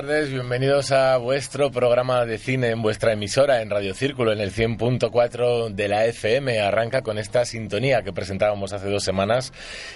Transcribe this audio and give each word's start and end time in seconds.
Tardes, 0.00 0.30
bienvenidos 0.30 0.92
a 0.92 1.18
vuestro 1.18 1.70
programa 1.70 2.24
de 2.24 2.38
cine 2.38 2.70
en 2.70 2.80
vuestra 2.80 3.12
emisora 3.12 3.60
en 3.60 3.68
Radio 3.68 3.92
Círculo 3.92 4.32
en 4.32 4.40
el 4.40 4.50
100.4 4.50 5.74
de 5.74 5.88
la 5.88 6.06
FM. 6.06 6.58
Arranca 6.58 7.02
con 7.02 7.18
esta 7.18 7.44
sintonía 7.44 8.00
que 8.00 8.10
presentábamos 8.10 8.72
hace 8.72 8.88
dos 8.88 9.04
semanas, 9.04 9.52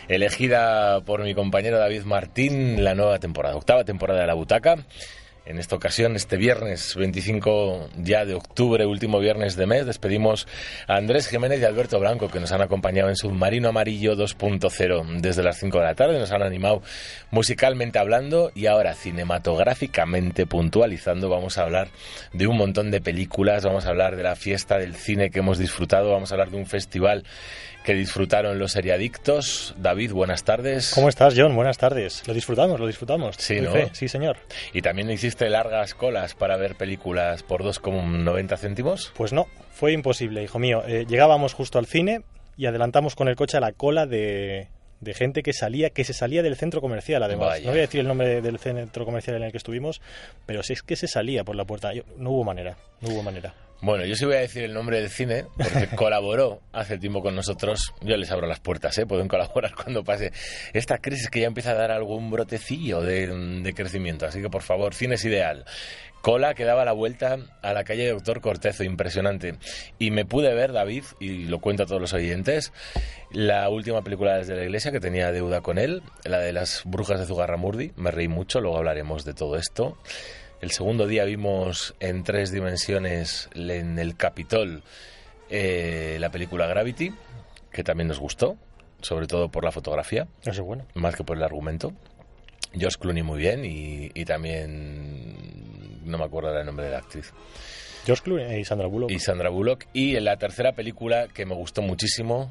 elegida 0.06 1.00
por 1.00 1.22
mi 1.22 1.34
compañero 1.34 1.78
David 1.78 2.02
Martín, 2.02 2.84
la 2.84 2.94
nueva 2.94 3.18
temporada, 3.18 3.56
octava 3.56 3.84
temporada 3.84 4.20
de 4.20 4.26
La 4.26 4.34
Butaca. 4.34 4.84
En 5.46 5.58
esta 5.58 5.76
ocasión, 5.76 6.16
este 6.16 6.38
viernes 6.38 6.96
25 6.96 7.90
ya 7.98 8.24
de 8.24 8.32
octubre, 8.32 8.86
último 8.86 9.18
viernes 9.18 9.56
de 9.56 9.66
mes, 9.66 9.84
despedimos 9.84 10.48
a 10.88 10.96
Andrés 10.96 11.28
Jiménez 11.28 11.60
y 11.60 11.64
Alberto 11.64 12.00
Blanco, 12.00 12.30
que 12.30 12.40
nos 12.40 12.50
han 12.52 12.62
acompañado 12.62 13.10
en 13.10 13.16
Submarino 13.16 13.68
Amarillo 13.68 14.16
2.0 14.16 15.20
desde 15.20 15.42
las 15.42 15.58
5 15.58 15.78
de 15.80 15.84
la 15.84 15.94
tarde, 15.94 16.18
nos 16.18 16.32
han 16.32 16.42
animado 16.42 16.80
musicalmente 17.30 17.98
hablando 17.98 18.52
y 18.54 18.66
ahora 18.66 18.94
cinematográficamente 18.94 20.46
puntualizando. 20.46 21.28
Vamos 21.28 21.58
a 21.58 21.64
hablar 21.64 21.88
de 22.32 22.46
un 22.46 22.56
montón 22.56 22.90
de 22.90 23.02
películas, 23.02 23.66
vamos 23.66 23.84
a 23.84 23.90
hablar 23.90 24.16
de 24.16 24.22
la 24.22 24.36
fiesta 24.36 24.78
del 24.78 24.94
cine 24.94 25.28
que 25.28 25.40
hemos 25.40 25.58
disfrutado, 25.58 26.10
vamos 26.10 26.32
a 26.32 26.36
hablar 26.36 26.52
de 26.52 26.56
un 26.56 26.66
festival 26.66 27.22
que 27.84 27.94
disfrutaron 27.94 28.58
los 28.58 28.72
seriadictos. 28.72 29.74
David, 29.76 30.12
buenas 30.12 30.42
tardes. 30.42 30.92
¿Cómo 30.94 31.08
estás, 31.10 31.34
John? 31.36 31.54
Buenas 31.54 31.76
tardes. 31.76 32.26
Lo 32.26 32.32
disfrutamos, 32.32 32.80
lo 32.80 32.86
disfrutamos. 32.86 33.36
Sí, 33.38 33.60
¿no? 33.60 33.70
fe, 33.72 33.90
Sí, 33.92 34.08
señor. 34.08 34.38
¿Y 34.72 34.80
también 34.80 35.10
hiciste 35.10 35.48
largas 35.50 35.94
colas 35.94 36.34
para 36.34 36.56
ver 36.56 36.76
películas 36.76 37.42
por 37.42 37.62
2,90 37.62 38.56
céntimos? 38.56 39.12
Pues 39.14 39.34
no, 39.34 39.46
fue 39.70 39.92
imposible, 39.92 40.42
hijo 40.42 40.58
mío. 40.58 40.82
Eh, 40.86 41.04
llegábamos 41.06 41.52
justo 41.52 41.78
al 41.78 41.86
cine 41.86 42.22
y 42.56 42.66
adelantamos 42.66 43.14
con 43.14 43.28
el 43.28 43.36
coche 43.36 43.58
a 43.58 43.60
la 43.60 43.72
cola 43.72 44.06
de, 44.06 44.68
de 45.00 45.14
gente 45.14 45.42
que 45.42 45.52
salía, 45.52 45.90
que 45.90 46.04
se 46.04 46.14
salía 46.14 46.42
del 46.42 46.56
centro 46.56 46.80
comercial, 46.80 47.22
además. 47.22 47.48
Vaya. 47.48 47.64
No 47.66 47.70
voy 47.72 47.78
a 47.80 47.82
decir 47.82 48.00
el 48.00 48.08
nombre 48.08 48.40
del 48.40 48.58
centro 48.58 49.04
comercial 49.04 49.36
en 49.36 49.42
el 49.42 49.52
que 49.52 49.58
estuvimos, 49.58 50.00
pero 50.46 50.62
sí 50.62 50.72
es 50.72 50.82
que 50.82 50.96
se 50.96 51.06
salía 51.06 51.44
por 51.44 51.54
la 51.54 51.66
puerta. 51.66 51.92
No 52.16 52.30
hubo 52.30 52.44
manera, 52.44 52.78
no 53.02 53.10
hubo 53.10 53.22
manera. 53.22 53.54
Bueno, 53.80 54.06
yo 54.06 54.14
sí 54.14 54.24
voy 54.24 54.36
a 54.36 54.40
decir 54.40 54.64
el 54.64 54.72
nombre 54.72 54.98
del 55.00 55.10
cine 55.10 55.44
porque 55.56 55.88
colaboró 55.96 56.60
hace 56.72 56.98
tiempo 56.98 57.22
con 57.22 57.34
nosotros. 57.34 57.92
Yo 58.00 58.16
les 58.16 58.30
abro 58.30 58.46
las 58.46 58.60
puertas, 58.60 58.96
¿eh? 58.98 59.06
Pueden 59.06 59.28
colaborar 59.28 59.74
cuando 59.82 60.02
pase 60.04 60.32
esta 60.72 60.98
crisis 60.98 61.28
que 61.28 61.40
ya 61.40 61.46
empieza 61.46 61.72
a 61.72 61.74
dar 61.74 61.90
algún 61.90 62.30
brotecillo 62.30 63.02
de, 63.02 63.26
de 63.26 63.74
crecimiento. 63.74 64.26
Así 64.26 64.40
que, 64.40 64.48
por 64.48 64.62
favor, 64.62 64.94
cine 64.94 65.16
es 65.16 65.24
ideal. 65.24 65.64
Cola 66.24 66.54
que 66.54 66.64
daba 66.64 66.86
la 66.86 66.92
vuelta 66.92 67.36
a 67.60 67.74
la 67.74 67.84
calle 67.84 68.08
Doctor 68.08 68.40
Cortezo, 68.40 68.82
impresionante. 68.82 69.56
Y 69.98 70.10
me 70.10 70.24
pude 70.24 70.54
ver, 70.54 70.72
David, 70.72 71.04
y 71.20 71.44
lo 71.44 71.58
cuento 71.58 71.82
a 71.82 71.86
todos 71.86 72.00
los 72.00 72.14
oyentes, 72.14 72.72
la 73.30 73.68
última 73.68 74.00
película 74.00 74.38
desde 74.38 74.56
la 74.56 74.62
iglesia 74.62 74.90
que 74.90 75.00
tenía 75.00 75.32
deuda 75.32 75.60
con 75.60 75.76
él, 75.76 76.02
la 76.24 76.38
de 76.38 76.54
las 76.54 76.80
brujas 76.86 77.20
de 77.20 77.26
Zugarramurdi. 77.26 77.92
Me 77.96 78.10
reí 78.10 78.28
mucho, 78.28 78.62
luego 78.62 78.78
hablaremos 78.78 79.26
de 79.26 79.34
todo 79.34 79.58
esto. 79.58 79.98
El 80.64 80.70
segundo 80.70 81.06
día 81.06 81.26
vimos 81.26 81.94
en 82.00 82.24
tres 82.24 82.50
dimensiones 82.50 83.50
en 83.54 83.98
el 83.98 84.16
Capitol 84.16 84.82
eh, 85.50 86.16
la 86.18 86.30
película 86.30 86.66
Gravity, 86.66 87.12
que 87.70 87.84
también 87.84 88.08
nos 88.08 88.18
gustó, 88.18 88.56
sobre 89.02 89.26
todo 89.26 89.50
por 89.50 89.62
la 89.62 89.72
fotografía, 89.72 90.26
Eso 90.40 90.52
es 90.52 90.60
bueno. 90.60 90.86
más 90.94 91.16
que 91.16 91.22
por 91.22 91.36
el 91.36 91.42
argumento. 91.42 91.92
Josh 92.80 92.94
Clooney 92.96 93.22
muy 93.22 93.40
bien 93.40 93.62
y, 93.66 94.10
y 94.14 94.24
también 94.24 96.00
no 96.06 96.16
me 96.16 96.24
acuerdo 96.24 96.58
el 96.58 96.64
nombre 96.64 96.86
de 96.86 96.92
la 96.92 96.98
actriz. 97.00 97.34
George 98.06 98.22
Clooney 98.22 98.60
y 98.60 98.64
Sandra 98.64 98.86
Bullock. 98.86 99.10
Y 99.10 99.18
Sandra 99.18 99.50
Bullock. 99.50 99.84
Y 99.92 100.16
en 100.16 100.24
la 100.24 100.38
tercera 100.38 100.72
película 100.72 101.28
que 101.28 101.44
me 101.44 101.54
gustó 101.54 101.82
muchísimo 101.82 102.50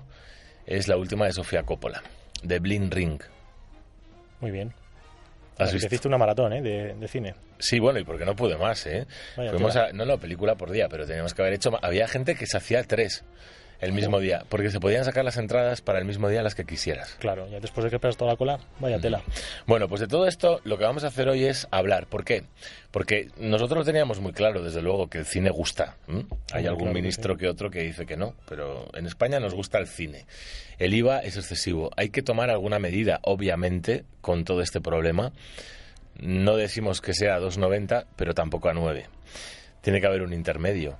es 0.67 0.87
la 0.87 0.97
última 0.97 1.25
de 1.25 1.31
Sofía 1.33 1.63
Coppola, 1.63 2.03
The 2.47 2.59
Blind 2.59 2.93
Ring. 2.93 3.19
Muy 4.39 4.51
bien. 4.51 4.71
¿Has 5.57 5.71
visto? 5.71 5.87
hiciste 5.87 6.07
una 6.07 6.17
maratón 6.17 6.53
¿eh? 6.53 6.61
de, 6.61 6.93
de 6.95 7.07
cine. 7.07 7.35
Sí, 7.59 7.79
bueno, 7.79 7.99
y 7.99 8.03
porque 8.03 8.25
no 8.25 8.35
pude 8.35 8.57
más, 8.57 8.85
¿eh? 8.87 9.05
Fuimos 9.35 9.75
a, 9.75 9.91
no, 9.93 10.05
no, 10.05 10.17
película 10.17 10.55
por 10.55 10.71
día, 10.71 10.87
pero 10.89 11.05
teníamos 11.05 11.33
que 11.33 11.41
haber 11.41 11.53
hecho... 11.53 11.71
Había 11.81 12.07
gente 12.07 12.35
que 12.35 12.45
se 12.45 12.57
hacía 12.57 12.83
tres 12.83 13.23
el 13.83 13.91
mismo 13.91 14.19
día, 14.19 14.45
porque 14.49 14.69
se 14.69 14.79
podían 14.79 15.03
sacar 15.03 15.25
las 15.25 15.37
entradas 15.37 15.81
para 15.81 15.99
el 15.99 16.05
mismo 16.05 16.29
día 16.29 16.41
las 16.41 16.55
que 16.55 16.65
quisieras. 16.65 17.15
Claro, 17.19 17.47
ya 17.49 17.59
después 17.59 17.83
de 17.83 17.89
que 17.89 17.97
esperas 17.97 18.15
toda 18.15 18.31
la 18.31 18.37
cola, 18.37 18.59
vaya 18.79 18.99
tela. 18.99 19.21
Bueno, 19.67 19.89
pues 19.89 20.01
de 20.01 20.07
todo 20.07 20.25
esto 20.27 20.61
lo 20.63 20.77
que 20.77 20.85
vamos 20.85 21.03
a 21.03 21.07
hacer 21.07 21.27
hoy 21.27 21.45
es 21.45 21.67
hablar. 21.71 22.07
¿Por 22.07 22.23
qué? 22.23 22.43
Porque 22.91 23.29
nosotros 23.37 23.79
lo 23.79 23.83
teníamos 23.83 24.19
muy 24.19 24.31
claro, 24.31 24.63
desde 24.63 24.81
luego, 24.81 25.09
que 25.09 25.17
el 25.17 25.25
cine 25.25 25.49
gusta. 25.49 25.97
Hay 26.53 26.65
algún 26.65 26.85
claro 26.85 26.93
ministro 26.93 27.33
sí. 27.33 27.41
que 27.41 27.49
otro 27.49 27.69
que 27.69 27.81
dice 27.81 28.05
que 28.05 28.15
no, 28.15 28.35
pero 28.47 28.87
en 28.93 29.05
España 29.05 29.39
nos 29.39 29.53
gusta 29.53 29.79
el 29.79 29.87
cine. 29.87 30.25
El 30.77 30.93
IVA 30.93 31.19
es 31.19 31.35
excesivo. 31.35 31.91
Hay 31.97 32.09
que 32.09 32.21
tomar 32.21 32.49
alguna 32.49 32.79
medida, 32.79 33.19
obviamente, 33.23 34.05
con 34.21 34.45
todo 34.45 34.61
este 34.61 34.79
problema. 34.79 35.33
No 36.19 36.55
decimos 36.55 37.01
que 37.01 37.13
sea 37.13 37.35
a 37.35 37.39
2,90, 37.39 38.05
pero 38.15 38.33
tampoco 38.33 38.69
a 38.69 38.73
9. 38.73 39.07
Tiene 39.81 39.99
que 39.99 40.07
haber 40.07 40.21
un 40.21 40.33
intermedio. 40.33 40.97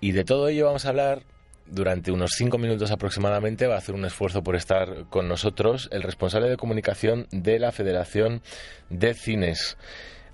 Y 0.00 0.12
de 0.12 0.24
todo 0.24 0.48
ello 0.48 0.66
vamos 0.66 0.86
a 0.86 0.90
hablar 0.90 1.22
durante 1.68 2.12
unos 2.12 2.32
cinco 2.36 2.58
minutos 2.58 2.90
aproximadamente. 2.90 3.66
Va 3.66 3.74
a 3.74 3.78
hacer 3.78 3.94
un 3.94 4.04
esfuerzo 4.04 4.42
por 4.42 4.56
estar 4.56 5.06
con 5.10 5.28
nosotros 5.28 5.88
el 5.92 6.02
responsable 6.02 6.48
de 6.48 6.56
comunicación 6.56 7.26
de 7.30 7.58
la 7.58 7.72
Federación 7.72 8.42
de 8.90 9.14
Cines. 9.14 9.76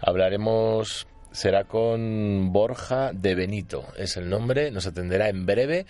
Hablaremos, 0.01 1.07
será 1.31 1.65
con 1.65 2.53
Borja 2.53 3.13
de 3.13 3.35
Benito, 3.35 3.87
es 3.97 4.17
el 4.17 4.29
nombre, 4.29 4.71
nos 4.71 4.87
atenderá 4.87 5.29
en 5.29 5.47
breve. 5.47 5.87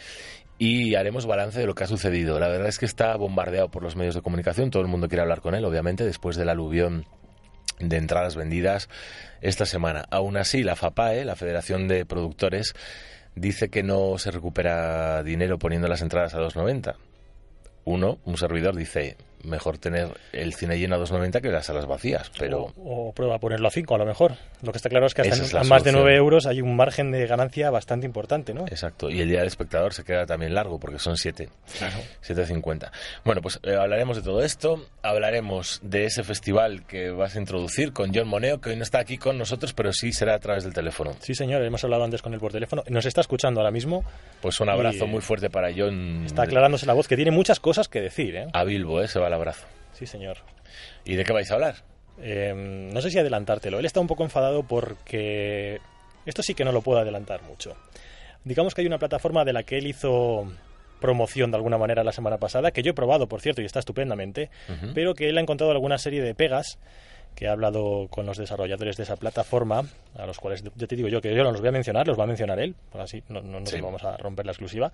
Y 0.58 0.94
haremos 0.94 1.26
balance 1.26 1.58
de 1.58 1.66
lo 1.66 1.75
que 1.75 1.82
ha 1.82 1.88
sucedido. 1.88 2.38
La 2.38 2.47
verdad 2.47 2.69
es 2.69 2.78
que 2.78 2.86
está 2.86 3.16
bombardeado 3.16 3.69
por 3.70 3.82
los 3.82 3.97
medios 3.97 4.14
de 4.14 4.22
comunicación. 4.22 4.70
Todo 4.70 4.82
el 4.82 4.88
mundo 4.88 5.08
quiere 5.08 5.22
hablar 5.22 5.41
con 5.41 5.56
él, 5.56 5.64
obviamente, 5.64 6.04
después 6.04 6.36
del 6.36 6.50
aluvión 6.50 7.04
de 7.81 7.97
entradas 7.97 8.36
vendidas 8.36 8.88
esta 9.41 9.66
semana. 9.66 10.04
Aún 10.10 10.36
así, 10.36 10.62
la 10.62 10.76
FAPAE, 10.76 11.25
la 11.25 11.36
Federación 11.36 11.88
de 11.88 12.06
Productores, 12.06 12.75
dice 13.34 13.69
que 13.70 13.82
no 13.82 14.19
se 14.19 14.31
recupera 14.31 15.22
dinero 15.22 15.59
poniendo 15.59 15.88
las 15.88 16.03
entradas 16.03 16.34
a 16.34 16.38
2,90. 16.38 16.97
Uno, 17.84 18.19
un 18.25 18.37
servidor, 18.37 18.76
dice, 18.76 19.16
mejor 19.44 19.78
tener 19.78 20.08
el 20.32 20.54
cine 20.54 20.78
lleno 20.78 20.97
a 20.97 20.98
2,90 20.98 21.41
que 21.41 21.48
las 21.48 21.66
salas 21.66 21.86
vacías, 21.86 22.30
pero... 22.38 22.72
O, 22.76 23.08
o 23.08 23.12
prueba 23.12 23.36
a 23.36 23.38
ponerlo 23.38 23.69
a 23.69 23.70
5 23.70 23.94
a 23.94 23.98
lo 23.98 24.06
mejor. 24.06 24.32
Lo 24.62 24.72
que 24.72 24.76
está 24.78 24.88
claro 24.88 25.06
es 25.06 25.14
que 25.14 25.22
hasta 25.22 25.36
en- 25.36 25.42
es 25.42 25.54
a 25.54 25.58
más 25.64 25.82
de 25.84 25.91
solución. 25.91 26.03
9 26.04 26.16
euros 26.16 26.47
hay 26.47 26.60
un 26.60 26.76
margen 26.76 27.10
de 27.10 27.26
ganancia 27.26 27.70
bastante 27.70 28.06
importante, 28.06 28.54
¿no? 28.54 28.66
Exacto, 28.69 29.10
y 29.10 29.20
el 29.20 29.28
día 29.28 29.38
del 29.38 29.48
espectador 29.48 29.92
se 29.94 30.04
queda 30.04 30.26
también 30.26 30.54
largo 30.54 30.78
porque 30.78 30.98
son 30.98 31.16
7. 31.16 31.48
Claro. 31.78 31.97
7.50. 32.26 32.91
Bueno, 33.25 33.41
pues 33.42 33.60
eh, 33.62 33.75
hablaremos 33.75 34.16
de 34.16 34.22
todo 34.22 34.42
esto, 34.42 34.87
hablaremos 35.02 35.81
de 35.82 36.05
ese 36.06 36.22
festival 36.22 36.84
que 36.87 37.11
vas 37.11 37.37
a 37.37 37.38
introducir 37.40 37.93
con 37.93 38.12
John 38.14 38.28
Moneo, 38.28 38.61
que 38.61 38.70
hoy 38.70 38.76
no 38.76 38.82
está 38.82 38.99
aquí 39.00 39.19
con 39.19 39.38
nosotros, 39.38 39.72
pero 39.75 39.93
sí 39.93 40.12
será 40.12 40.34
a 40.34 40.38
través 40.38 40.64
del 40.64 40.72
teléfono. 40.72 41.12
Sí, 41.20 41.34
señor, 41.34 41.62
hemos 41.62 41.84
hablado 41.84 42.05
antes 42.05 42.22
con 42.22 42.32
él 42.34 42.40
por 42.40 42.52
teléfono. 42.52 42.82
Nos 42.88 43.06
está 43.06 43.20
escuchando 43.20 43.61
ahora 43.61 43.70
mismo. 43.70 44.05
Pues 44.40 44.58
un 44.61 44.69
abrazo 44.69 45.05
Y- 45.05 45.08
muy 45.08 45.20
fuerte 45.20 45.50
para 45.50 45.69
John. 45.76 46.25
Está 46.26 46.43
aclarándose 46.43 46.87
la 46.87 46.94
voz, 46.94 47.06
que 47.08 47.16
tiene 47.16 47.31
muchas 47.31 47.61
cosas 47.61 47.88
que 47.88 48.00
decir, 48.00 48.37
¿eh? 48.37 48.46
A 48.52 48.64
Bilbo, 48.64 49.00
¿eh? 49.02 49.08
Se 49.08 49.19
va 49.20 49.28
el 49.32 49.40
abrazo. 49.40 49.67
Sí, 49.93 50.06
señor. 50.06 50.38
¿Y 51.05 51.17
de 51.17 51.25
qué 51.25 51.32
vais 51.32 51.50
a 51.50 51.55
hablar? 51.55 51.76
Eh, 52.20 52.52
no 52.55 53.00
sé 53.00 53.11
si 53.11 53.19
adelantártelo. 53.19 53.79
Él 53.79 53.87
está 53.87 54.00
un 54.00 54.06
poco 54.06 54.23
enfadado 54.25 54.62
porque 54.62 55.81
esto 56.26 56.43
sí 56.43 56.55
que 56.55 56.64
no 56.64 56.73
lo 56.73 56.82
puedo 56.82 56.99
adelantar 57.00 57.43
mucho. 57.43 57.76
Digamos 58.44 58.75
que 58.75 58.81
hay 58.82 58.87
una 58.87 58.99
plataforma 58.99 59.44
de 59.44 59.52
la 59.52 59.62
que 59.62 59.79
él 59.79 59.87
hizo 59.87 60.50
promoción 61.00 61.50
de 61.50 61.56
alguna 61.56 61.79
manera 61.79 62.05
la 62.05 62.12
semana 62.12 62.38
pasada, 62.38 62.70
que 62.70 62.82
yo 62.82 62.90
he 62.93 62.94
probado, 62.94 63.26
por 63.29 63.40
cierto, 63.40 63.61
y 63.61 63.64
está 63.64 63.81
estupendamente, 63.81 64.50
Ujú. 64.69 64.93
pero 64.94 65.14
que 65.14 65.29
él 65.29 65.38
ha 65.38 65.40
encontrado 65.40 65.73
alguna 65.73 65.99
serie 65.99 66.23
de 66.23 66.35
pegas 66.35 66.78
que 67.35 67.46
he 67.46 67.49
hablado 67.49 68.06
con 68.08 68.26
los 68.26 68.37
desarrolladores 68.38 68.96
de 68.96 69.02
esa 69.05 69.17
plataforma, 69.17 69.85
a 70.17 70.26
los 70.26 70.38
cuales 70.38 70.62
ya 70.76 70.87
te 70.87 70.94
digo 70.94 71.08
yo 71.08 71.20
que 71.20 71.35
yo 71.35 71.43
no 71.43 71.50
los 71.50 71.61
voy 71.61 71.70
a 71.70 71.73
mencionar, 71.73 72.06
los 72.06 72.19
va 72.19 72.25
a 72.25 72.26
mencionar 72.26 72.61
él, 72.61 72.75
así 72.93 73.23
no, 73.28 73.40
no 73.40 73.58
nos 73.61 73.81
vamos 73.81 74.05
a 74.05 74.17
romper 74.19 74.44
la 74.46 74.52
exclusiva. 74.52 74.93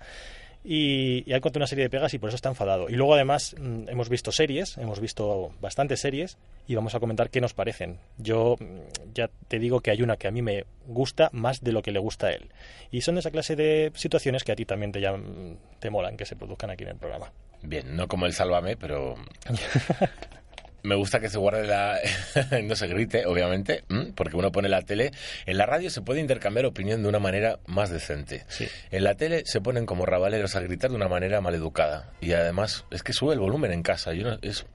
Y, 0.63 1.23
y 1.25 1.33
ha 1.33 1.37
encontrado 1.37 1.61
una 1.61 1.67
serie 1.67 1.85
de 1.85 1.89
pegas 1.89 2.13
y 2.13 2.19
por 2.19 2.29
eso 2.29 2.35
está 2.35 2.49
enfadado. 2.49 2.89
Y 2.89 2.93
luego 2.93 3.13
además 3.13 3.55
mm, 3.59 3.89
hemos 3.89 4.09
visto 4.09 4.31
series, 4.31 4.77
hemos 4.77 4.99
visto 4.99 5.51
bastantes 5.61 6.01
series 6.01 6.37
y 6.67 6.75
vamos 6.75 6.95
a 6.95 6.99
comentar 6.99 7.29
qué 7.29 7.41
nos 7.41 7.53
parecen. 7.53 7.97
Yo 8.17 8.55
mm, 8.59 9.13
ya 9.13 9.29
te 9.47 9.59
digo 9.59 9.79
que 9.79 9.91
hay 9.91 10.01
una 10.01 10.17
que 10.17 10.27
a 10.27 10.31
mí 10.31 10.41
me 10.41 10.65
gusta 10.85 11.29
más 11.31 11.61
de 11.61 11.71
lo 11.71 11.81
que 11.81 11.91
le 11.91 11.99
gusta 11.99 12.27
a 12.27 12.31
él. 12.31 12.49
Y 12.91 13.01
son 13.01 13.15
de 13.15 13.19
esa 13.19 13.31
clase 13.31 13.55
de 13.55 13.91
situaciones 13.95 14.43
que 14.43 14.51
a 14.51 14.55
ti 14.55 14.65
también 14.65 14.91
te, 14.91 14.99
llaman, 14.99 15.57
te 15.79 15.89
molan 15.89 16.17
que 16.17 16.25
se 16.25 16.35
produzcan 16.35 16.69
aquí 16.69 16.83
en 16.83 16.89
el 16.89 16.97
programa. 16.97 17.31
Bien, 17.61 17.95
no 17.95 18.07
como 18.07 18.25
el 18.25 18.33
Sálvame, 18.33 18.77
pero 18.77 19.15
me 20.83 20.95
gusta 20.95 21.19
que 21.19 21.29
se 21.29 21.37
guarde 21.37 21.67
la... 21.67 21.99
no 22.63 22.75
se 22.75 22.87
grite, 22.87 23.25
obviamente, 23.25 23.83
porque 24.15 24.35
uno 24.35 24.51
pone 24.51 24.69
la 24.69 24.81
tele. 24.81 25.11
En 25.45 25.57
la 25.57 25.65
radio 25.65 25.89
se 25.89 26.01
puede 26.01 26.19
intercambiar 26.19 26.65
opinión 26.65 27.01
de 27.01 27.09
una 27.09 27.19
manera 27.19 27.59
más 27.65 27.89
decente. 27.89 28.45
En 28.91 29.03
la 29.03 29.15
tele 29.15 29.43
se 29.45 29.61
ponen 29.61 29.85
como 29.85 30.05
rabaleros 30.05 30.55
a 30.55 30.61
gritar 30.61 30.89
de 30.89 30.95
una 30.95 31.07
manera 31.07 31.41
maleducada. 31.41 32.11
Y 32.21 32.33
además 32.33 32.85
es 32.91 33.03
que 33.03 33.13
sube 33.13 33.33
el 33.33 33.39
volumen 33.39 33.71
en 33.71 33.83
casa. 33.83 34.13
Y 34.13 34.23
es... 34.41 34.65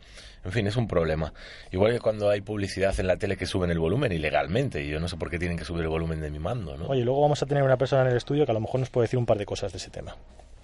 En 0.45 0.53
fin, 0.53 0.67
es 0.67 0.77
un 0.77 0.87
problema. 0.87 1.33
Igual 1.73 1.95
que 1.95 2.01
cuando 2.01 2.29
hay 2.29 2.43
publicidad 2.43 2.95
en 3.01 3.07
la 3.07 3.17
tele 3.17 3.37
que 3.37 3.47
suben 3.47 3.71
el 3.71 3.79
volumen 3.79 4.13
ilegalmente. 4.13 4.85
Y 4.85 4.91
yo 4.91 5.01
no 5.01 5.09
sé 5.09 5.17
por 5.17 5.31
qué 5.31 5.39
tienen 5.39 5.57
que 5.57 5.65
subir 5.65 5.83
el 5.83 5.89
volumen 5.89 6.21
de 6.21 6.31
mi 6.31 6.39
mando, 6.39 6.77
¿no? 6.77 6.87
Oye, 6.89 7.03
luego 7.03 7.23
vamos 7.23 7.43
a 7.43 7.47
tener 7.47 7.63
una 7.63 7.79
persona 7.79 8.03
en 8.03 8.09
el 8.09 8.17
estudio 8.19 8.45
que 8.45 8.53
a 8.53 8.55
lo 8.55 8.61
mejor 8.61 8.81
nos 8.81 8.91
puede 8.91 9.05
decir 9.05 9.19
un 9.19 9.25
par 9.25 9.39
de 9.39 9.47
cosas 9.47 9.73
de 9.73 9.79
ese 9.79 9.89
tema. 9.89 10.17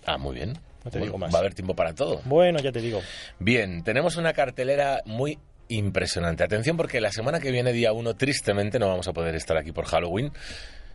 Ah, 0.06 0.18
muy 0.18 0.36
bien. 0.36 0.58
No 0.84 0.90
te 0.90 0.98
digo 0.98 1.18
más. 1.18 1.32
Va 1.32 1.38
a 1.38 1.40
haber 1.40 1.54
tiempo 1.54 1.74
para 1.74 1.94
todo. 1.94 2.22
Bueno, 2.24 2.58
ya 2.60 2.72
te 2.72 2.80
digo. 2.80 3.00
Bien, 3.38 3.82
tenemos 3.82 4.16
una 4.16 4.32
cartelera 4.32 5.02
muy 5.04 5.38
impresionante. 5.68 6.42
Atención 6.42 6.76
porque 6.76 7.00
la 7.00 7.12
semana 7.12 7.38
que 7.40 7.50
viene, 7.50 7.72
día 7.72 7.92
1, 7.92 8.14
tristemente 8.14 8.78
no 8.78 8.88
vamos 8.88 9.06
a 9.08 9.12
poder 9.12 9.34
estar 9.34 9.56
aquí 9.56 9.72
por 9.72 9.84
Halloween. 9.84 10.32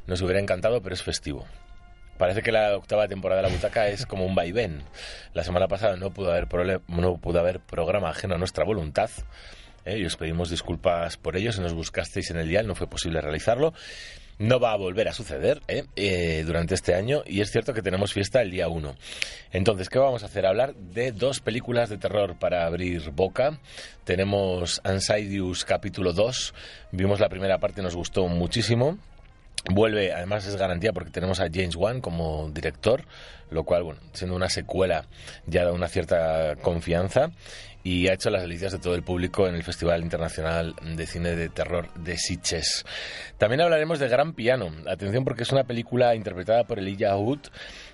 Nos 0.07 0.21
hubiera 0.21 0.39
encantado, 0.39 0.81
pero 0.81 0.95
es 0.95 1.03
festivo. 1.03 1.45
Parece 2.17 2.41
que 2.41 2.51
la 2.51 2.75
octava 2.77 3.07
temporada 3.07 3.41
de 3.41 3.47
la 3.47 3.53
butaca 3.53 3.87
es 3.87 4.05
como 4.05 4.25
un 4.25 4.35
vaivén. 4.35 4.81
La 5.33 5.43
semana 5.43 5.67
pasada 5.67 5.97
no 5.97 6.11
pudo 6.11 6.31
haber, 6.31 6.47
no 6.87 7.17
pudo 7.17 7.39
haber 7.39 7.59
programa 7.59 8.09
ajeno 8.09 8.35
a 8.35 8.37
nuestra 8.37 8.63
voluntad. 8.63 9.09
¿eh? 9.85 9.99
y 9.99 10.05
os 10.05 10.17
pedimos 10.17 10.49
disculpas 10.49 11.17
por 11.17 11.37
ello. 11.37 11.51
Si 11.51 11.61
nos 11.61 11.73
buscasteis 11.73 12.31
en 12.31 12.37
el 12.37 12.49
dial, 12.49 12.67
no 12.67 12.75
fue 12.75 12.87
posible 12.87 13.21
realizarlo. 13.21 13.73
No 14.37 14.59
va 14.59 14.73
a 14.73 14.75
volver 14.75 15.07
a 15.07 15.13
suceder 15.13 15.61
¿eh? 15.69 15.85
Eh, 15.95 16.43
durante 16.45 16.75
este 16.75 16.93
año 16.93 17.23
y 17.25 17.39
es 17.39 17.51
cierto 17.51 17.73
que 17.73 17.81
tenemos 17.81 18.11
fiesta 18.11 18.41
el 18.41 18.51
día 18.51 18.67
1. 18.67 18.95
Entonces, 19.53 19.87
¿qué 19.87 19.97
vamos 19.97 20.23
a 20.23 20.25
hacer? 20.25 20.45
Hablar 20.45 20.75
de 20.75 21.13
dos 21.13 21.39
películas 21.39 21.89
de 21.89 21.97
terror 21.97 22.35
para 22.37 22.65
abrir 22.65 23.11
boca. 23.11 23.59
Tenemos 24.03 24.81
Ansidious 24.83 25.63
capítulo 25.63 26.11
2. 26.11 26.53
Vimos 26.91 27.21
la 27.21 27.29
primera 27.29 27.59
parte, 27.59 27.81
nos 27.81 27.95
gustó 27.95 28.27
muchísimo. 28.27 28.97
Vuelve, 29.71 30.11
además 30.11 30.45
es 30.45 30.57
garantía 30.57 30.91
porque 30.91 31.11
tenemos 31.11 31.39
a 31.39 31.47
James 31.51 31.75
Wan 31.77 32.01
como 32.01 32.51
director, 32.51 33.05
lo 33.49 33.63
cual, 33.63 33.83
bueno, 33.83 34.01
siendo 34.11 34.35
una 34.35 34.49
secuela 34.49 35.05
ya 35.47 35.63
da 35.63 35.71
una 35.71 35.87
cierta 35.87 36.55
confianza 36.61 37.31
y 37.85 38.07
ha 38.07 38.13
hecho 38.13 38.31
las 38.31 38.41
delicias 38.41 38.71
de 38.71 38.79
todo 38.79 38.95
el 38.95 39.03
público 39.03 39.47
en 39.47 39.53
el 39.53 39.61
Festival 39.61 40.01
Internacional 40.01 40.73
de 40.95 41.05
Cine 41.05 41.35
de 41.35 41.49
Terror 41.49 41.93
de 41.93 42.17
Sitges. 42.17 42.83
También 43.37 43.61
hablaremos 43.61 43.99
de 43.99 44.07
Gran 44.07 44.33
Piano. 44.33 44.71
Atención 44.87 45.23
porque 45.23 45.43
es 45.43 45.51
una 45.51 45.65
película 45.65 46.15
interpretada 46.15 46.63
por 46.63 46.79
Elijah 46.79 47.15
Wood 47.15 47.41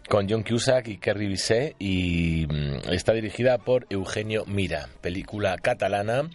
con 0.08 0.30
John 0.30 0.44
Cusack 0.44 0.88
y 0.88 0.98
Kerry 0.98 1.28
Bisset 1.28 1.76
y 1.78 2.48
mm, 2.48 2.94
está 2.94 3.12
dirigida 3.12 3.58
por 3.58 3.86
Eugenio 3.90 4.46
Mira, 4.46 4.88
película 5.02 5.58
catalana 5.58 6.30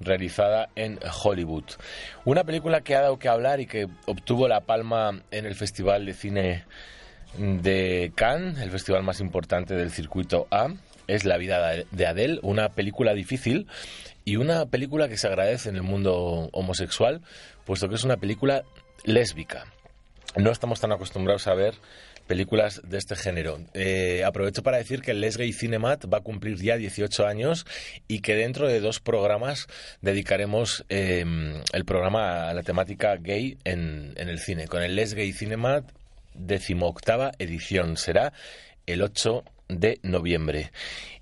realizada 0.00 0.70
en 0.74 0.98
Hollywood. 1.22 1.64
Una 2.24 2.44
película 2.44 2.80
que 2.80 2.96
ha 2.96 3.02
dado 3.02 3.18
que 3.18 3.28
hablar 3.28 3.60
y 3.60 3.66
que 3.66 3.88
obtuvo 4.06 4.48
la 4.48 4.62
palma 4.62 5.22
en 5.30 5.44
el 5.44 5.54
Festival 5.54 6.06
de 6.06 6.14
Cine 6.14 6.64
de 7.36 8.10
Cannes, 8.14 8.58
el 8.58 8.70
festival 8.70 9.02
más 9.02 9.20
importante 9.20 9.74
del 9.74 9.90
circuito 9.90 10.46
A, 10.50 10.68
es 11.14 11.24
La 11.24 11.36
vida 11.36 11.84
de 11.90 12.06
Adele, 12.06 12.38
una 12.42 12.70
película 12.70 13.14
difícil 13.14 13.66
y 14.24 14.36
una 14.36 14.66
película 14.66 15.08
que 15.08 15.16
se 15.16 15.26
agradece 15.26 15.68
en 15.68 15.76
el 15.76 15.82
mundo 15.82 16.48
homosexual, 16.52 17.20
puesto 17.64 17.88
que 17.88 17.96
es 17.96 18.04
una 18.04 18.16
película 18.16 18.64
lésbica. 19.04 19.66
No 20.36 20.50
estamos 20.50 20.80
tan 20.80 20.92
acostumbrados 20.92 21.46
a 21.46 21.54
ver 21.54 21.74
películas 22.26 22.80
de 22.84 22.98
este 22.98 23.16
género. 23.16 23.58
Eh, 23.74 24.22
aprovecho 24.24 24.62
para 24.62 24.78
decir 24.78 25.02
que 25.02 25.10
el 25.10 25.20
Les 25.20 25.36
Gay 25.36 25.52
Cinemat 25.52 26.06
va 26.10 26.18
a 26.18 26.22
cumplir 26.22 26.56
ya 26.56 26.76
18 26.76 27.26
años 27.26 27.66
y 28.08 28.20
que 28.20 28.34
dentro 28.34 28.68
de 28.68 28.80
dos 28.80 29.00
programas 29.00 29.66
dedicaremos 30.00 30.84
em, 30.88 31.60
el 31.72 31.84
programa 31.84 32.48
a 32.48 32.54
la 32.54 32.62
temática 32.62 33.16
gay 33.16 33.58
en, 33.64 34.14
en 34.16 34.28
el 34.28 34.38
cine. 34.38 34.68
Con 34.68 34.82
el 34.82 34.96
Les 34.96 35.14
Gay 35.14 35.32
Cinemat, 35.32 35.84
decimoctava 36.34 37.32
edición. 37.38 37.96
Será 37.96 38.32
el 38.86 39.02
8 39.02 39.44
de 39.80 39.98
noviembre. 40.02 40.72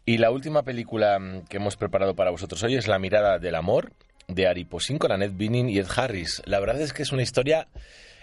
Y 0.07 0.19
la 0.19 0.31
última 0.31 0.63
película 0.63 1.19
que 1.49 1.59
hemos 1.59 1.77
preparado 1.77 2.15
para 2.15 2.31
vosotros 2.31 2.63
hoy 2.63 2.77
es 2.77 2.89
La 2.89 2.99
mirada 2.99 3.39
del 3.39 3.55
amor 3.55 3.93
de 4.29 4.47
Ari 4.47 4.65
Posin 4.65 4.99
con 4.99 5.13
Annette 5.13 5.37
Bening 5.37 5.69
y 5.69 5.79
Ed 5.79 5.89
Harris. 5.95 6.43
La 6.47 6.61
verdad 6.61 6.81
es 6.81 6.93
que 6.93 7.03
es 7.03 7.13
una 7.13 7.23
historia 7.23 7.69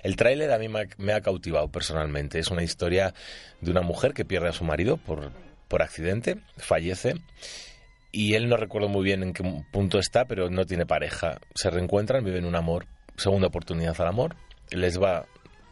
el 0.04 0.16
tráiler 0.16 0.52
a 0.52 0.60
mí 0.60 0.68
me 0.70 1.14
ha, 1.14 1.22
cautivado 1.22 1.70
personalmente. 1.70 2.40
Es 2.40 2.50
una 2.50 2.64
historia 2.64 3.14
de 3.62 3.72
una 3.72 3.82
mujer 3.82 4.14
que 4.14 4.26
pierde 4.26 4.50
a 4.50 4.54
su 4.54 4.64
marido 4.64 4.98
por, 4.98 5.32
por 5.68 5.82
accidente, 5.82 6.38
fallece 6.58 7.16
y 8.12 8.36
él 8.36 8.48
no 8.50 8.58
recuerdo 8.58 8.88
muy 8.88 9.04
bien 9.04 9.22
en 9.24 9.34
qué 9.34 9.44
punto 9.72 10.00
está, 10.00 10.26
pero 10.26 10.50
no 10.50 10.66
tiene 10.66 10.86
pareja. 10.86 11.40
Se 11.56 11.70
reencuentran, 11.70 12.24
viven 12.24 12.46
un 12.46 12.56
amor, 12.56 12.88
segunda 13.18 13.48
oportunidad 13.48 14.00
al 14.00 14.08
amor. 14.08 14.36
Les 14.72 15.02
va 15.02 15.26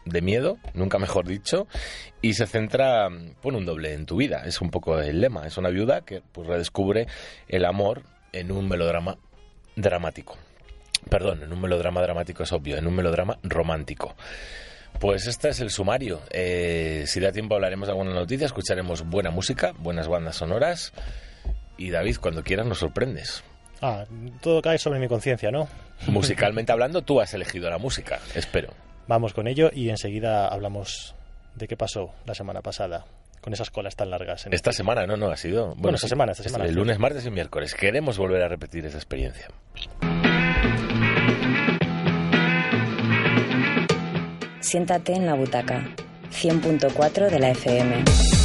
de 0.05 0.21
miedo, 0.21 0.57
nunca 0.73 0.99
mejor 0.99 1.27
dicho, 1.27 1.67
y 2.21 2.33
se 2.33 2.47
centra, 2.47 3.09
pone 3.41 3.57
un 3.57 3.65
doble 3.65 3.93
en 3.93 4.05
tu 4.05 4.17
vida. 4.17 4.43
Es 4.45 4.61
un 4.61 4.69
poco 4.69 4.99
el 4.99 5.19
lema. 5.19 5.45
Es 5.45 5.57
una 5.57 5.69
viuda 5.69 6.01
que 6.01 6.21
pues 6.31 6.47
redescubre 6.47 7.07
el 7.47 7.65
amor 7.65 8.03
en 8.31 8.51
un 8.51 8.67
melodrama 8.67 9.17
dramático. 9.75 10.37
Perdón, 11.09 11.43
en 11.43 11.53
un 11.53 11.61
melodrama 11.61 12.01
dramático 12.01 12.43
es 12.43 12.51
obvio, 12.51 12.77
en 12.77 12.87
un 12.87 12.95
melodrama 12.95 13.37
romántico. 13.43 14.15
Pues 14.99 15.27
este 15.27 15.49
es 15.49 15.59
el 15.59 15.69
sumario. 15.69 16.21
Eh, 16.31 17.03
si 17.05 17.19
da 17.19 17.31
tiempo 17.31 17.55
hablaremos 17.55 17.87
de 17.87 17.91
alguna 17.91 18.13
noticia, 18.13 18.45
escucharemos 18.45 19.05
buena 19.05 19.29
música, 19.29 19.73
buenas 19.77 20.07
bandas 20.07 20.37
sonoras. 20.37 20.93
Y 21.77 21.89
David, 21.89 22.17
cuando 22.21 22.43
quieras 22.43 22.65
nos 22.65 22.79
sorprendes. 22.79 23.43
Ah, 23.81 24.05
todo 24.41 24.61
cae 24.61 24.77
sobre 24.77 24.99
mi 24.99 25.07
conciencia, 25.07 25.51
¿no? 25.51 25.67
Musicalmente 26.07 26.71
hablando, 26.71 27.01
tú 27.01 27.19
has 27.19 27.33
elegido 27.33 27.69
la 27.69 27.77
música, 27.77 28.19
espero. 28.33 28.73
Vamos 29.07 29.33
con 29.33 29.47
ello 29.47 29.69
y 29.73 29.89
enseguida 29.89 30.47
hablamos 30.47 31.15
de 31.55 31.67
qué 31.67 31.77
pasó 31.77 32.13
la 32.25 32.33
semana 32.33 32.61
pasada 32.61 33.05
con 33.41 33.53
esas 33.53 33.69
colas 33.69 33.95
tan 33.95 34.09
largas. 34.09 34.47
esta 34.49 34.71
semana, 34.71 35.05
no, 35.05 35.17
no, 35.17 35.29
ha 35.29 35.37
sido... 35.37 35.75
Bueno, 35.75 35.97
esta 35.97 36.07
semana, 36.07 36.31
esta 36.31 36.43
semana. 36.43 36.65
El 36.65 36.73
lunes, 36.73 36.97
martes 36.97 37.23
y 37.27 37.29
miércoles. 37.29 37.75
Queremos 37.75 38.17
volver 38.17 38.41
a 38.41 38.47
repetir 38.47 38.83
esa 38.87 38.97
experiencia. 38.97 39.49
Siéntate 44.61 45.13
en 45.13 45.27
la 45.27 45.35
butaca. 45.35 45.87
100.4 46.31 47.29
de 47.29 47.39
la 47.39 47.51
FM. 47.51 48.44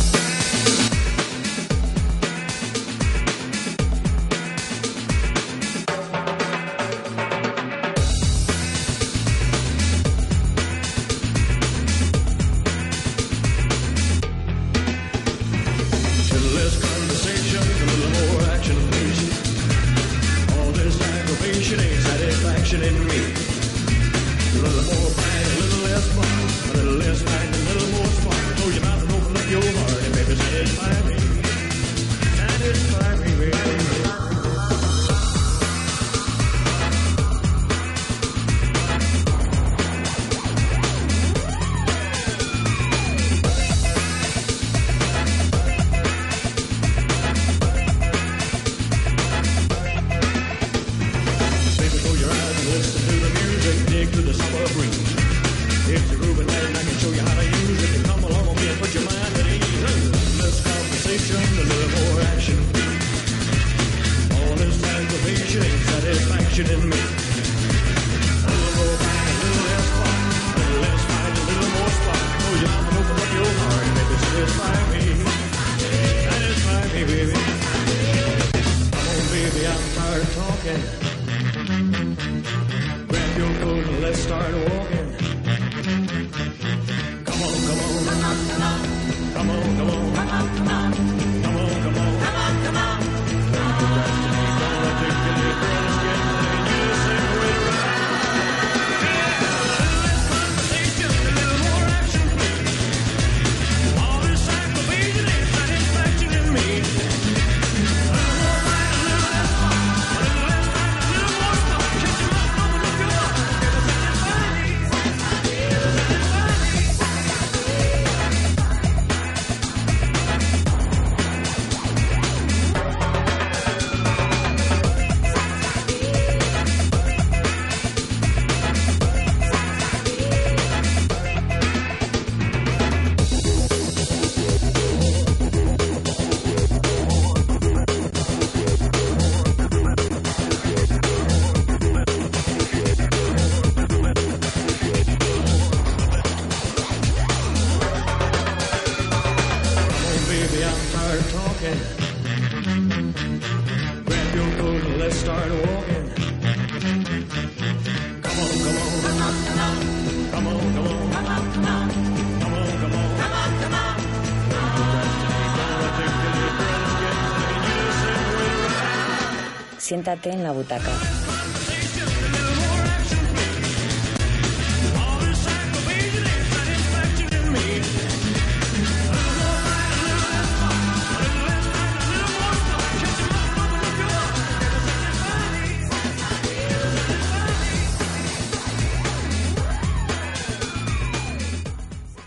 Siéntate 169.91 170.31
en 170.31 170.45
la 170.45 170.53
butaca. 170.53 170.89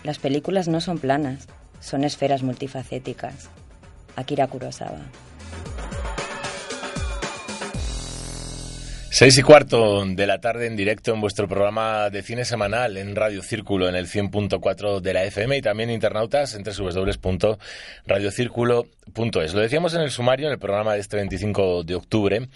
Las 0.02 0.18
películas 0.18 0.68
no 0.68 0.82
son 0.82 0.98
planas, 0.98 1.48
son 1.80 2.04
esferas 2.04 2.42
multifacéticas. 2.42 3.48
Akira 4.16 4.48
Kurosawa. 4.48 5.23
Seis 9.16 9.38
y 9.38 9.42
cuarto 9.42 10.04
de 10.04 10.26
la 10.26 10.40
tarde 10.40 10.66
en 10.66 10.74
directo 10.74 11.14
en 11.14 11.20
vuestro 11.20 11.46
programa 11.46 12.10
de 12.10 12.24
cine 12.24 12.44
semanal 12.44 12.96
en 12.96 13.14
Radio 13.14 13.44
Círculo 13.44 13.88
en 13.88 13.94
el 13.94 14.08
100.4 14.08 15.00
de 15.00 15.14
la 15.14 15.22
FM 15.22 15.56
y 15.56 15.62
también 15.62 15.90
internautas 15.90 16.56
en 16.56 16.64
www.radiocírculo.es. 16.64 19.54
Lo 19.54 19.60
decíamos 19.60 19.94
en 19.94 20.00
el 20.00 20.10
sumario 20.10 20.48
en 20.48 20.54
el 20.54 20.58
programa 20.58 20.94
de 20.94 21.00
este 21.00 21.16
25 21.16 21.84
de 21.84 21.94
octubre. 21.94 22.48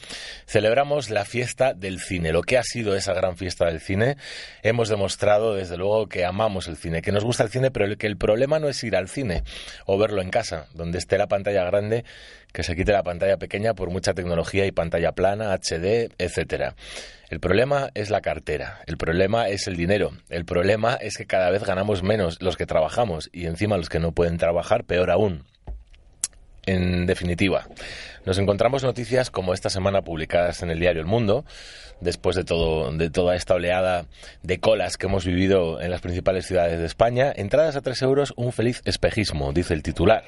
Celebramos 0.47 1.11
la 1.11 1.25
fiesta 1.25 1.75
del 1.75 2.01
cine, 2.01 2.33
lo 2.33 2.43
que 2.43 2.59
ha 2.59 2.65
sido 2.65 2.97
esa 2.97 3.15
gran 3.15 3.37
fiesta 3.37 3.67
del 3.67 3.79
cine. 3.79 4.17
Hemos 4.65 4.89
demostrado 4.89 5.55
desde 5.55 5.77
luego 5.77 6.09
que 6.09 6.25
amamos 6.25 6.67
el 6.67 6.77
cine, 6.77 7.03
que 7.03 7.13
nos 7.13 7.23
gusta 7.23 7.45
el 7.45 7.51
cine, 7.51 7.71
pero 7.71 7.97
que 7.97 8.09
el 8.09 8.17
problema 8.17 8.59
no 8.59 8.69
es 8.69 8.83
ir 8.83 8.97
al 8.97 9.09
cine 9.09 9.45
o 9.87 9.97
verlo 9.97 10.23
en 10.23 10.31
casa, 10.31 10.67
donde 10.75 10.99
esté 10.99 11.19
la 11.19 11.29
pantalla 11.29 11.63
grande 11.63 12.05
que 12.59 12.65
se 12.65 12.75
quite 12.75 12.91
la 12.91 13.05
pantalla 13.05 13.37
pequeña 13.37 13.75
por 13.75 13.89
mucha 13.89 14.15
tecnología 14.15 14.67
y 14.67 14.73
pantalla 14.73 15.13
plana, 15.13 15.55
HD, 15.55 16.11
etcétera. 16.19 16.75
El 17.31 17.39
problema 17.39 17.91
es 17.95 18.11
la 18.11 18.21
cartera, 18.21 18.81
el 18.87 18.97
problema 18.97 19.47
es 19.47 19.69
el 19.69 19.77
dinero, 19.77 20.11
el 20.29 20.45
problema 20.45 20.95
es 20.95 21.17
que 21.17 21.25
cada 21.25 21.51
vez 21.51 21.63
ganamos 21.63 22.03
menos 22.03 22.43
los 22.43 22.57
que 22.57 22.67
trabajamos 22.67 23.31
y 23.33 23.47
encima 23.47 23.77
los 23.77 23.89
que 23.89 24.01
no 24.01 24.11
pueden 24.11 24.39
trabajar, 24.39 24.83
peor 24.83 25.13
aún. 25.13 25.45
En 26.67 27.07
definitiva, 27.07 27.69
nos 28.27 28.39
encontramos 28.39 28.83
noticias 28.83 29.31
como 29.31 29.55
esta 29.55 29.71
semana 29.71 30.03
publicadas 30.03 30.61
en 30.65 30.71
el 30.71 30.81
diario 30.81 31.01
El 31.01 31.07
Mundo, 31.07 31.45
después 32.01 32.35
de, 32.35 32.43
todo, 32.43 32.91
de 32.91 33.09
toda 33.09 33.37
esta 33.37 33.55
oleada 33.55 34.07
de 34.43 34.59
colas 34.59 34.97
que 34.97 35.07
hemos 35.07 35.25
vivido 35.25 35.81
en 35.81 35.93
las 35.93 36.01
principales 36.01 36.47
ciudades 36.47 36.79
de 36.81 36.87
España. 36.87 37.33
Entradas 37.35 37.77
a 37.77 37.83
3 37.83 38.03
euros, 38.03 38.35
un 38.37 38.53
feliz 38.53 38.83
espejismo, 38.85 39.53
dice 39.53 39.75
el 39.75 39.83
titular. 39.83 40.25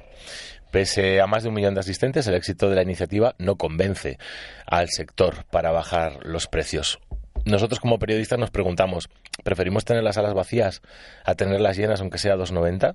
Pese 0.70 1.20
a 1.20 1.26
más 1.26 1.42
de 1.42 1.48
un 1.48 1.56
millón 1.56 1.74
de 1.74 1.80
asistentes, 1.80 2.26
el 2.26 2.34
éxito 2.34 2.68
de 2.68 2.76
la 2.76 2.82
iniciativa 2.82 3.34
no 3.38 3.56
convence 3.56 4.18
al 4.66 4.88
sector 4.88 5.44
para 5.50 5.72
bajar 5.72 6.24
los 6.24 6.46
precios. 6.46 7.00
Nosotros 7.44 7.80
como 7.80 7.98
periodistas 7.98 8.38
nos 8.38 8.50
preguntamos, 8.50 9.08
¿preferimos 9.42 9.84
tener 9.84 10.04
las 10.04 10.14
salas 10.14 10.34
vacías 10.34 10.82
a 11.24 11.34
tenerlas 11.34 11.76
llenas 11.76 12.00
aunque 12.00 12.18
sea 12.18 12.36
2,90? 12.36 12.94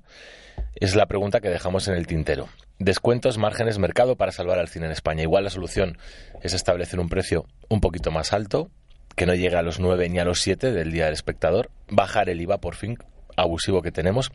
Es 0.76 0.96
la 0.96 1.08
pregunta 1.08 1.42
que 1.42 1.50
dejamos 1.50 1.88
en 1.88 1.96
el 1.96 2.08
tintero. 2.08 2.48
Descuentos, 2.80 3.38
márgenes, 3.38 3.78
mercado 3.78 4.16
para 4.16 4.32
salvar 4.32 4.60
al 4.60 4.70
cine 4.70 4.86
en 4.86 4.92
España. 4.92 5.24
Igual 5.24 5.44
la 5.44 5.50
solución 5.50 5.98
es 6.44 6.54
establecer 6.54 7.00
un 7.00 7.10
precio 7.10 7.46
un 7.68 7.82
poquito 7.82 8.12
más 8.12 8.32
alto, 8.32 8.70
que 9.16 9.26
no 9.26 9.34
llegue 9.34 9.58
a 9.58 9.64
los 9.64 9.80
9 9.80 10.08
ni 10.10 10.20
a 10.20 10.26
los 10.26 10.40
7 10.42 10.72
del 10.72 10.92
día 10.92 11.06
del 11.06 11.14
espectador, 11.14 11.72
bajar 11.90 12.30
el 12.30 12.40
IVA 12.40 12.60
por 12.60 12.76
fin 12.76 12.98
abusivo 13.36 13.82
que 13.82 13.92
tenemos. 13.92 14.32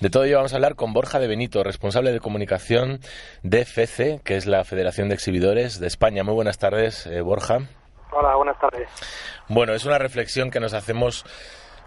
De 0.00 0.10
todo 0.10 0.24
ello 0.24 0.36
vamos 0.36 0.52
a 0.52 0.56
hablar 0.56 0.74
con 0.74 0.92
Borja 0.92 1.18
de 1.18 1.28
Benito, 1.28 1.62
responsable 1.62 2.12
de 2.12 2.20
comunicación 2.20 3.00
de 3.42 3.64
FECE, 3.64 4.20
que 4.24 4.36
es 4.36 4.46
la 4.46 4.64
Federación 4.64 5.08
de 5.08 5.14
Exhibidores 5.14 5.80
de 5.80 5.86
España. 5.86 6.24
Muy 6.24 6.34
buenas 6.34 6.58
tardes, 6.58 7.06
eh, 7.06 7.20
Borja. 7.20 7.60
Hola, 8.12 8.36
buenas 8.36 8.58
tardes. 8.58 8.88
Bueno, 9.48 9.74
es 9.74 9.84
una 9.84 9.98
reflexión 9.98 10.50
que 10.50 10.60
nos 10.60 10.72
hacemos 10.72 11.24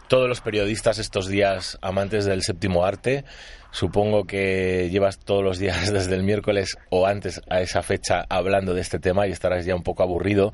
todos 0.10 0.28
los 0.28 0.42
periodistas 0.42 0.98
estos 0.98 1.28
días 1.28 1.78
amantes 1.82 2.26
del 2.26 2.42
séptimo 2.42 2.84
arte. 2.84 3.24
Supongo 3.72 4.26
que 4.26 4.90
llevas 4.90 5.20
todos 5.20 5.44
los 5.44 5.60
días 5.60 5.94
desde 5.94 6.16
el 6.16 6.24
miércoles 6.24 6.78
o 6.90 7.06
antes 7.06 7.42
a 7.50 7.62
esa 7.62 7.82
fecha 7.84 8.26
hablando 8.28 8.74
de 8.74 8.82
este 8.82 9.00
tema 9.00 9.28
y 9.28 9.32
estarás 9.32 9.66
ya 9.66 9.76
un 9.76 9.84
poco 9.84 10.04
aburrido, 10.04 10.52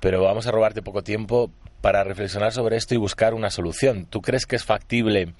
pero 0.00 0.22
vamos 0.22 0.46
a 0.46 0.50
robarte 0.50 0.82
poco 0.82 1.02
tiempo 1.02 1.50
para 1.86 2.02
reflexionar 2.02 2.50
sobre 2.50 2.74
esto 2.74 2.94
y 2.94 2.96
buscar 2.96 3.32
una 3.32 3.48
solución. 3.48 4.06
¿Tú 4.06 4.20
crees 4.20 4.44
que 4.44 4.56
es 4.56 4.64
factible 4.64 5.34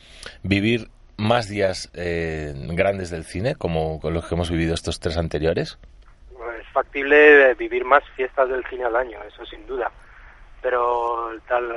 vivir 0.45 0.91
más 1.17 1.49
días 1.49 1.91
eh, 1.93 2.53
grandes 2.55 3.11
del 3.11 3.25
cine, 3.25 3.57
como 3.57 4.01
con 4.01 4.15
los 4.15 4.29
que 4.29 4.37
hemos 4.37 4.49
vivido 4.49 4.73
estos 4.73 5.01
tres 5.01 5.17
anteriores? 5.17 5.77
Es 6.61 6.69
factible 6.73 7.53
vivir 7.55 7.85
más 7.85 8.05
fiestas 8.15 8.49
del 8.49 8.65
cine 8.67 8.85
al 8.85 8.95
año, 8.95 9.19
eso 9.27 9.45
sin 9.45 9.67
duda. 9.67 9.91
Pero 10.63 11.31
tal 11.49 11.75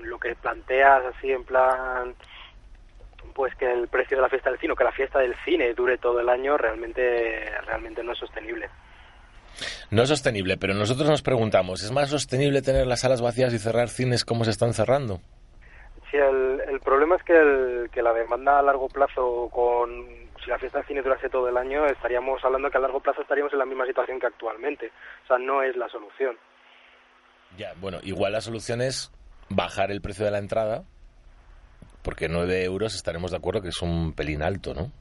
lo 0.00 0.18
que 0.18 0.34
planteas 0.36 1.04
así 1.14 1.30
en 1.30 1.44
plan 1.44 2.14
pues 3.34 3.54
que 3.56 3.70
el 3.70 3.88
precio 3.88 4.16
de 4.16 4.22
la 4.22 4.30
fiesta 4.30 4.48
del 4.48 4.58
cine, 4.58 4.72
o 4.72 4.76
que 4.76 4.84
la 4.84 4.92
fiesta 4.92 5.18
del 5.18 5.36
cine 5.44 5.74
dure 5.74 5.98
todo 5.98 6.18
el 6.20 6.30
año, 6.30 6.56
realmente 6.56 7.44
realmente 7.66 8.02
no 8.02 8.12
es 8.12 8.18
sostenible. 8.18 8.70
No 9.90 10.02
es 10.02 10.08
sostenible, 10.08 10.56
pero 10.56 10.74
nosotros 10.74 11.08
nos 11.08 11.22
preguntamos, 11.22 11.82
¿es 11.82 11.90
más 11.90 12.10
sostenible 12.10 12.62
tener 12.62 12.86
las 12.86 13.00
salas 13.00 13.20
vacías 13.20 13.52
y 13.52 13.58
cerrar 13.58 13.88
cines 13.88 14.24
como 14.24 14.44
se 14.44 14.50
están 14.50 14.72
cerrando? 14.72 15.20
Sí, 16.10 16.16
el, 16.16 16.60
el 16.68 16.80
problema 16.80 17.16
es 17.16 17.22
que, 17.22 17.36
el, 17.36 17.90
que 17.90 18.02
la 18.02 18.12
demanda 18.12 18.58
a 18.58 18.62
largo 18.62 18.88
plazo 18.88 19.48
con 19.52 20.06
si 20.42 20.50
la 20.50 20.58
fiesta 20.58 20.78
del 20.78 20.86
cine 20.86 21.02
durase 21.02 21.28
todo 21.28 21.48
el 21.48 21.56
año, 21.56 21.86
estaríamos 21.86 22.42
hablando 22.44 22.70
que 22.70 22.78
a 22.78 22.80
largo 22.80 23.00
plazo 23.00 23.22
estaríamos 23.22 23.52
en 23.52 23.58
la 23.58 23.66
misma 23.66 23.86
situación 23.86 24.20
que 24.20 24.26
actualmente. 24.26 24.90
O 25.24 25.26
sea, 25.26 25.38
no 25.38 25.62
es 25.62 25.76
la 25.76 25.88
solución. 25.88 26.36
Ya, 27.56 27.74
bueno, 27.80 27.98
igual 28.02 28.32
la 28.32 28.40
solución 28.40 28.80
es 28.80 29.10
bajar 29.48 29.90
el 29.90 30.00
precio 30.00 30.24
de 30.24 30.30
la 30.30 30.38
entrada, 30.38 30.84
porque 32.02 32.28
9 32.28 32.64
euros 32.64 32.94
estaremos 32.94 33.30
de 33.30 33.38
acuerdo 33.38 33.62
que 33.62 33.68
es 33.68 33.82
un 33.82 34.12
pelín 34.12 34.42
alto, 34.42 34.74
¿no? 34.74 34.92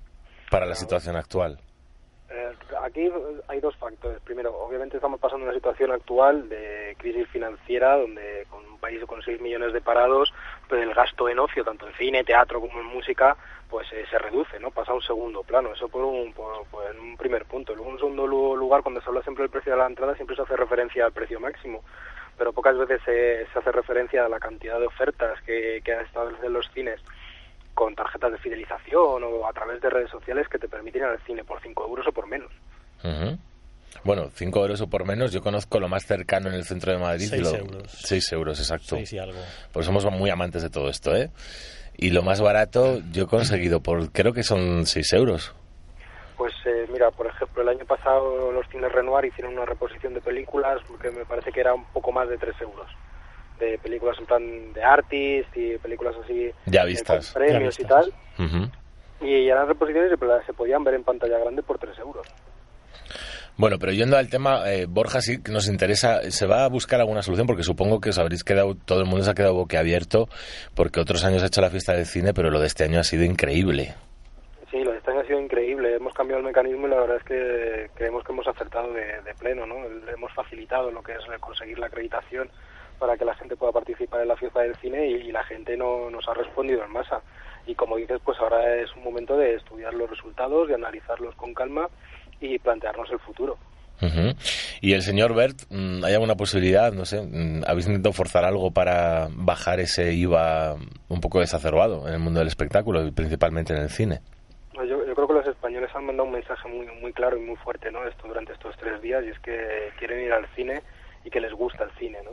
Para 0.50 0.66
la 0.66 0.76
situación 0.76 1.16
actual. 1.16 1.60
Eh, 2.30 2.54
aquí 2.88 3.10
hay 3.48 3.60
dos 3.60 3.76
factores. 3.78 4.20
Primero, 4.22 4.56
obviamente 4.58 4.98
estamos 4.98 5.20
pasando 5.20 5.46
una 5.46 5.54
situación 5.54 5.92
actual 5.92 6.50
de 6.50 6.96
crisis 6.98 7.28
financiera 7.30 7.98
donde 7.98 8.46
con 8.50 8.66
país 8.80 9.04
con 9.06 9.22
6 9.22 9.42
millones 9.42 9.74
de 9.74 9.82
parados, 9.82 10.34
pues 10.70 10.82
el 10.82 10.94
gasto 10.94 11.28
en 11.30 11.40
ocio, 11.40 11.64
tanto 11.64 11.88
en 11.88 11.94
cine, 11.96 12.24
teatro 12.24 12.60
como 12.62 12.80
en 12.80 12.86
música, 12.86 13.36
pues 13.70 13.92
eh, 13.92 14.06
se 14.10 14.18
reduce, 14.20 14.60
¿no? 14.60 14.72
Pasa 14.72 14.92
a 14.92 14.96
un 14.96 15.02
segundo 15.02 15.44
plano, 15.44 15.74
eso 15.74 15.90
por 15.90 16.04
un, 16.06 16.32
por, 16.34 16.66
por- 16.68 16.86
en 16.92 17.00
un 17.00 17.18
primer 17.18 17.46
punto. 17.46 17.74
Luego, 17.74 17.90
en 17.90 17.94
un 17.96 18.00
segundo 18.00 18.28
lu- 18.28 18.56
lugar, 18.56 18.84
cuando 18.84 19.02
se 19.02 19.10
habla 19.10 19.22
siempre 19.24 19.44
del 19.44 19.52
precio 19.52 19.72
de 19.74 19.80
la 19.80 19.88
entrada, 19.88 20.14
siempre 20.16 20.36
se 20.36 20.44
hace 20.44 20.56
referencia 20.56 21.06
al 21.06 21.12
precio 21.12 21.40
máximo, 21.40 21.84
pero 22.38 22.54
pocas 22.54 22.78
veces 22.78 23.02
se, 23.04 23.48
se 23.52 23.60
hace 23.60 23.72
referencia 23.72 24.26
a 24.26 24.30
la 24.30 24.40
cantidad 24.40 24.80
de 24.80 24.86
ofertas 24.88 25.42
que, 25.42 25.82
que 25.84 26.00
establecen 26.02 26.54
los 26.54 26.70
cines 26.72 27.02
con 27.74 27.96
tarjetas 27.96 28.32
de 28.32 28.38
fidelización 28.40 29.24
o 29.24 29.48
a 29.48 29.54
través 29.54 29.82
de 29.82 29.90
redes 29.90 30.10
sociales 30.10 30.48
que 30.48 30.58
te 30.60 30.68
permiten 30.70 31.02
ir 31.02 31.08
al 31.08 31.20
cine 31.22 31.44
por 31.44 31.60
5 31.62 31.86
euros 31.88 32.08
o 32.08 32.12
por 32.12 32.26
menos. 32.28 32.52
Ujú. 33.04 33.38
Bueno, 34.04 34.30
5 34.34 34.62
euros 34.62 34.80
o 34.82 34.88
por 34.88 35.06
menos, 35.06 35.32
yo 35.34 35.42
conozco 35.42 35.80
lo 35.80 35.90
más 35.90 36.06
cercano 36.06 36.48
en 36.50 36.56
el 36.56 36.64
centro 36.66 36.92
de 36.92 36.98
Madrid. 37.00 37.26
y 37.26 37.28
Seis 37.30 37.42
lo- 37.44 37.56
euros. 37.58 37.92
Seis 37.92 38.32
euros, 38.32 38.60
exacto. 38.60 38.96
Seis 38.96 39.12
y 39.14 39.20
algo. 39.20 39.40
Pues 39.74 39.86
somos 39.86 40.06
muy 40.06 40.30
amantes 40.30 40.62
de 40.64 40.70
todo 40.70 40.90
esto, 40.90 41.16
¿eh? 41.16 41.30
Y 41.98 42.12
lo 42.12 42.22
más 42.22 42.40
barato 42.40 43.00
yo 43.12 43.24
he 43.24 43.28
conseguido 43.28 43.82
por, 43.82 44.12
creo 44.12 44.32
que 44.34 44.44
son 44.44 44.86
6 44.86 45.14
euros. 45.14 45.54
Pues 46.38 46.54
eh, 46.66 46.86
mira, 46.92 47.10
por 47.10 47.26
ejemplo, 47.26 47.64
el 47.64 47.70
año 47.70 47.86
pasado 47.86 48.52
los 48.52 48.68
cines 48.70 48.92
Renoir 48.92 49.26
hicieron 49.26 49.54
una 49.54 49.66
reposición 49.66 50.14
de 50.14 50.22
películas 50.22 50.80
que 51.02 51.10
me 51.10 51.26
parece 51.26 51.52
que 51.52 51.60
era 51.62 51.74
un 51.74 51.86
poco 51.86 52.12
más 52.12 52.30
de 52.30 52.38
3 52.38 52.54
euros. 52.62 52.88
De 53.60 53.80
películas 53.80 54.16
en 54.20 54.26
plan 54.28 54.74
de 54.74 54.84
artist 54.84 55.50
y 55.58 55.78
películas 55.80 56.14
así. 56.24 56.52
Ya 56.68 56.86
vistas. 56.86 57.32
con 57.34 57.42
premios 57.42 57.76
Ya 57.76 57.82
y 57.82 57.84
vistas. 57.84 58.06
tal. 58.38 58.46
Ujú. 58.46 59.26
Y 59.26 59.48
eran 59.50 59.68
reposiciones 59.68 60.12
que 60.12 60.28
se 60.46 60.54
podían 60.54 60.84
ver 60.84 60.94
en 60.94 61.04
pantalla 61.04 61.40
grande 61.40 61.64
por 61.64 61.80
3 61.80 61.98
euros. 61.98 62.28
Bueno, 63.58 63.78
pero 63.80 63.92
yendo 63.92 64.18
al 64.18 64.30
tema, 64.30 64.72
eh, 64.72 64.86
Borja, 64.88 65.20
sí 65.20 65.42
que 65.42 65.52
nos 65.52 65.68
interesa, 65.68 66.22
¿se 66.30 66.46
va 66.46 66.64
a 66.64 66.70
buscar 66.70 67.00
alguna 67.00 67.24
solución? 67.24 67.48
Porque 67.48 67.64
supongo 67.64 68.00
que 68.00 68.12
os 68.12 68.20
habréis 68.20 68.44
quedado, 68.44 68.76
todo 68.76 69.00
el 69.00 69.08
mundo 69.08 69.24
se 69.26 69.32
ha 69.32 69.34
quedado 69.34 69.56
boquiabierto, 69.56 70.30
porque 70.76 71.00
otros 71.00 71.26
años 71.26 71.42
ha 71.42 71.48
hecho 71.48 71.62
la 71.62 71.72
fiesta 71.72 71.94
del 71.94 72.06
cine, 72.06 72.36
pero 72.36 72.52
lo 72.52 72.60
de 72.60 72.68
este 72.68 72.84
año 72.84 73.00
ha 73.00 73.04
sido 73.04 73.24
increíble. 73.24 73.96
Sí, 74.70 74.84
lo 74.84 74.92
de 74.92 75.00
este 75.00 75.10
año 75.10 75.22
ha 75.22 75.26
sido 75.26 75.42
increíble. 75.42 75.96
Hemos 75.96 76.14
cambiado 76.14 76.42
el 76.42 76.46
mecanismo 76.46 76.86
y 76.86 76.92
la 76.92 77.00
verdad 77.00 77.18
es 77.18 77.24
que 77.24 77.90
creemos 77.96 78.24
que 78.24 78.32
hemos 78.32 78.48
acertado 78.48 78.94
de, 78.94 79.24
de 79.24 79.34
pleno, 79.34 79.66
¿no? 79.66 79.78
Hemos 80.08 80.32
facilitado 80.34 80.92
lo 80.92 81.02
que 81.02 81.14
es 81.14 81.40
conseguir 81.40 81.80
la 81.80 81.88
acreditación 81.88 82.52
para 83.00 83.18
que 83.18 83.26
la 83.26 83.34
gente 83.34 83.56
pueda 83.56 83.72
participar 83.72 84.22
en 84.22 84.28
la 84.28 84.36
fiesta 84.36 84.62
del 84.62 84.76
cine 84.76 85.08
y, 85.08 85.14
y 85.14 85.32
la 85.32 85.44
gente 85.44 85.76
no 85.76 86.12
nos 86.12 86.28
ha 86.28 86.36
respondido 86.36 86.84
en 86.84 86.92
masa. 86.92 87.22
Y 87.66 87.74
como 87.74 87.98
dices, 87.98 88.20
pues 88.24 88.38
ahora 88.40 88.76
es 88.76 88.96
un 88.96 89.04
momento 89.04 89.36
de 89.36 89.56
estudiar 89.56 89.96
los 89.96 90.10
resultados, 90.10 90.68
de 90.68 90.76
analizarlos 90.76 91.34
con 91.36 91.56
calma 91.56 91.90
y 92.42 92.58
plantearnos 92.60 93.10
el 93.12 93.20
futuro. 93.20 93.58
Y 94.80 94.94
el 94.94 95.02
señor 95.02 95.34
Bert, 95.34 95.64
mm, 95.72 96.04
¿hay 96.04 96.14
alguna 96.14 96.36
posibilidad? 96.36 96.94
No 96.94 97.04
sé, 97.06 97.20
mm, 97.20 97.64
¿habéis 97.66 97.88
intentado 97.88 98.14
forzar 98.14 98.46
algo 98.46 98.70
para 98.72 99.28
bajar 99.32 99.80
ese 99.80 100.14
IVA 100.14 100.76
un 101.10 101.20
poco 101.20 101.42
exacerbado 101.42 102.08
en 102.08 102.14
el 102.14 102.20
mundo 102.20 102.40
del 102.40 102.48
espectáculo 102.48 103.04
y 103.06 103.12
principalmente 103.12 103.74
en 103.74 103.82
el 103.82 103.90
cine? 103.90 104.20
Yo, 104.76 105.04
yo 105.04 105.16
creo 105.16 105.28
que 105.28 105.34
los 105.34 105.48
españoles 105.48 105.90
han 105.96 106.06
mandado 106.06 106.28
un 106.28 106.34
mensaje 106.36 106.70
muy 106.70 106.86
muy 107.02 107.12
claro 107.12 107.36
y 107.38 107.42
muy 107.42 107.56
fuerte 107.56 107.92
no 107.92 108.08
esto 108.08 108.28
durante 108.28 108.54
estos 108.54 108.78
tres 108.78 109.02
días 109.02 109.24
y 109.26 109.30
es 109.30 109.40
que 109.40 109.90
quieren 109.98 110.24
ir 110.24 110.32
al 110.32 110.46
cine 110.56 110.84
y 111.26 111.32
que 111.32 111.40
les 111.42 111.52
gusta 111.54 111.84
el 111.84 111.92
cine 111.98 112.20
no 112.24 112.32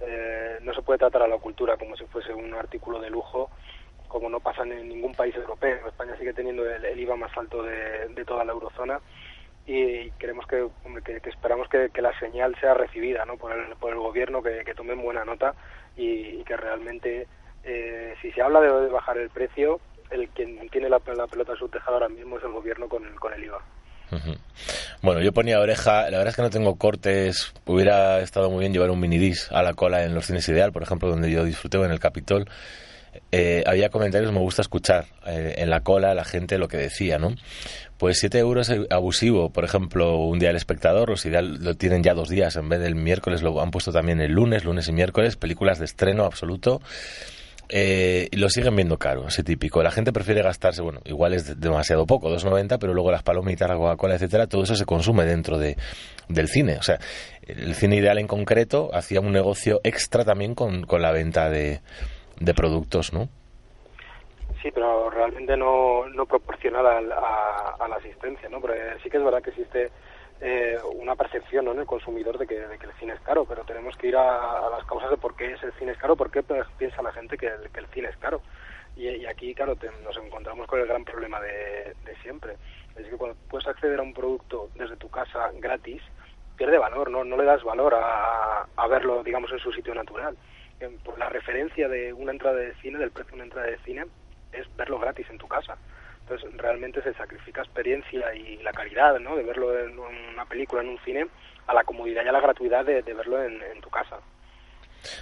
Eh, 0.00 0.58
no 0.62 0.74
se 0.74 0.82
puede 0.82 0.98
tratar 0.98 1.22
a 1.22 1.28
la 1.28 1.38
cultura 1.38 1.76
como 1.78 1.96
si 1.96 2.04
fuese 2.06 2.34
un 2.34 2.52
artículo 2.52 3.00
de 3.00 3.08
lujo 3.08 3.48
como 4.08 4.28
no 4.28 4.40
pasa 4.40 4.62
en 4.62 4.88
ningún 4.88 5.14
país 5.14 5.34
europeo 5.36 5.86
España 5.86 6.14
sigue 6.18 6.34
teniendo 6.34 6.68
el, 6.68 6.84
el 6.84 7.00
IVA 7.00 7.16
más 7.16 7.32
alto 7.38 7.62
de, 7.62 8.08
de 8.08 8.24
toda 8.24 8.44
la 8.44 8.52
eurozona 8.52 9.00
y 9.66 10.10
queremos 10.12 10.46
que, 10.46 10.66
que, 11.04 11.28
esperamos 11.28 11.68
que, 11.68 11.90
la 12.00 12.16
señal 12.18 12.54
sea 12.60 12.74
recibida 12.74 13.24
¿no? 13.24 13.36
por, 13.36 13.52
el, 13.52 13.74
por 13.76 13.92
el 13.92 13.98
gobierno 13.98 14.42
que, 14.42 14.62
que 14.64 14.74
tomen 14.74 15.02
buena 15.02 15.24
nota 15.24 15.54
y, 15.96 16.40
y 16.40 16.44
que 16.44 16.56
realmente 16.56 17.26
eh, 17.64 18.14
si 18.22 18.30
se 18.30 18.42
habla 18.42 18.60
de, 18.60 18.88
bajar 18.88 19.18
el 19.18 19.28
precio 19.30 19.80
el 20.10 20.28
quien 20.28 20.68
tiene 20.68 20.88
la, 20.88 21.00
la 21.16 21.26
pelota 21.26 21.52
en 21.52 21.58
su 21.58 21.68
tejado 21.68 21.94
ahora 21.94 22.08
mismo 22.08 22.38
es 22.38 22.44
el 22.44 22.52
gobierno 22.52 22.88
con 22.88 23.04
el, 23.04 23.14
con 23.14 23.32
el 23.32 23.44
IVA. 23.44 23.60
Bueno, 25.02 25.20
yo 25.20 25.32
ponía 25.32 25.58
oreja, 25.58 26.02
la 26.10 26.18
verdad 26.18 26.28
es 26.28 26.36
que 26.36 26.42
no 26.42 26.50
tengo 26.50 26.76
cortes, 26.76 27.52
hubiera 27.64 28.20
estado 28.20 28.50
muy 28.50 28.60
bien 28.60 28.72
llevar 28.72 28.90
un 28.90 29.00
minidis 29.00 29.50
a 29.50 29.64
la 29.64 29.74
cola 29.74 30.04
en 30.04 30.14
los 30.14 30.26
cines 30.26 30.48
ideal, 30.48 30.72
por 30.72 30.84
ejemplo, 30.84 31.08
donde 31.08 31.30
yo 31.30 31.44
disfruté 31.44 31.78
en 31.78 31.90
el 31.90 31.98
Capitol. 31.98 32.48
Eh, 33.32 33.64
había 33.66 33.88
comentarios, 33.88 34.32
me 34.32 34.38
gusta 34.38 34.62
escuchar 34.62 35.06
eh, 35.26 35.56
en 35.58 35.70
la 35.70 35.80
cola 35.80 36.14
la 36.14 36.24
gente 36.24 36.58
lo 36.58 36.68
que 36.68 36.76
decía, 36.76 37.18
¿no? 37.18 37.34
Pues 37.98 38.18
7 38.20 38.38
euros 38.38 38.70
abusivo, 38.90 39.50
por 39.50 39.64
ejemplo, 39.64 40.18
un 40.18 40.38
día 40.38 40.50
el 40.50 40.56
espectador, 40.56 41.08
los 41.08 41.24
ideal 41.24 41.64
lo 41.64 41.74
tienen 41.76 42.02
ya 42.02 42.12
dos 42.12 42.28
días, 42.28 42.54
en 42.56 42.68
vez 42.68 42.80
del 42.80 42.94
miércoles 42.94 43.42
lo 43.42 43.60
han 43.62 43.70
puesto 43.70 43.90
también 43.92 44.20
el 44.20 44.32
lunes, 44.32 44.64
lunes 44.64 44.86
y 44.88 44.92
miércoles, 44.92 45.36
películas 45.36 45.78
de 45.78 45.86
estreno 45.86 46.24
absoluto. 46.24 46.82
Eh, 47.68 48.28
lo 48.32 48.48
siguen 48.48 48.76
viendo 48.76 48.96
caro, 48.96 49.26
ese 49.26 49.42
típico. 49.42 49.82
La 49.82 49.90
gente 49.90 50.12
prefiere 50.12 50.40
gastarse, 50.40 50.82
bueno, 50.82 51.00
igual 51.04 51.34
es 51.34 51.46
de- 51.48 51.54
demasiado 51.56 52.06
poco, 52.06 52.28
2,90, 52.30 52.78
pero 52.78 52.94
luego 52.94 53.10
las 53.10 53.24
palomitas, 53.24 53.68
la 53.68 53.74
Coca-Cola, 53.76 54.14
etcétera, 54.14 54.46
todo 54.46 54.62
eso 54.62 54.76
se 54.76 54.84
consume 54.84 55.24
dentro 55.24 55.58
de, 55.58 55.76
del 56.28 56.46
cine. 56.48 56.76
O 56.76 56.82
sea, 56.82 57.00
el 57.46 57.74
cine 57.74 57.96
ideal 57.96 58.18
en 58.18 58.28
concreto 58.28 58.90
hacía 58.94 59.20
un 59.20 59.32
negocio 59.32 59.80
extra 59.82 60.24
también 60.24 60.54
con, 60.54 60.84
con 60.84 61.02
la 61.02 61.10
venta 61.10 61.50
de, 61.50 61.80
de 62.38 62.54
productos, 62.54 63.12
¿no? 63.12 63.28
Sí, 64.62 64.70
pero 64.70 65.10
realmente 65.10 65.56
no, 65.56 66.06
no 66.08 66.26
proporcional 66.26 66.86
al- 66.86 67.12
a, 67.12 67.76
a 67.78 67.88
la 67.88 67.96
asistencia, 67.96 68.48
¿no? 68.48 68.60
Porque 68.60 68.96
sí 69.02 69.10
que 69.10 69.18
es 69.18 69.24
verdad 69.24 69.42
que 69.42 69.50
existe 69.50 69.92
eh, 70.40 70.78
una 70.94 71.14
percepción 71.14 71.64
¿no? 71.66 71.72
en 71.72 71.80
el 71.80 71.86
consumidor 71.86 72.38
de 72.38 72.46
que, 72.46 72.60
de 72.66 72.78
que 72.78 72.86
el 72.86 72.92
cine 72.94 73.12
es 73.14 73.20
caro, 73.20 73.44
pero 73.44 73.64
tenemos 73.64 73.96
que 73.96 74.08
ir 74.08 74.16
a, 74.16 74.66
a 74.66 74.70
las 74.70 74.84
causas 74.86 75.10
de 75.10 75.16
por 75.18 75.36
qué 75.36 75.52
es 75.52 75.62
el 75.62 75.72
cine 75.74 75.92
es 75.92 75.98
caro, 75.98 76.16
por 76.16 76.30
qué 76.30 76.42
pues, 76.42 76.66
piensa 76.78 77.02
la 77.02 77.12
gente 77.12 77.36
que 77.36 77.46
el, 77.46 77.70
que 77.70 77.80
el 77.80 77.86
cine 77.88 78.08
es 78.08 78.16
caro. 78.16 78.40
Y, 78.96 79.26
aquí, 79.26 79.54
claro, 79.54 79.76
te- 79.76 79.90
nos 80.02 80.16
encontramos 80.16 80.66
con 80.66 80.80
el 80.80 80.86
gran 80.86 81.04
problema 81.04 81.38
de, 81.40 81.94
de 82.04 82.16
siempre. 82.22 82.56
Es 82.96 83.06
que 83.06 83.16
cuando 83.18 83.36
puedes 83.48 83.66
acceder 83.66 83.98
a 83.98 84.02
un 84.02 84.14
producto 84.14 84.70
desde 84.74 84.96
tu 84.96 85.10
casa 85.10 85.50
gratis, 85.54 86.02
pierde 86.56 86.78
valor, 86.78 87.10
no, 87.10 87.22
no 87.22 87.36
le 87.36 87.44
das 87.44 87.62
valor 87.62 87.94
a, 87.94 88.66
a 88.74 88.86
verlo, 88.88 89.22
digamos, 89.22 89.52
en 89.52 89.58
su 89.58 89.70
sitio 89.70 89.94
natural. 89.94 90.34
Eh, 90.80 90.96
Por 91.04 91.18
la 91.18 91.28
referencia 91.28 91.88
de 91.88 92.10
una 92.14 92.32
entrada 92.32 92.56
de 92.56 92.74
cine, 92.76 92.98
del 92.98 93.10
precio 93.10 93.32
de 93.32 93.36
una 93.36 93.44
entrada 93.44 93.66
de 93.66 93.78
cine, 93.84 94.06
es 94.52 94.66
verlo 94.76 94.98
gratis 94.98 95.26
en 95.30 95.38
tu 95.38 95.46
casa. 95.46 95.76
Entonces, 96.20 96.50
realmente 96.56 97.02
se 97.02 97.14
sacrifica 97.14 97.62
experiencia 97.62 98.34
y 98.34 98.56
la 98.62 98.72
calidad, 98.72 99.18
¿no? 99.20 99.36
De 99.36 99.44
verlo 99.44 99.78
en 99.78 99.96
una 99.98 100.44
película, 100.44 100.82
en 100.82 100.88
un 100.88 100.98
cine, 101.04 101.26
a 101.66 101.74
la 101.74 101.84
comodidad 101.84 102.24
y 102.24 102.28
a 102.28 102.32
la 102.32 102.40
gratuidad 102.40 102.84
de, 102.84 103.02
verlo 103.02 103.42
en, 103.42 103.80
tu 103.80 103.88
casa. 103.90 104.16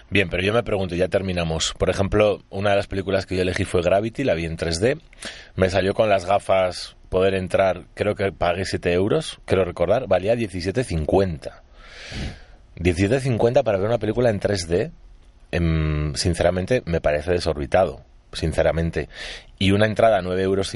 Bien, 0.09 0.31
pero 0.31 0.43
yo 0.43 0.55
me 0.55 0.63
pregunto, 0.63 0.95
ya 0.95 1.09
terminamos. 1.09 1.75
Por 1.75 1.91
ejemplo, 1.91 2.41
una 2.49 2.71
de 2.71 2.77
las 2.77 2.87
películas 2.87 3.27
que 3.27 3.37
yo 3.37 3.43
elegí 3.43 3.65
fue 3.65 3.83
Gravity, 3.83 4.25
la 4.25 4.33
vi 4.33 4.47
en 4.47 4.57
3D. 4.57 4.99
Me 5.57 5.69
salió 5.69 5.93
con 5.93 6.09
las 6.09 6.25
gafas 6.25 6.97
poder 7.11 7.35
entrar, 7.35 7.83
creo 7.95 8.15
que 8.15 8.33
pagué 8.33 8.65
7 8.65 8.93
euros, 8.93 9.41
quiero 9.45 9.65
recordar, 9.65 10.09
valía 10.09 10.35
17,50. 10.35 11.63
17,50 12.77 13.63
para 13.63 13.79
ver 13.79 13.89
una 13.89 13.99
película 13.99 14.31
en 14.31 14.41
3D, 14.41 14.91
em, 15.53 16.15
sinceramente 16.15 16.83
me 16.87 17.01
parece 17.01 17.31
desorbitado, 17.31 18.01
sinceramente. 18.35 19.09
Y 19.59 19.73
una 19.73 19.87
entrada 19.87 20.18
a 20.18 20.23
9,50 20.23 20.40
euros 20.42 20.75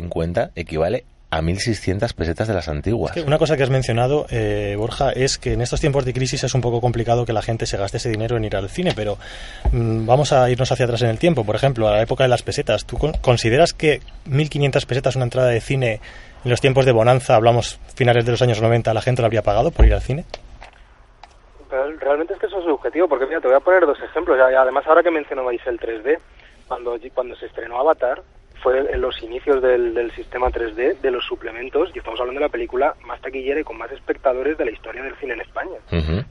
equivale 0.57 1.05
a 1.31 1.43
1.600 1.43 2.15
pesetas 2.15 2.49
de 2.49 2.55
las 2.55 2.69
antiguas. 2.69 3.15
Es 3.15 3.23
que 3.23 3.29
una 3.29 3.37
cosa 3.37 3.55
que 3.59 3.63
has 3.63 3.69
mencionado, 3.69 4.25
eh, 4.31 4.77
Borja, 4.79 5.11
es 5.13 5.37
que 5.37 5.53
en 5.53 5.61
estos 5.61 5.79
tiempos 5.79 6.07
de 6.07 6.15
crisis 6.15 6.43
es 6.45 6.55
un 6.55 6.63
poco 6.63 6.81
complicado 6.81 7.27
que 7.27 7.35
la 7.35 7.43
gente 7.43 7.67
se 7.67 7.77
gaste 7.77 7.99
ese 7.99 8.09
dinero 8.09 8.39
en 8.39 8.45
ir 8.45 8.57
al 8.57 8.71
cine, 8.71 8.93
pero 8.97 9.19
mm, 9.73 10.07
vamos 10.07 10.33
a 10.33 10.49
irnos 10.51 10.73
hacia 10.73 10.87
atrás 10.87 11.03
en 11.03 11.11
el 11.11 11.19
tiempo. 11.19 11.45
Por 11.45 11.55
ejemplo, 11.55 11.87
a 11.87 11.93
la 11.93 12.01
época 12.03 12.25
de 12.25 12.29
las 12.29 12.43
pesetas. 12.43 12.87
¿Tú 12.87 12.97
con- 12.97 13.13
consideras 13.21 13.75
que 13.75 14.01
1.500 14.27 14.87
pesetas 14.87 15.17
una 15.17 15.25
entrada 15.27 15.49
de 15.49 15.61
cine 15.61 16.01
en 16.45 16.51
los 16.51 16.63
tiempos 16.63 16.87
de 16.87 16.93
bonanza, 16.93 17.35
hablamos 17.35 17.79
finales 17.95 18.25
de 18.25 18.31
los 18.31 18.41
años 18.41 18.63
90, 18.63 18.95
la 18.95 19.03
gente 19.03 19.21
lo 19.21 19.27
habría 19.27 19.43
pagado 19.43 19.71
por 19.71 19.85
ir 19.85 19.93
al 19.93 20.01
cine? 20.01 20.25
Pero 21.69 21.95
realmente 21.99 22.33
es 22.33 22.41
que 22.41 22.47
eso 22.47 22.59
es 22.61 22.65
subjetivo, 22.65 23.07
porque 23.07 23.27
mira, 23.27 23.41
te 23.43 23.49
voy 23.49 23.57
a 23.57 23.61
poner 23.61 23.85
dos 23.85 23.99
ejemplos. 24.03 24.39
Ya- 24.39 24.51
ya, 24.51 24.63
Además, 24.63 24.85
ahora 24.87 25.03
que 25.03 25.11
mencionabais 25.11 25.61
el 25.67 25.79
3D, 25.79 26.17
cuando, 26.69 26.97
cuando 27.15 27.35
se 27.37 27.47
estrenó 27.47 27.79
Avatar, 27.81 28.23
fue 28.63 28.79
en 28.93 29.01
los 29.01 29.23
inicios 29.23 29.63
del, 29.63 29.95
del 29.95 30.11
sistema 30.13 30.49
3D, 30.49 31.01
de 31.01 31.11
los 31.11 31.25
suplementos, 31.25 31.91
y 31.95 31.99
estamos 31.99 32.19
hablando 32.21 32.41
de 32.41 32.47
la 32.47 32.53
película 32.53 32.95
más 33.05 33.21
taquillera 33.21 33.61
y 33.61 33.65
con 33.65 33.79
más 33.79 33.91
espectadores 33.93 34.59
de 34.59 34.65
la 34.65 34.71
historia 34.73 35.03
del 35.03 35.15
cine 35.17 35.35
en 35.35 35.41
España. 35.41 35.79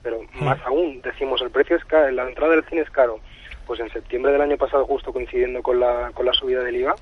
Pero 0.04 0.22
más 0.34 0.60
aún, 0.66 1.02
decimos, 1.02 1.42
el 1.42 1.50
precio 1.50 1.76
es 1.76 1.86
caro, 1.86 2.12
la 2.12 2.28
entrada 2.28 2.54
del 2.54 2.66
cine 2.66 2.82
es 2.82 2.90
caro. 2.90 3.20
Pues 3.66 3.80
en 3.80 3.90
septiembre 3.92 4.32
del 4.32 4.42
año 4.42 4.58
pasado, 4.58 4.86
justo 4.86 5.12
coincidiendo 5.12 5.62
con 5.62 5.80
la, 5.80 6.12
con 6.14 6.26
la 6.26 6.34
subida 6.34 6.64
del 6.64 6.78
IVA, 6.78 6.96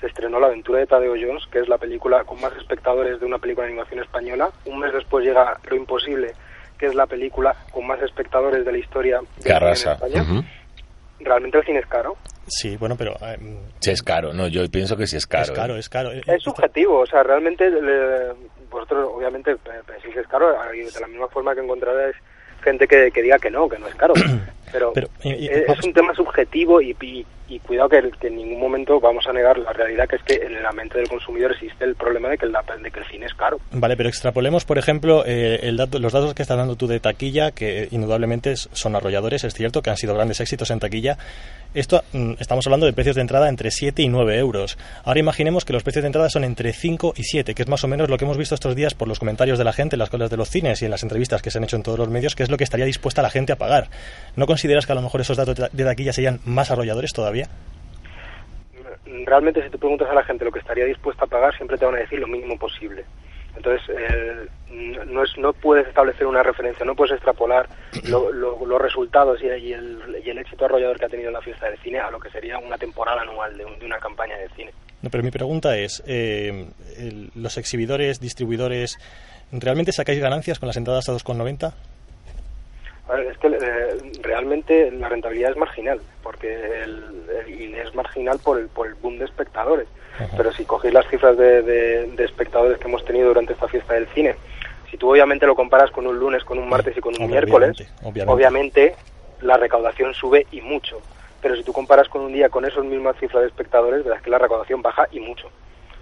se 0.00 0.06
estrenó 0.06 0.40
La 0.40 0.46
aventura 0.46 0.78
de 0.78 0.86
Tadeo 0.86 1.14
Jones, 1.14 1.46
que 1.50 1.60
es 1.60 1.68
la 1.68 1.78
película 1.78 2.24
con 2.24 2.40
más 2.40 2.54
espectadores 2.56 3.20
de 3.20 3.26
una 3.26 3.38
película 3.38 3.66
de 3.66 3.72
animación 3.72 4.00
española. 4.00 4.50
Un 4.64 4.78
mes 4.78 4.92
después 4.92 5.24
llega 5.24 5.58
Lo 5.68 5.76
Imposible, 5.76 6.32
que 6.78 6.86
es 6.86 6.94
la 6.94 7.06
película 7.06 7.54
con 7.70 7.86
más 7.86 8.00
espectadores 8.02 8.64
de 8.64 8.72
la 8.72 8.78
historia 8.78 9.20
arrasa. 9.52 9.92
España. 9.94 10.22
Ujú. 10.22 10.42
Realmente 11.20 11.58
el 11.58 11.64
cine 11.64 11.78
es 11.80 11.86
caro. 11.86 12.16
Sí, 12.46 12.76
bueno, 12.76 12.96
pero 12.96 13.12
eh, 13.22 13.38
Sí, 13.80 13.90
es 13.90 14.02
caro, 14.02 14.32
no, 14.32 14.48
yo 14.48 14.68
pienso 14.70 14.96
que 14.96 15.06
sí 15.06 15.16
es 15.16 15.26
caro. 15.26 15.44
es 15.44 15.50
caro, 15.52 15.76
¿eh? 15.76 15.78
es 15.80 15.88
caro. 15.88 16.12
Eh, 16.12 16.22
Es 16.26 16.42
subjetivo, 16.42 17.00
o 17.00 17.06
sea, 17.06 17.22
realmente 17.22 17.70
le- 17.70 18.32
vosotros 18.70 19.08
obviamente 19.14 19.56
pe- 19.56 19.70
pensáis 19.86 20.14
que 20.14 20.20
es 20.20 20.26
caro, 20.28 20.54
y 20.74 20.80
de 20.80 21.00
la 21.00 21.06
misma 21.06 21.28
forma 21.28 21.54
que 21.54 21.60
encontraréis 21.60 22.16
gente 22.62 22.86
que, 22.88 23.10
que 23.10 23.22
diga 23.22 23.38
que 23.38 23.50
no, 23.50 23.68
que 23.68 23.78
no 23.78 23.86
es 23.86 23.94
caro. 23.94 24.14
Pero, 24.72 24.92
Pero, 24.92 25.08
y- 25.22 25.32
y- 25.44 25.48
es, 25.48 25.68
es 25.68 25.84
un 25.84 25.92
tema 25.92 26.14
subjetivo 26.14 26.80
y, 26.80 26.96
y- 27.00 27.26
y 27.50 27.58
cuidado 27.58 27.88
que, 27.88 27.98
en 27.98 28.36
ningún 28.36 28.60
momento 28.60 29.00
vamos 29.00 29.26
a 29.26 29.32
negar 29.32 29.58
la 29.58 29.72
realidad 29.72 30.08
que 30.08 30.16
es 30.16 30.22
que 30.22 30.34
en 30.46 30.62
la 30.62 30.70
mente 30.72 30.98
del 30.98 31.08
consumidor 31.08 31.52
existe 31.52 31.84
el 31.84 31.96
problema 31.96 32.28
de 32.28 32.38
que 32.38 32.46
el, 32.46 32.54
cine 33.10 33.26
es 33.26 33.34
caro. 33.34 33.58
Vale, 33.72 33.96
pero 33.96 34.08
extrapolemos, 34.08 34.64
por 34.64 34.78
ejemplo, 34.78 35.24
eh, 35.26 35.58
el 35.64 35.76
dato- 35.76 35.98
los 35.98 36.12
datos 36.12 36.32
que 36.34 36.42
estás 36.42 36.56
dando 36.56 36.76
tú 36.76 36.86
de 36.86 37.00
taquilla, 37.00 37.50
que 37.50 37.88
indudablemente 37.90 38.54
son 38.56 38.94
arrolladores, 38.94 39.44
es 39.44 39.52
cierto, 39.54 39.82
que 39.82 39.90
han 39.90 39.96
sido 39.96 40.14
grandes 40.14 40.40
éxitos 40.40 40.70
en 40.70 40.78
taquilla. 40.78 41.18
Esto 41.74 42.02
mm, 42.12 42.32
estamos 42.40 42.66
hablando 42.66 42.86
de 42.86 42.92
precios 42.92 43.14
de 43.16 43.22
entrada 43.22 43.48
entre 43.48 43.70
7 43.70 44.02
y 44.02 44.08
9 44.08 44.38
euros. 44.38 44.76
Ahora 45.04 45.20
imaginemos 45.20 45.64
que 45.64 45.72
los 45.72 45.82
precios 45.82 46.02
de 46.02 46.06
entrada 46.08 46.28
son 46.30 46.44
entre 46.44 46.72
5 46.72 47.14
y 47.16 47.22
7, 47.24 47.54
que 47.54 47.62
es 47.62 47.68
más 47.68 47.84
o 47.84 47.88
menos 47.88 48.08
lo 48.10 48.16
que 48.18 48.24
hemos 48.24 48.36
visto 48.38 48.54
estos 48.54 48.74
días 48.74 48.94
por 48.94 49.08
los 49.08 49.18
comentarios 49.18 49.58
de 49.58 49.64
la 49.64 49.72
gente 49.72 49.94
en 49.96 50.00
las 50.00 50.10
colas 50.10 50.30
de 50.30 50.36
los 50.36 50.48
cines 50.50 50.82
y 50.82 50.84
en 50.84 50.90
las 50.90 51.02
entrevistas 51.02 51.42
que 51.42 51.50
se 51.50 51.58
han 51.58 51.64
hecho 51.64 51.76
en 51.76 51.82
todos 51.82 51.98
los 51.98 52.08
medios, 52.08 52.34
que 52.34 52.42
es 52.42 52.50
lo 52.50 52.56
que 52.56 52.64
estaría 52.64 52.86
dispuesta 52.86 53.22
la 53.22 53.30
gente 53.30 53.52
a 53.52 53.56
pagar. 53.56 53.88
¿No 54.36 54.46
consideras 54.46 54.86
que 54.86 54.92
a 54.92 54.94
lo 54.96 55.02
mejor 55.02 55.20
esos 55.20 55.36
datos 55.36 55.56
de 55.72 55.84
taquilla 55.84 56.12
serían 56.12 56.40
más 56.44 56.70
arrolladores 56.70 57.12
todavía? 57.12 57.39
Realmente 59.26 59.62
si 59.62 59.70
tú 59.70 59.78
preguntas 59.78 60.08
a 60.10 60.14
la 60.14 60.24
gente 60.24 60.44
lo 60.44 60.52
que 60.52 60.58
estaría 60.58 60.84
dispuesta 60.84 61.24
a 61.24 61.28
pagar, 61.28 61.54
siempre 61.56 61.76
te 61.78 61.84
van 61.84 61.94
a 61.96 61.98
decir 61.98 62.18
lo 62.18 62.26
mínimo 62.26 62.58
posible. 62.58 63.04
Entonces, 63.56 63.82
eh, 63.98 64.46
no, 65.06 65.24
es, 65.24 65.36
no 65.36 65.52
puedes 65.52 65.86
establecer 65.88 66.26
una 66.26 66.42
referencia, 66.42 66.86
no 66.86 66.94
puedes 66.94 67.14
extrapolar 67.14 67.68
lo- 68.04 68.32
lo- 68.32 68.64
los 68.64 68.80
resultados 68.80 69.42
y, 69.42 69.46
y 69.46 69.72
el, 69.72 70.22
y 70.24 70.30
el 70.30 70.38
éxito 70.38 70.64
arrollador 70.66 70.98
que 70.98 71.06
ha 71.06 71.08
tenido 71.08 71.30
la 71.32 71.40
fiesta 71.42 71.66
del 71.68 71.78
cine 71.80 71.98
a 71.98 72.10
lo 72.12 72.20
que 72.20 72.30
sería 72.30 72.58
una 72.58 72.78
temporada 72.78 73.22
anual 73.22 73.56
de, 73.58 73.64
un- 73.64 73.78
de 73.78 73.86
una 73.86 73.98
campaña 73.98 74.36
de 74.38 74.48
cine. 74.50 74.72
No, 75.02 75.10
pero 75.10 75.24
mi 75.24 75.30
pregunta 75.32 75.76
es, 75.76 76.02
eh, 76.06 76.68
el- 76.96 77.30
¿los 77.34 77.58
exhibidores, 77.58 78.20
distribuidores, 78.20 78.98
realmente 79.50 79.90
sacáis 79.92 80.20
ganancias 80.20 80.60
con 80.60 80.68
las 80.68 80.76
entradas 80.76 81.08
a 81.08 81.12
2,90? 81.12 81.72
Es 83.18 83.38
que 83.38 83.48
eh, 83.48 84.18
realmente 84.22 84.90
la 84.92 85.08
rentabilidad 85.08 85.50
es 85.50 85.56
marginal, 85.56 86.00
porque 86.22 86.82
el, 86.82 87.24
el- 87.46 87.60
y 87.60 87.74
es 87.74 87.94
marginal 87.94 88.38
por 88.38 88.58
el, 88.58 88.68
por 88.68 88.86
el 88.86 88.94
boom 88.94 89.18
de 89.18 89.24
espectadores. 89.24 89.88
Ajá. 90.16 90.28
Pero 90.36 90.52
si 90.52 90.64
cogéis 90.64 90.94
las 90.94 91.06
cifras 91.08 91.36
de, 91.36 91.62
de- 91.62 92.06
de 92.06 92.24
espectadores 92.24 92.78
que 92.78 92.88
hemos 92.88 93.04
tenido 93.04 93.28
durante 93.28 93.52
esta 93.54 93.68
fiesta 93.68 93.94
del 93.94 94.06
cine, 94.08 94.36
si 94.90 94.96
tú 94.96 95.10
obviamente 95.10 95.46
lo 95.46 95.54
comparas 95.54 95.90
con 95.90 96.06
un 96.06 96.18
lunes, 96.18 96.44
con 96.44 96.58
un 96.58 96.68
martes 96.68 96.96
y 96.96 97.00
con 97.00 97.14
un 97.20 97.28
miércoles, 97.30 97.70
obviamente, 97.70 97.92
obviamente. 98.02 98.32
obviamente 98.32 98.96
la 99.40 99.56
recaudación 99.56 100.14
sube 100.14 100.46
y 100.52 100.60
mucho. 100.60 101.00
Pero 101.40 101.56
si 101.56 101.62
tú 101.62 101.72
comparas 101.72 102.08
con 102.08 102.20
un 102.22 102.32
día 102.32 102.48
con 102.50 102.64
esas 102.64 102.84
mismas 102.84 103.16
cifras 103.18 103.42
de 103.42 103.48
espectadores, 103.48 104.04
verás 104.04 104.20
que 104.22 104.30
la 104.30 104.38
recaudación 104.38 104.82
baja 104.82 105.08
y 105.10 105.20
mucho. 105.20 105.50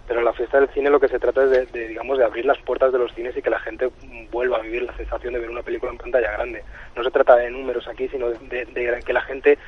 Pero 0.08 0.20
en 0.20 0.24
la 0.24 0.32
fiesta 0.32 0.58
del 0.58 0.70
cine 0.70 0.90
lo 0.90 0.98
que 0.98 1.08
se 1.08 1.18
trata 1.18 1.44
es 1.44 1.70
de, 1.70 1.88
digamos, 1.88 2.18
de 2.18 2.24
abrir 2.24 2.46
las 2.46 2.58
puertas 2.58 2.90
de 2.92 2.98
los 2.98 3.14
cines 3.14 3.36
y 3.36 3.42
que 3.42 3.50
la 3.50 3.60
gente 3.60 3.90
vuelva 4.32 4.56
a 4.56 4.62
vivir 4.62 4.82
la 4.82 4.96
sensación 4.96 5.34
de 5.34 5.38
ver 5.38 5.50
una 5.50 5.62
película 5.62 5.92
en 5.92 5.98
pantalla 5.98 6.32
grande. 6.32 6.64
No 6.96 7.04
se 7.04 7.10
trata 7.10 7.36
de 7.36 7.50
números 7.50 7.86
aquí, 7.86 8.08
sino 8.08 8.30
de, 8.30 8.64
de 8.64 9.02
que 9.04 9.12
la 9.12 9.22
gente 9.22 9.58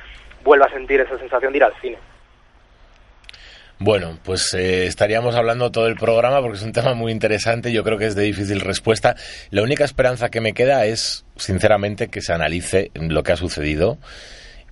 vuelva 0.43 0.65
a 0.65 0.71
sentir 0.71 0.99
esa 0.99 1.17
sensación 1.19 1.53
de 1.53 1.57
ir 1.57 1.63
al 1.63 1.73
cine. 1.79 1.97
Bueno, 3.83 4.19
pues 4.23 4.53
eh, 4.53 4.85
estaríamos 4.85 5.33
hablando 5.33 5.71
todo 5.71 5.87
el 5.87 5.95
programa 5.95 6.39
porque 6.39 6.57
es 6.57 6.63
un 6.63 6.71
tema 6.71 6.93
muy 6.93 7.11
interesante. 7.11 7.71
Yo 7.71 7.83
creo 7.83 7.97
que 7.97 8.05
es 8.05 8.15
de 8.15 8.21
difícil 8.21 8.61
respuesta. 8.61 9.15
La 9.49 9.63
única 9.63 9.83
esperanza 9.83 10.29
que 10.29 10.39
me 10.39 10.53
queda 10.53 10.85
es, 10.85 11.25
sinceramente, 11.35 12.07
que 12.07 12.21
se 12.21 12.31
analice 12.31 12.91
lo 12.93 13.23
que 13.23 13.31
ha 13.31 13.37
sucedido 13.37 13.97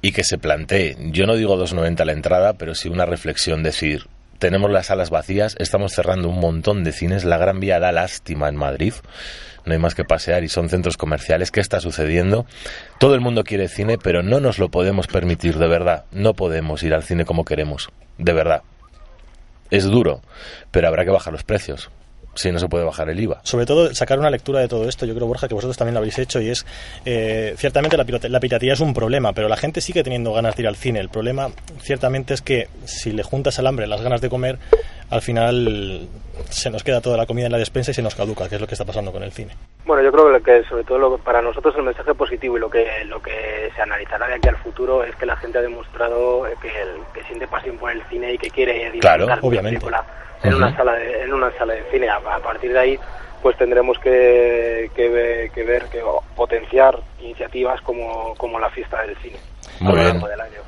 y 0.02 0.12
que 0.12 0.24
se 0.24 0.38
plantee. 0.38 0.96
Yo 1.12 1.26
no 1.26 1.36
digo 1.36 1.58
2.90 1.58 2.06
la 2.06 2.12
entrada, 2.12 2.54
pero 2.54 2.76
sí 2.76 2.88
una 2.88 3.08
reflexión. 3.08 3.64
Decir, 3.64 4.06
tenemos 4.40 4.72
las 4.72 4.88
salas 4.88 5.10
vacías, 5.10 5.56
estamos 5.60 5.94
cerrando 5.94 6.30
un 6.30 6.40
montón 6.40 6.84
de 6.84 6.94
cines. 6.94 7.26
La 7.26 7.38
Gran 7.38 7.60
Vía 7.60 7.80
da 7.80 7.92
lástima 7.92 8.48
en 8.48 8.56
Madrid. 8.56 8.94
No 9.66 9.74
hay 9.74 9.80
más 9.80 9.94
que 9.94 10.06
pasear 10.06 10.44
y 10.44 10.50
son 10.50 10.70
centros 10.70 10.98
comerciales. 10.98 11.52
¿Qué 11.52 11.60
está 11.60 11.82
sucediendo? 11.82 12.46
Todo 12.98 13.16
el 13.16 13.22
mundo 13.22 13.44
quiere 13.44 13.68
cine, 13.68 13.98
pero 13.98 14.24
no 14.24 14.40
nos 14.40 14.58
lo 14.58 14.70
podemos 14.70 15.08
permitir, 15.08 15.58
de 15.58 15.68
verdad. 15.68 16.06
No 16.12 16.34
podemos 16.34 16.82
ir 16.84 16.94
al 16.94 17.04
cine 17.04 17.26
como 17.26 17.46
queremos, 17.46 17.90
de 18.18 18.34
verdad. 18.34 18.64
Es 19.70 19.84
duro, 19.84 20.22
pero 20.72 20.88
habrá 20.88 21.04
que 21.04 21.12
bajar 21.12 21.34
los 21.34 21.44
precios. 21.44 21.92
Si 22.40 22.50
no 22.54 22.58
se 22.60 22.70
puede 22.70 22.86
bajar 22.86 23.10
el 23.10 23.20
IVA. 23.20 23.42
Sobre 23.44 23.66
todo, 23.66 23.94
sacar 23.94 24.18
una 24.18 24.30
lectura 24.30 24.62
de 24.62 24.70
todo 24.70 24.88
esto, 24.88 25.06
yo 25.06 25.14
creo, 25.14 25.28
Borja, 25.28 25.50
que 25.50 25.56
vosotros 25.56 25.76
también 25.76 25.96
lo 25.96 26.00
habéis 26.00 26.18
hecho, 26.20 26.40
y 26.40 26.48
es, 26.50 26.66
eh, 27.04 27.54
ciertamente 27.58 27.98
la, 27.98 28.06
pirate- 28.06 28.30
la 28.30 28.40
piratería 28.40 28.72
es 28.72 28.80
un 28.80 28.94
problema, 28.94 29.34
pero 29.34 29.50
la 29.50 29.58
gente 29.58 29.82
sigue 29.82 30.04
teniendo 30.04 30.32
ganas 30.32 30.56
de 30.56 30.62
ir 30.62 30.68
al 30.70 30.78
cine. 30.78 31.02
El 31.02 31.10
problema, 31.10 31.50
ciertamente, 31.82 32.34
es 32.34 32.42
que 32.42 32.70
si 32.86 33.12
le 33.12 33.24
juntas 33.24 33.60
al 33.60 33.68
hambre 33.68 33.88
las 33.88 34.02
ganas 34.02 34.22
de 34.22 34.30
comer, 34.30 34.58
al 35.10 35.22
final 35.22 36.08
se 36.50 36.70
nos 36.70 36.82
queda 36.86 37.02
toda 37.02 37.18
la 37.18 37.26
comida 37.26 37.48
en 37.48 37.52
la 37.52 37.58
despensa 37.58 37.92
y 37.92 37.94
se 37.94 38.02
nos 38.02 38.16
caduca, 38.16 38.48
que 38.48 38.56
es 38.56 38.62
lo 38.62 38.68
que 38.68 38.76
está 38.76 38.86
pasando 38.86 39.12
con 39.12 39.22
el 39.22 39.34
cine. 39.34 39.52
Bueno, 39.86 40.02
yo 40.02 40.10
creo 40.14 40.42
que 40.42 40.64
sobre 40.70 40.86
todo 40.86 40.98
lo- 40.98 41.18
para 41.18 41.42
nosotros 41.42 41.76
el 41.76 41.84
mensaje 41.84 42.14
positivo 42.14 42.56
y 42.56 42.62
lo 42.62 42.70
que 42.70 42.86
lo 43.06 43.22
que 43.22 43.70
se 43.76 43.82
analizará 43.82 44.28
de 44.30 44.36
aquí 44.36 44.48
al 44.48 44.56
futuro 44.56 45.04
es 45.04 45.14
que 45.18 45.26
la 45.26 45.36
gente 45.36 45.58
ha 45.58 45.62
demostrado 45.62 46.48
eh, 46.48 46.54
que, 46.62 46.70
el- 46.70 47.04
que 47.14 47.22
siente 47.28 47.48
pasión 47.50 47.78
por 47.78 47.92
el 47.92 48.02
cine 48.10 48.34
y 48.36 48.38
que 48.38 48.50
quiere 48.50 48.92
disfrutar 48.92 49.18
Claro, 49.26 49.40
obviamente. 49.42 49.80
película 49.82 50.06
en 50.44 50.54
una 50.56 50.76
sala 50.76 50.94
de, 50.94 51.24
en 51.24 51.34
una 51.34 51.52
sala 51.58 51.74
de 51.74 51.84
cine. 51.92 52.10
A, 52.10 52.16
a 52.18 52.40
partir 52.40 52.72
de 52.74 52.80
ahí, 52.80 53.00
pues 53.42 53.58
tendremos 53.58 53.98
que, 54.00 54.90
que, 54.96 55.50
que 55.54 55.64
ver 55.64 55.84
que 55.86 56.02
potenciar 56.36 57.00
iniciativas 57.22 57.82
como, 57.82 58.34
como 58.36 58.60
la 58.60 58.70
fiesta 58.70 59.02
del 59.02 59.16
cine 59.18 59.38
Muy 59.80 59.92
a 59.92 59.96
lo 59.96 60.02
bien. 60.02 60.14
largo 60.14 60.28
del 60.28 60.42
año. 60.42 60.60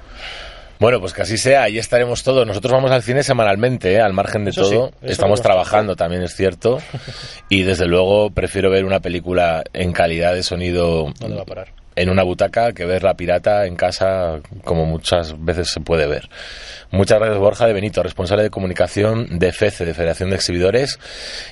Bueno, 0.79 0.99
pues 0.99 1.13
que 1.13 1.21
así 1.21 1.37
sea, 1.37 1.63
ahí 1.63 1.77
estaremos 1.77 2.23
todos. 2.23 2.47
Nosotros 2.47 2.73
vamos 2.73 2.89
al 2.89 3.03
cine 3.03 3.21
semanalmente, 3.21 3.93
¿eh? 3.93 4.01
al 4.01 4.13
margen 4.13 4.45
de 4.45 4.49
Eso 4.49 4.63
todo. 4.63 4.91
Estamos 5.03 5.39
es 5.39 5.43
trabajando, 5.43 5.95
también 5.95 6.23
es 6.23 6.35
cierto. 6.35 6.79
Y 7.49 7.63
desde 7.63 7.85
luego 7.85 8.31
prefiero 8.31 8.71
ver 8.71 8.85
una 8.85 8.99
película 8.99 9.63
en 9.73 9.91
calidad 9.91 10.33
de 10.33 10.41
sonido 10.41 11.11
¿Dónde 11.19 11.35
va 11.35 11.43
a 11.43 11.45
parar? 11.45 11.67
En 11.95 12.09
una 12.09 12.23
butaca 12.23 12.73
que 12.73 12.85
ver 12.85 13.03
la 13.03 13.15
pirata 13.15 13.65
en 13.65 13.75
casa, 13.75 14.39
como 14.63 14.85
muchas 14.85 15.43
veces 15.43 15.69
se 15.69 15.81
puede 15.81 16.07
ver. 16.07 16.29
Muchas 16.91 17.19
gracias, 17.19 17.39
Borja 17.39 17.67
de 17.67 17.73
Benito, 17.73 18.03
responsable 18.03 18.43
de 18.43 18.49
comunicación 18.49 19.39
de 19.39 19.51
FECE, 19.51 19.85
de 19.85 19.93
Federación 19.93 20.29
de 20.29 20.35
Exhibidores, 20.35 20.99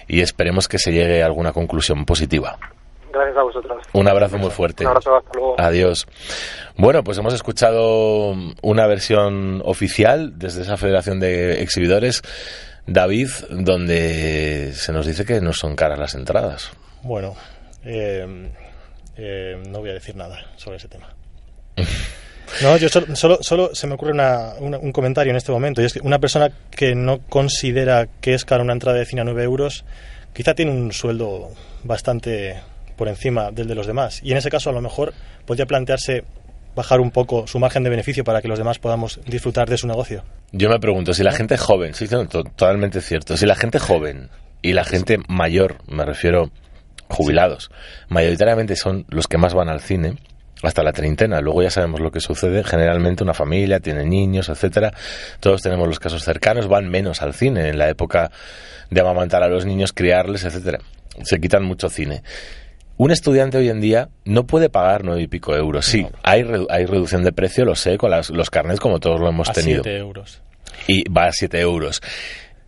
y 0.08 0.21
esperemos 0.21 0.67
que 0.67 0.80
se 0.80 0.91
llegue 0.91 1.21
a 1.21 1.25
alguna 1.25 1.52
conclusión 1.52 2.06
positiva. 2.06 2.58
Gracias 3.12 3.38
a 3.38 3.43
vosotros. 3.43 3.84
Un 3.93 4.08
abrazo 4.08 4.38
muy 4.38 4.52
fuerte. 4.52 4.84
Un 4.84 4.89
abrazo, 4.89 5.15
hasta 5.15 5.32
luego. 5.34 5.56
Adiós. 5.60 6.08
Bueno, 6.78 7.04
pues 7.04 7.17
hemos 7.17 7.34
escuchado 7.34 8.36
una 8.62 8.88
versión 8.88 9.62
oficial 9.65 10.38
desde 10.38 10.62
esa 10.62 10.78
Federación 10.78 11.19
de 11.19 11.62
Exhibidores, 11.62 12.21
David, 12.86 13.30
donde 13.49 14.71
se 14.73 14.91
nos 14.91 15.06
dice 15.06 15.25
que 15.25 15.41
no 15.41 15.54
son 15.54 15.75
caras 15.75 15.99
las 15.99 16.15
entradas. 16.15 16.71
Bueno, 17.02 17.36
eh, 17.84 18.52
eh, 19.19 19.62
no 19.69 19.79
voy 19.79 19.89
a 19.89 19.93
decir 19.93 20.15
nada 20.15 20.39
sobre 20.58 20.77
ese 20.77 20.88
tema. 20.88 21.13
No, 22.63 22.75
yo 22.77 22.89
solo, 22.89 23.15
solo, 23.15 23.38
solo 23.41 23.75
se 23.75 23.86
me 23.86 23.93
ocurre 23.93 24.12
una- 24.12 24.53
un 24.60 24.91
comentario 24.91 25.29
en 25.29 25.38
este 25.38 25.51
momento, 25.51 25.82
y 25.82 25.86
es 25.86 25.93
que 25.93 25.99
una 26.01 26.17
persona 26.17 26.49
que 26.71 26.95
no 26.95 27.19
considera 27.19 28.08
que 28.21 28.34
es 28.34 28.43
cara 28.43 28.63
una 28.63 28.73
entrada 28.73 28.97
de 28.97 29.05
cine 29.05 29.21
a 29.21 29.23
9 29.23 29.43
euros, 29.43 29.86
quizá 30.34 30.55
tiene 30.55 30.71
un 30.71 30.91
sueldo 30.91 31.49
bastante 31.84 32.60
por 32.97 33.08
encima 33.08 33.51
del 33.51 33.67
de 33.67 33.75
los 33.75 33.86
demás, 33.86 34.19
y 34.23 34.32
en 34.32 34.38
ese 34.39 34.49
caso 34.49 34.71
a 34.71 34.73
lo 34.73 34.82
mejor 34.82 35.13
podría 35.45 35.67
plantearse 35.67 36.23
bajar 36.75 36.99
un 36.99 37.12
poco 37.12 37.45
su 37.45 37.60
margen 37.60 37.84
de 37.84 37.91
beneficio 37.91 38.23
para 38.23 38.41
que 38.41 38.47
los 38.47 38.58
demás 38.58 38.79
podamos 38.79 39.19
disfrutar 39.27 39.69
de 39.69 39.77
su 39.77 39.86
negocio. 39.86 40.23
Yo 40.51 40.69
me 40.69 40.79
pregunto, 40.79 41.13
si 41.13 41.21
la 41.23 41.32
gente 41.32 41.55
joven, 41.55 41.93
sí, 41.93 42.08
totalmente 42.08 42.99
cierto, 43.01 43.38
si 43.38 43.45
la 43.45 43.55
gente 43.55 43.77
joven 43.77 44.29
y 44.63 44.73
la 44.73 44.86
gente 44.86 45.19
mayor, 45.27 45.77
me 45.88 46.03
refiero 46.03 46.49
jubilados, 47.10 47.69
mayoritariamente 48.08 48.76
son 48.76 49.06
los 49.10 49.28
que 49.28 49.38
más 49.38 49.54
van 49.54 49.69
al 49.69 49.82
cine, 49.82 50.15
hasta 50.62 50.84
la 50.84 50.91
treintena, 50.91 51.39
luego 51.41 51.63
ya 51.63 51.69
sabemos 51.72 52.02
lo 52.02 52.12
que 52.12 52.19
sucede, 52.19 52.63
generalmente 52.63 53.24
una 53.24 53.34
familia 53.34 53.80
tiene 53.80 54.06
niños, 54.06 54.50
etcétera, 54.50 54.91
todos 55.39 55.62
tenemos 55.62 55.88
los 55.88 56.00
casos 56.00 56.24
cercanos, 56.24 56.67
van 56.67 56.89
menos 56.89 57.22
al 57.22 57.34
cine 57.34 57.69
en 57.69 57.78
la 57.78 57.89
época 57.89 58.30
de 58.89 59.02
amamantar 59.02 59.41
a 59.43 59.48
los 59.48 59.65
niños, 59.65 59.93
criarles, 59.93 60.43
etcétera. 60.43 60.80
Se 61.24 61.39
quitan 61.39 61.63
mucho 61.63 61.89
cine. 61.89 62.24
Un 62.98 63.12
estudiante 63.12 63.58
hoy 63.58 63.69
en 63.69 63.80
día 63.80 64.10
no 64.26 64.45
puede 64.45 64.69
pagar 64.69 65.06
nueve 65.06 65.22
y 65.22 65.28
pico 65.28 65.56
euros. 65.56 65.86
Sí, 65.86 66.06
hay, 66.24 66.43
redu- 66.43 66.67
hay 66.69 66.86
reducción 66.86 67.24
de 67.24 67.32
precio, 67.32 67.63
lo 67.63 67.76
sé, 67.76 67.98
con 67.98 68.12
las- 68.12 68.30
los 68.30 68.50
carnets 68.50 68.82
como 68.82 69.00
todos 69.00 69.22
lo 69.22 69.30
hemos 69.30 69.50
A 69.50 69.54
tenido 69.54 69.82
7 69.84 69.98
euros. 69.98 70.41
y 70.88 71.10
va 71.10 71.26
a 71.28 71.32
7 71.32 71.60
euros. 71.62 72.02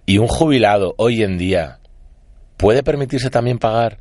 Y 0.05 0.17
un 0.19 0.27
jubilado 0.27 0.93
hoy 0.97 1.23
en 1.23 1.37
día 1.37 1.79
puede 2.55 2.83
permitirse 2.83 3.29
también 3.29 3.57
pagar 3.59 3.97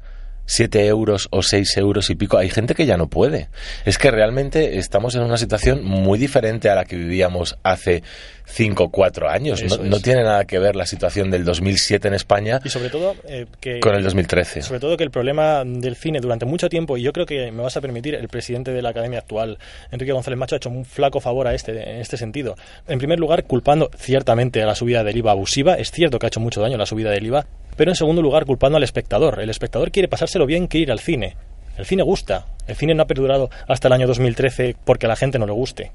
7 0.50 0.84
euros 0.88 1.28
o 1.30 1.44
6 1.44 1.76
euros 1.76 2.10
y 2.10 2.16
pico. 2.16 2.36
Hay 2.36 2.50
gente 2.50 2.74
que 2.74 2.84
ya 2.84 2.96
no 2.96 3.08
puede. 3.08 3.48
Es 3.84 3.98
que 3.98 4.10
realmente 4.10 4.78
estamos 4.78 5.14
en 5.14 5.22
una 5.22 5.36
situación 5.36 5.84
muy 5.84 6.18
diferente 6.18 6.68
a 6.68 6.74
la 6.74 6.84
que 6.84 6.96
vivíamos 6.96 7.56
hace 7.62 8.02
5 8.50 8.84
o 8.84 8.88
4 8.88 9.28
años. 9.28 9.62
No, 9.80 10.00
tiene 10.00 10.22
nada 10.22 10.44
que 10.44 10.58
ver 10.58 10.76
la 10.76 10.86
situación 10.86 11.30
del 11.30 11.44
2007 11.44 12.08
en 12.08 12.14
España 12.14 12.60
Y 12.64 12.68
sobre 12.68 12.90
todo 12.90 13.14
eh, 13.28 13.46
que... 13.60 13.80
con 13.80 13.94
el 13.94 14.02
2013. 14.02 14.62
Sobre 14.62 14.80
todo 14.80 14.96
que 14.96 15.04
el 15.04 15.10
problema 15.10 15.62
del 15.64 15.96
cine 15.96 16.20
durante 16.20 16.46
mucho 16.46 16.68
tiempo, 16.68 16.96
y 16.96 17.02
yo 17.02 17.12
creo 17.12 17.26
que 17.26 17.50
me 17.52 17.62
vas 17.62 17.76
a 17.76 17.80
permitir, 17.80 18.14
el 18.14 18.28
presidente 18.28 18.72
de 18.72 18.82
la 18.82 18.90
Academia 18.90 19.20
actual, 19.20 19.58
Enrique 19.90 20.12
González 20.12 20.38
Macho, 20.38 20.56
ha 20.56 20.58
hecho 20.58 20.70
un 20.70 20.84
flaco 20.84 21.20
favor 21.20 21.46
a 21.46 21.54
este, 21.54 21.72
en 21.72 22.00
este 22.00 22.16
sentido. 22.16 22.56
En 22.88 22.98
primer 22.98 23.18
lugar, 23.18 23.44
culpando 23.44 23.90
ciertamente 23.96 24.62
a 24.62 24.66
la 24.66 24.74
subida 24.74 25.04
del 25.04 25.16
IVA 25.16 25.32
abusiva. 25.32 25.74
Es 25.74 25.90
cierto 25.90 26.18
que 26.18 26.26
ha 26.26 26.28
hecho 26.28 26.40
mucho 26.40 26.60
daño 26.60 26.76
la 26.76 26.86
subida 26.86 27.10
del 27.10 27.26
IVA, 27.26 27.46
pero 27.76 27.90
en 27.90 27.96
segundo 27.96 28.22
lugar, 28.22 28.44
culpando 28.46 28.76
al 28.76 28.82
espectador. 28.82 29.40
El 29.40 29.50
espectador 29.50 29.90
quiere 29.90 30.08
pasárselo 30.08 30.46
bien, 30.46 30.66
quiere 30.66 30.84
ir 30.84 30.92
al 30.92 31.00
cine. 31.00 31.36
El 31.78 31.86
cine 31.86 32.02
gusta. 32.02 32.46
El 32.66 32.76
cine 32.76 32.94
no 32.94 33.02
ha 33.02 33.06
perdurado 33.06 33.48
hasta 33.68 33.88
el 33.88 33.92
año 33.94 34.06
2013 34.06 34.76
porque 34.84 35.06
a 35.06 35.08
la 35.08 35.16
gente 35.16 35.38
no 35.38 35.46
le 35.46 35.52
guste. 35.52 35.92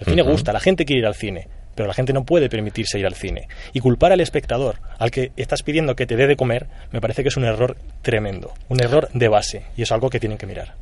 El 0.00 0.06
cine 0.06 0.22
gusta, 0.22 0.52
la 0.52 0.60
gente 0.60 0.84
quiere 0.84 1.00
ir 1.00 1.06
al 1.06 1.14
cine, 1.14 1.48
pero 1.78 1.86
la 1.86 1.94
gente 1.94 2.12
no 2.12 2.24
puede 2.24 2.48
permitirse 2.48 2.98
ir 2.98 3.06
al 3.06 3.14
cine. 3.14 3.46
Y 3.72 3.78
culpar 3.78 4.10
al 4.10 4.18
espectador, 4.20 4.80
al 4.98 5.12
que 5.12 5.30
estás 5.36 5.62
pidiendo 5.62 5.94
que 5.94 6.06
te 6.06 6.16
dé 6.16 6.26
de 6.26 6.34
comer, 6.34 6.66
me 6.90 7.00
parece 7.00 7.22
que 7.22 7.28
es 7.28 7.36
un 7.36 7.44
error 7.44 7.76
tremendo, 8.02 8.52
un 8.68 8.82
error 8.82 9.08
de 9.14 9.28
base, 9.28 9.62
y 9.76 9.82
es 9.82 9.92
algo 9.92 10.10
que 10.10 10.18
tienen 10.18 10.38
que 10.38 10.46
mirar. 10.46 10.74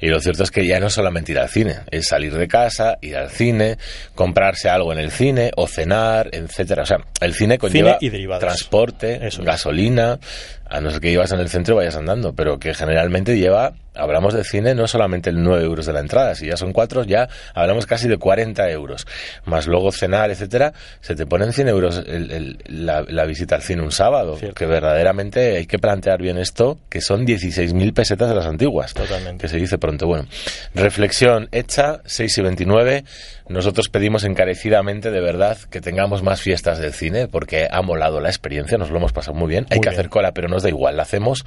Y 0.00 0.06
lo 0.06 0.20
cierto 0.20 0.44
es 0.44 0.52
que 0.52 0.64
ya 0.64 0.78
no 0.78 0.86
es 0.86 0.92
solamente 0.92 1.32
ir 1.32 1.40
al 1.40 1.48
cine, 1.48 1.78
es 1.90 2.06
salir 2.06 2.32
de 2.32 2.46
casa, 2.46 2.98
ir 3.00 3.16
al 3.16 3.30
cine, 3.30 3.78
comprarse 4.14 4.68
algo 4.68 4.92
en 4.92 5.00
el 5.00 5.10
cine 5.10 5.50
o 5.56 5.66
cenar, 5.66 6.28
etcétera. 6.30 6.84
O 6.84 6.86
sea, 6.86 6.98
el 7.20 7.34
cine 7.34 7.58
conlleva 7.58 7.98
y 8.00 8.10
transporte, 8.38 9.26
Eso 9.26 9.42
gasolina, 9.42 10.20
a 10.68 10.80
no 10.80 10.90
ser 10.90 11.00
que 11.00 11.10
ibas 11.10 11.30
en 11.32 11.40
el 11.40 11.48
centro 11.48 11.74
y 11.74 11.76
vayas 11.78 11.96
andando, 11.96 12.34
pero 12.34 12.58
que 12.58 12.74
generalmente 12.74 13.36
lleva, 13.38 13.74
hablamos 13.94 14.34
de 14.34 14.42
cine, 14.44 14.74
no 14.74 14.88
solamente 14.88 15.30
el 15.30 15.42
9 15.42 15.62
euros 15.64 15.86
de 15.86 15.92
la 15.92 16.00
entrada, 16.00 16.34
si 16.34 16.46
ya 16.46 16.56
son 16.56 16.72
4, 16.72 17.04
ya 17.04 17.28
hablamos 17.54 17.86
casi 17.86 18.08
de 18.08 18.16
40 18.16 18.68
euros, 18.70 19.06
más 19.44 19.66
luego 19.66 19.92
cenar, 19.92 20.30
etcétera, 20.30 20.72
se 21.00 21.14
te 21.14 21.26
ponen 21.26 21.52
100 21.52 21.68
euros 21.68 22.02
el- 22.06 22.30
el- 22.32 22.58
la, 22.66 23.02
la 23.06 23.24
visita 23.24 23.54
al 23.56 23.62
cine 23.62 23.82
un 23.82 23.92
sábado, 23.92 24.36
Cierto. 24.36 24.54
que 24.56 24.66
verdaderamente 24.66 25.56
hay 25.58 25.66
que 25.66 25.78
plantear 25.78 26.20
bien 26.20 26.38
esto, 26.38 26.78
que 26.88 27.00
son 27.00 27.24
16.000 27.26 27.92
pesetas 27.92 28.28
de 28.30 28.34
las 28.34 28.46
antiguas 28.46 28.94
Totalmente. 28.94 29.42
que 29.42 29.48
se 29.48 29.58
dice 29.58 29.78
pronto. 29.78 30.06
Bueno, 30.06 30.26
reflexión 30.74 31.48
hecha, 31.52 32.00
6 32.04 32.38
y 32.38 32.42
29. 32.42 33.04
Nosotros 33.48 33.88
pedimos 33.88 34.24
encarecidamente, 34.24 35.10
de 35.10 35.20
verdad, 35.20 35.58
que 35.70 35.80
tengamos 35.80 36.22
más 36.22 36.40
fiestas 36.40 36.78
del 36.78 36.92
cine, 36.94 37.28
porque 37.28 37.68
ha 37.70 37.82
molado 37.82 38.20
la 38.20 38.28
experiencia, 38.28 38.78
nos 38.78 38.90
lo 38.90 38.96
hemos 38.96 39.12
pasado 39.12 39.36
muy 39.36 39.48
bien. 39.48 39.66
Hay 39.70 39.80
que 39.80 39.90
bien. 39.90 40.00
hacer 40.00 40.08
cola, 40.08 40.32
pero 40.32 40.48
nos 40.48 40.62
da 40.62 40.70
igual, 40.70 40.96
la 40.96 41.02
hacemos 41.02 41.44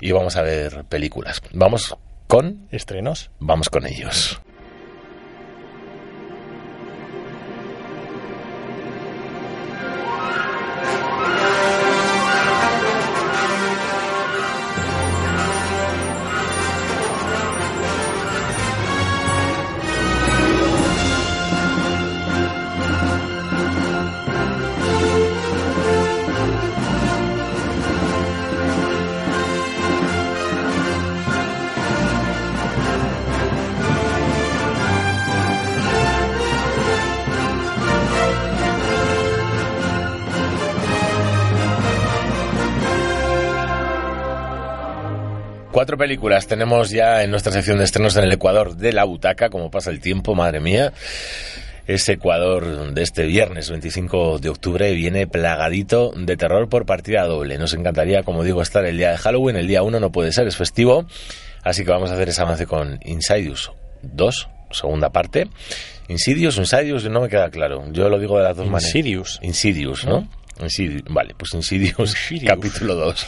y 0.00 0.12
vamos 0.12 0.36
a 0.36 0.42
ver 0.42 0.84
películas. 0.88 1.42
Vamos 1.52 1.96
con, 2.28 2.68
¿Estrenos? 2.70 3.30
vamos 3.40 3.68
con 3.68 3.86
ellos. 3.86 4.40
Cuatro 45.72 45.96
películas 45.96 46.48
tenemos 46.48 46.90
ya 46.90 47.22
en 47.22 47.30
nuestra 47.30 47.52
sección 47.52 47.78
de 47.78 47.84
estrenos 47.84 48.16
en 48.16 48.24
el 48.24 48.32
Ecuador 48.32 48.74
de 48.74 48.92
la 48.92 49.04
butaca, 49.04 49.50
como 49.50 49.70
pasa 49.70 49.90
el 49.90 50.00
tiempo, 50.00 50.34
madre 50.34 50.58
mía. 50.58 50.92
Ese 51.86 52.14
Ecuador 52.14 52.92
de 52.92 53.02
este 53.02 53.24
viernes 53.24 53.70
25 53.70 54.40
de 54.40 54.48
octubre 54.48 54.92
viene 54.94 55.28
plagadito 55.28 56.12
de 56.16 56.36
terror 56.36 56.68
por 56.68 56.86
partida 56.86 57.24
doble. 57.24 57.56
Nos 57.56 57.72
encantaría, 57.72 58.24
como 58.24 58.42
digo, 58.42 58.62
estar 58.62 58.84
el 58.84 58.96
día 58.96 59.12
de 59.12 59.18
Halloween. 59.18 59.56
El 59.56 59.68
día 59.68 59.84
1 59.84 60.00
no 60.00 60.10
puede 60.10 60.32
ser, 60.32 60.48
es 60.48 60.56
festivo. 60.56 61.06
Así 61.62 61.84
que 61.84 61.92
vamos 61.92 62.10
a 62.10 62.14
hacer 62.14 62.28
ese 62.28 62.42
avance 62.42 62.66
con 62.66 62.98
Insidious 63.04 63.70
2, 64.02 64.48
segunda 64.72 65.10
parte. 65.10 65.46
Insidious, 66.08 66.58
Insidious, 66.58 67.08
no 67.08 67.20
me 67.20 67.28
queda 67.28 67.48
claro. 67.48 67.84
Yo 67.92 68.08
lo 68.08 68.18
digo 68.18 68.36
de 68.38 68.44
las 68.44 68.56
dos 68.56 68.66
maneras. 68.66 68.86
Insidious. 68.86 69.38
Insidious, 69.42 70.04
¿no? 70.04 70.28
Insidious. 70.62 71.02
Vale, 71.08 71.34
pues 71.36 71.52
Insidious, 71.54 71.98
Insidious. 71.98 72.54
capítulo 72.54 72.94
2. 72.94 73.26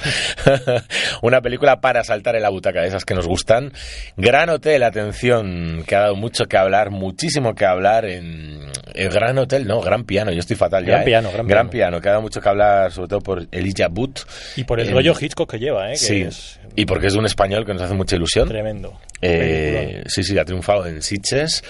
Una 1.23 1.41
película 1.41 1.81
para 1.81 2.05
saltar 2.05 2.37
en 2.37 2.43
la 2.43 2.49
butaca 2.51 2.81
de 2.83 2.89
esas 2.89 3.05
que 3.05 3.15
nos 3.15 3.27
gustan. 3.27 3.73
Gran 4.17 4.49
Hotel, 4.51 4.83
atención, 4.83 5.85
que 5.87 5.97
ha 5.97 6.01
dado 6.01 6.17
mucho 6.17 6.47
que 6.47 6.57
hablar, 6.57 6.91
muchísimo 6.91 7.55
que 7.55 7.65
hablar 7.65 8.05
en 8.05 8.71
el 8.95 9.09
Gran 9.11 9.39
Hotel, 9.39 9.67
no, 9.67 9.81
Gran 9.81 10.05
Piano, 10.05 10.33
yo 10.33 10.41
estoy 10.41 10.57
fatal 10.57 10.85
Gran 10.85 10.99
ya. 10.99 11.03
¿eh? 11.03 11.07
Piano, 11.07 11.31
Gran 11.33 11.47
Piano. 11.47 11.71
Piano, 11.71 12.01
que 12.01 12.09
ha 12.09 12.13
dado 12.13 12.23
mucho 12.23 12.41
que 12.41 12.49
hablar, 12.49 12.93
sobre 12.93 13.09
todo 13.09 13.21
por 13.21 13.47
Elijah 13.51 13.89
Wood. 13.89 14.19
Y 14.57 14.65
por 14.65 14.81
el 14.81 14.91
rollo 14.91 15.15
Hitchcock 15.19 15.51
que 15.51 15.59
lleva, 15.59 15.89
¿eh? 15.89 15.93
que 15.93 15.99
Sí, 15.99 16.21
es 16.23 16.59
y 16.75 16.87
porque 16.87 17.09
es 17.09 17.13
de 17.13 17.19
un 17.19 17.27
español 17.27 17.67
que 17.67 17.75
nos 17.75 17.83
hace 17.83 17.95
mucha 17.95 18.17
ilusión. 18.17 18.49
tremendo. 18.49 18.99
Eh, 19.21 20.03
sí, 20.07 20.23
sí, 20.25 20.39
ha 20.39 20.45
triunfado 20.45 20.87
en 20.87 21.03
Sitges, 21.03 21.63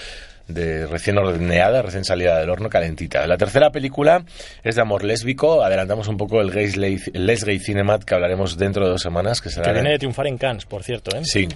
de 0.47 0.85
recién 0.87 1.17
horneada, 1.17 1.81
recién 1.81 2.03
salida 2.03 2.37
del 2.39 2.49
horno, 2.49 2.69
calentita. 2.69 3.25
La 3.27 3.37
tercera 3.37 3.71
película 3.71 4.25
es 4.63 4.75
de 4.75 4.81
amor 4.81 5.03
lésbico. 5.03 5.63
Adelantamos 5.63 6.07
un 6.07 6.17
poco 6.17 6.41
el 6.41 6.51
Gays 6.51 6.75
Lay- 6.77 6.99
Les 7.13 7.43
Gay 7.45 7.59
Cinemat 7.59 8.03
que 8.03 8.13
hablaremos 8.13 8.57
dentro 8.57 8.83
de 8.85 8.91
dos 8.91 9.01
semanas. 9.01 9.39
Que 9.41 9.49
será 9.49 9.67
Que 9.67 9.73
viene 9.73 9.91
de 9.91 9.99
triunfar 9.99 10.27
en 10.27 10.37
Cannes, 10.37 10.65
por 10.65 10.83
cierto, 10.83 11.15
¿eh? 11.15 11.21
Sí, 11.23 11.47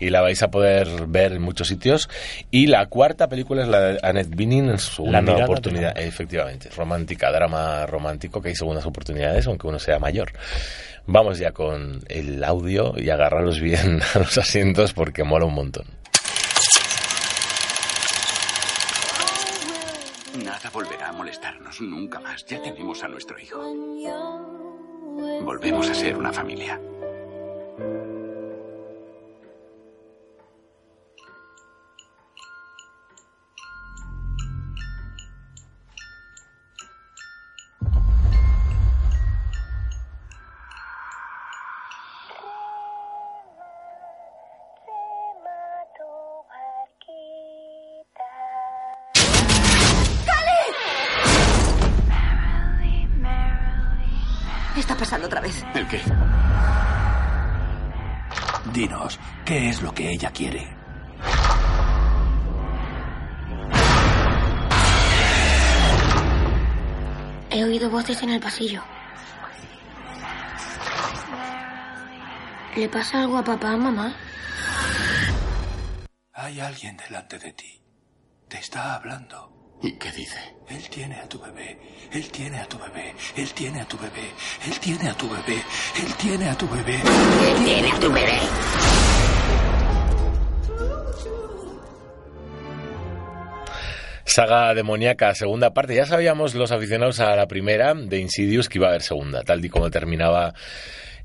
y 0.00 0.10
la 0.10 0.22
vais 0.22 0.42
a 0.42 0.48
poder 0.50 0.88
ver 1.06 1.32
en 1.32 1.42
muchos 1.42 1.68
sitios. 1.68 2.08
Y 2.50 2.66
la 2.66 2.86
cuarta 2.86 3.28
película 3.28 3.62
es 3.62 3.68
la 3.68 3.80
de 3.80 3.98
Annette 4.02 4.34
Bening 4.34 4.70
en 4.70 4.78
su 4.78 5.04
segunda 5.04 5.44
oportunidad. 5.44 5.98
Efectivamente, 5.98 6.70
romántica, 6.76 7.30
drama 7.30 7.84
romántico, 7.86 8.40
que 8.40 8.48
hay 8.48 8.54
segundas 8.56 8.86
oportunidades, 8.86 9.46
aunque 9.46 9.66
uno 9.66 9.78
sea 9.78 9.98
mayor. 9.98 10.32
Vamos 11.06 11.38
ya 11.38 11.52
con 11.52 12.00
el 12.08 12.42
audio 12.42 12.94
y 12.96 13.10
agarraros 13.10 13.60
bien 13.60 14.00
a 14.14 14.18
los 14.20 14.38
asientos 14.38 14.94
porque 14.94 15.22
mola 15.24 15.44
un 15.44 15.54
montón. 15.54 15.84
Nada 20.44 20.68
volverá 20.72 21.08
a 21.10 21.12
nunca 21.80 22.20
más. 22.20 22.44
Ya 22.46 22.62
tenemos 22.62 23.02
a 23.02 23.08
nuestro 23.08 23.38
hijo. 23.38 23.60
Volvemos 25.42 25.88
a 25.90 25.94
ser 25.94 26.16
una 26.16 26.32
familia. 26.32 26.80
Pasando 55.04 55.26
otra 55.26 55.42
vez? 55.42 55.62
¿El 55.74 55.86
qué? 55.86 56.00
Dinos, 58.72 59.20
¿qué 59.44 59.68
es 59.68 59.82
lo 59.82 59.92
que 59.92 60.10
ella 60.10 60.30
quiere? 60.30 60.66
He 67.50 67.64
oído 67.64 67.90
voces 67.90 68.22
en 68.22 68.30
el 68.30 68.40
pasillo. 68.40 68.82
¿Le 72.74 72.88
pasa 72.88 73.20
algo 73.20 73.36
a 73.36 73.44
papá, 73.44 73.76
mamá? 73.76 74.16
Hay 76.32 76.60
alguien 76.60 76.96
delante 76.96 77.38
de 77.38 77.52
ti. 77.52 77.82
Te 78.48 78.58
está 78.58 78.94
hablando. 78.94 79.63
¿Y 79.84 79.92
qué 79.98 80.10
dice? 80.12 80.38
Él 80.70 80.82
tiene 80.88 81.14
a 81.16 81.28
tu 81.28 81.38
bebé. 81.38 81.76
Él 82.10 82.26
tiene 82.30 82.58
a 82.58 82.66
tu 82.66 82.78
bebé. 82.78 83.12
Él 83.36 83.52
tiene 83.52 83.82
a 83.82 83.84
tu 83.86 83.98
bebé. 83.98 84.30
Él 84.66 84.80
tiene 84.80 85.10
a 85.10 85.14
tu 85.14 85.28
bebé. 85.28 85.62
Él 86.02 86.14
tiene 86.18 86.48
a 86.48 86.54
tu 86.56 86.66
bebé. 86.70 87.00
Tiene 87.66 87.90
a 87.90 88.00
tu 88.00 88.10
bebé. 88.10 88.38
Saga 94.24 94.72
demoníaca, 94.72 95.34
segunda 95.34 95.74
parte. 95.74 95.94
Ya 95.94 96.06
sabíamos 96.06 96.54
los 96.54 96.72
aficionados 96.72 97.20
a 97.20 97.36
la 97.36 97.46
primera 97.46 97.92
de 97.92 98.20
Insidious 98.20 98.70
que 98.70 98.78
iba 98.78 98.86
a 98.86 98.90
haber 98.90 99.02
segunda, 99.02 99.42
tal 99.42 99.62
y 99.62 99.68
como 99.68 99.90
terminaba 99.90 100.54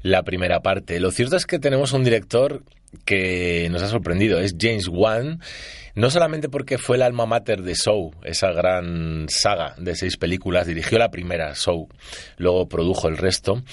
la 0.01 0.23
primera 0.23 0.59
parte. 0.59 0.99
Lo 0.99 1.11
cierto 1.11 1.37
es 1.37 1.45
que 1.45 1.59
tenemos 1.59 1.93
un 1.93 2.03
director 2.03 2.63
que 3.05 3.67
nos 3.71 3.81
ha 3.81 3.87
sorprendido, 3.87 4.39
es 4.39 4.55
James 4.59 4.87
Wan, 4.87 5.39
no 5.95 6.09
solamente 6.09 6.49
porque 6.49 6.77
fue 6.77 6.95
el 6.95 7.01
alma 7.01 7.25
mater 7.25 7.61
de 7.61 7.73
Show, 7.75 8.13
esa 8.23 8.51
gran 8.51 9.25
saga 9.27 9.75
de 9.77 9.95
seis 9.95 10.17
películas, 10.17 10.67
dirigió 10.67 10.97
la 10.97 11.11
primera, 11.11 11.53
Show, 11.55 11.89
luego 12.37 12.69
produjo 12.69 13.07
el 13.07 13.17
resto, 13.17 13.63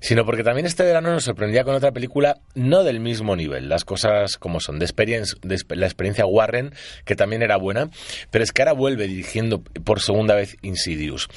sino 0.00 0.24
porque 0.24 0.42
también 0.42 0.66
este 0.66 0.82
verano 0.82 1.12
nos 1.12 1.24
sorprendía 1.24 1.64
con 1.64 1.74
otra 1.74 1.92
película 1.92 2.40
no 2.54 2.82
del 2.82 2.98
mismo 3.00 3.36
nivel, 3.36 3.68
las 3.68 3.84
cosas 3.84 4.36
como 4.36 4.58
son, 4.58 4.78
de, 4.78 4.86
de 4.86 5.76
la 5.76 5.86
experiencia 5.86 6.26
Warren, 6.26 6.74
que 7.04 7.14
también 7.14 7.42
era 7.42 7.56
buena, 7.56 7.88
pero 8.30 8.42
es 8.42 8.52
que 8.52 8.62
ahora 8.62 8.72
vuelve 8.72 9.06
dirigiendo 9.06 9.62
por 9.62 10.00
segunda 10.00 10.34
vez 10.34 10.56
Insidious. 10.62 11.28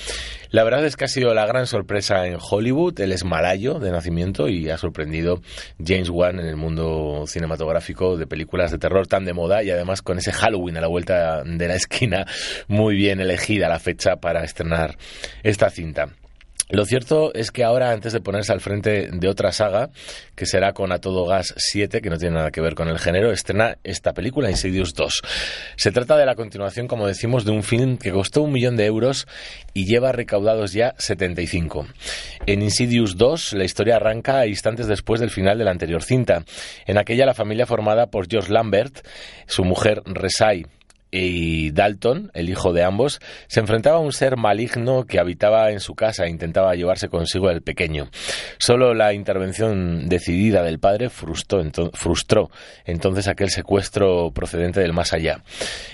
La 0.51 0.63
verdad 0.63 0.83
es 0.83 0.95
que 0.95 1.05
ha 1.05 1.09
sido 1.09 1.33
la 1.35 1.45
gran 1.45 1.67
sorpresa 1.67 2.25
en 2.25 2.37
Hollywood, 2.39 2.99
él 3.01 3.11
es 3.11 3.23
malayo 3.23 3.79
de 3.79 3.91
nacimiento 3.91 4.49
y 4.49 4.69
ha 4.69 4.79
sorprendido 4.79 5.41
James 5.77 6.09
Wan 6.09 6.39
en 6.39 6.47
el 6.47 6.55
mundo 6.55 7.25
cinematográfico 7.29 8.17
de 8.17 8.27
películas 8.27 8.71
de 8.71 8.77
terror 8.77 9.07
tan 9.07 9.25
de 9.25 9.33
moda 9.33 9.63
y 9.63 9.71
además 9.71 10.01
con 10.01 10.17
ese 10.17 10.31
Halloween 10.31 10.77
a 10.77 10.81
la 10.81 10.87
vuelta 10.87 11.43
de 11.43 11.67
la 11.67 11.75
esquina, 11.75 12.25
muy 12.67 12.95
bien 12.95 13.19
elegida 13.19 13.69
la 13.69 13.79
fecha 13.79 14.17
para 14.17 14.43
estrenar 14.43 14.97
esta 15.43 15.69
cinta. 15.69 16.18
Lo 16.71 16.85
cierto 16.85 17.33
es 17.33 17.49
que 17.49 17.63
ahora, 17.63 17.91
antes 17.91 18.13
de 18.13 18.21
ponerse 18.21 18.53
al 18.53 18.61
frente 18.61 19.09
de 19.11 19.27
otra 19.27 19.51
saga, 19.51 19.89
que 20.35 20.45
será 20.45 20.73
con 20.73 20.91
A 20.91 20.99
Todo 20.99 21.25
Gas 21.25 21.55
7, 21.57 21.99
que 21.99 22.11
no 22.11 22.17
tiene 22.17 22.35
nada 22.35 22.51
que 22.51 22.61
ver 22.61 22.75
con 22.75 22.89
el 22.89 22.99
género, 22.99 23.31
estrena 23.31 23.79
esta 23.83 24.13
película, 24.13 24.51
Insidious 24.51 24.93
2. 24.93 25.21
Se 25.77 25.91
trata 25.91 26.15
de 26.15 26.27
la 26.27 26.35
continuación, 26.35 26.87
como 26.87 27.07
decimos, 27.07 27.43
de 27.43 27.51
un 27.53 27.63
film 27.63 27.97
que 27.97 28.11
costó 28.11 28.43
un 28.43 28.51
millón 28.51 28.77
de 28.77 28.85
euros 28.85 29.27
y 29.73 29.85
lleva 29.85 30.11
recaudados 30.11 30.71
ya 30.71 30.93
75. 30.99 31.87
En 32.45 32.61
Insidious 32.61 33.17
2, 33.17 33.53
la 33.53 33.63
historia 33.63 33.95
arranca 33.95 34.45
instantes 34.45 34.85
después 34.85 35.19
del 35.19 35.31
final 35.31 35.57
de 35.57 35.63
la 35.63 35.71
anterior 35.71 36.03
cinta. 36.03 36.43
En 36.85 36.99
aquella, 36.99 37.25
la 37.25 37.33
familia 37.33 37.65
formada 37.65 38.11
por 38.11 38.29
George 38.29 38.53
Lambert, 38.53 38.99
su 39.47 39.63
mujer 39.63 40.03
Resai, 40.05 40.67
y 41.11 41.71
Dalton, 41.71 42.31
el 42.33 42.49
hijo 42.49 42.73
de 42.73 42.83
ambos, 42.83 43.19
se 43.47 43.59
enfrentaba 43.59 43.97
a 43.97 44.01
un 44.01 44.13
ser 44.13 44.37
maligno 44.37 45.05
que 45.05 45.19
habitaba 45.19 45.71
en 45.71 45.79
su 45.79 45.95
casa 45.95 46.25
e 46.25 46.29
intentaba 46.29 46.75
llevarse 46.75 47.09
consigo 47.09 47.49
al 47.49 47.61
pequeño. 47.61 48.09
Solo 48.57 48.93
la 48.93 49.13
intervención 49.13 50.07
decidida 50.07 50.63
del 50.63 50.79
padre 50.79 51.09
frustró, 51.09 51.63
frustró 51.93 52.51
entonces 52.85 53.27
aquel 53.27 53.49
secuestro 53.49 54.31
procedente 54.31 54.79
del 54.79 54.93
más 54.93 55.13
allá. 55.13 55.43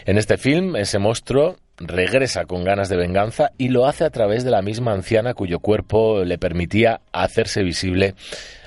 En 0.06 0.18
este 0.18 0.38
film, 0.38 0.76
ese 0.76 1.00
monstruo 1.00 1.58
regresa 1.78 2.46
con 2.46 2.64
ganas 2.64 2.90
de 2.90 2.98
venganza 2.98 3.52
y 3.58 3.70
lo 3.70 3.86
hace 3.86 4.06
a 4.06 4.10
través 4.10 4.44
de 4.44 4.52
la 4.52 4.62
misma 4.62 4.94
anciana 4.94 5.34
cuyo 5.34 5.60
cuerpo 5.60 6.24
le 6.24 6.38
permitía 6.38 7.02
hacerse 7.12 7.64
visible 7.64 8.16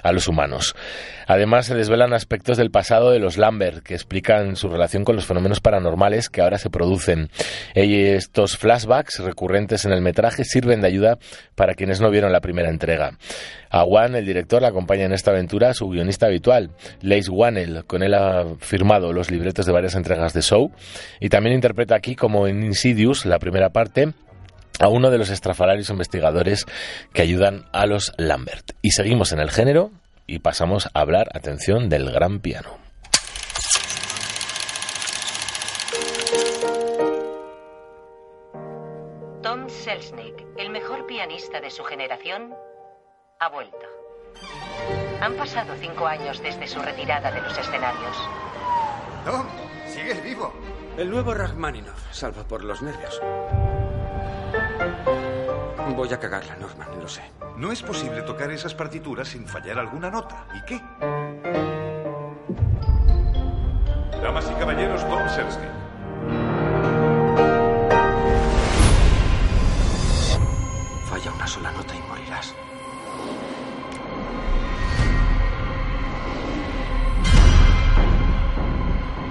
a 0.03 0.13
los 0.13 0.29
humanos. 0.29 0.75
Además, 1.27 1.67
se 1.67 1.75
desvelan 1.75 2.15
aspectos 2.15 2.57
del 2.57 2.71
pasado 2.71 3.11
de 3.11 3.19
los 3.19 3.37
Lambert 3.37 3.83
que 3.83 3.95
explican 3.95 4.57
su 4.57 4.69
relación 4.69 5.05
con 5.05 5.15
los 5.15 5.27
fenómenos 5.27 5.61
paranormales 5.61 6.31
que 6.31 6.41
ahora 6.41 6.59
se 6.59 6.71
producen. 6.71 7.31
Y 7.75 8.05
estos 8.05 8.57
flashbacks 8.57 9.19
recurrentes 9.21 9.85
en 9.85 9.93
el 9.93 10.01
metraje 10.01 10.45
sirven 10.45 10.81
de 10.81 10.89
ayuda 10.89 11.19
para 11.55 11.75
quienes 11.75 12.01
no 12.01 12.11
vieron 12.11 12.33
la 12.33 12.41
primera 12.41 12.71
entrega. 12.71 13.19
A 13.71 13.83
Juan, 13.83 14.15
el 14.15 14.25
director, 14.25 14.63
le 14.63 14.69
acompaña 14.69 15.05
en 15.05 15.13
esta 15.13 15.31
aventura 15.31 15.75
su 15.75 15.89
guionista 15.89 16.27
habitual, 16.27 16.71
Lace 17.03 17.31
Wannell. 17.31 17.85
Con 17.85 18.03
él 18.03 18.15
ha 18.15 18.47
firmado 18.59 19.13
los 19.13 19.31
libretos 19.31 19.67
de 19.67 19.73
varias 19.73 19.95
entregas 19.95 20.33
de 20.33 20.41
Show 20.41 20.73
y 21.21 21.29
también 21.29 21.55
interpreta 21.55 21.95
aquí, 21.95 22.17
como 22.17 22.47
en 22.47 22.63
Insidious, 22.63 23.27
la 23.27 23.39
primera 23.39 23.69
parte, 23.71 24.13
a 24.81 24.89
uno 24.89 25.11
de 25.11 25.19
los 25.19 25.31
estrafalarios 25.31 25.91
investigadores 25.91 26.67
que 27.13 27.23
ayudan 27.23 27.67
a 27.73 27.87
los 27.87 28.13
Lambert. 28.17 28.73
Y 28.83 28.91
seguimos 28.91 29.33
en 29.33 29.41
el 29.41 29.51
género 29.51 29.91
y 30.27 30.41
pasamos 30.41 30.89
a 30.93 31.01
hablar, 31.01 31.29
atención, 31.35 31.89
del 31.89 32.11
gran 32.11 32.41
piano. 32.41 32.77
Tom 39.43 39.69
Selznick, 39.69 40.45
el 40.59 40.71
mejor 40.71 41.07
pianista 41.07 41.61
de 41.61 41.71
su 41.71 41.83
generación, 41.85 42.55
ha 43.41 43.49
vuelto. 43.49 43.87
Han 45.21 45.35
pasado 45.35 45.75
cinco 45.81 46.07
años 46.07 46.43
desde 46.43 46.69
su 46.69 46.81
retirada 46.81 47.31
de 47.31 47.41
los 47.41 47.57
escenarios. 47.57 48.17
Tom, 49.25 49.47
sigues 49.87 50.23
vivo. 50.23 50.53
El 50.97 51.11
nuevo 51.11 51.33
Rachmaninoff, 51.33 52.13
salvo 52.13 52.43
por 52.45 52.65
los 52.65 52.83
nervios. 52.83 53.21
Voy 55.97 56.13
a 56.13 56.21
cagarla, 56.21 56.57
Norman, 56.57 56.89
lo 57.01 57.09
sé. 57.09 57.23
No 57.57 57.73
es 57.73 57.83
posible 57.83 58.23
tocar 58.23 58.51
esas 58.53 58.75
partituras 58.75 59.29
sin 59.29 59.47
fallar 59.47 59.79
alguna 59.79 60.11
nota. 60.11 60.47
¿Y 60.55 60.65
qué? 60.65 60.81
Damas 64.23 64.51
y 64.51 64.55
caballeros, 64.59 65.07
Tom 65.09 65.29
Selznick. 65.29 65.71
Falla 71.11 71.33
una 71.33 71.47
sola 71.47 71.73
nota 71.73 71.95
y 71.95 72.01
morirás. 72.09 72.55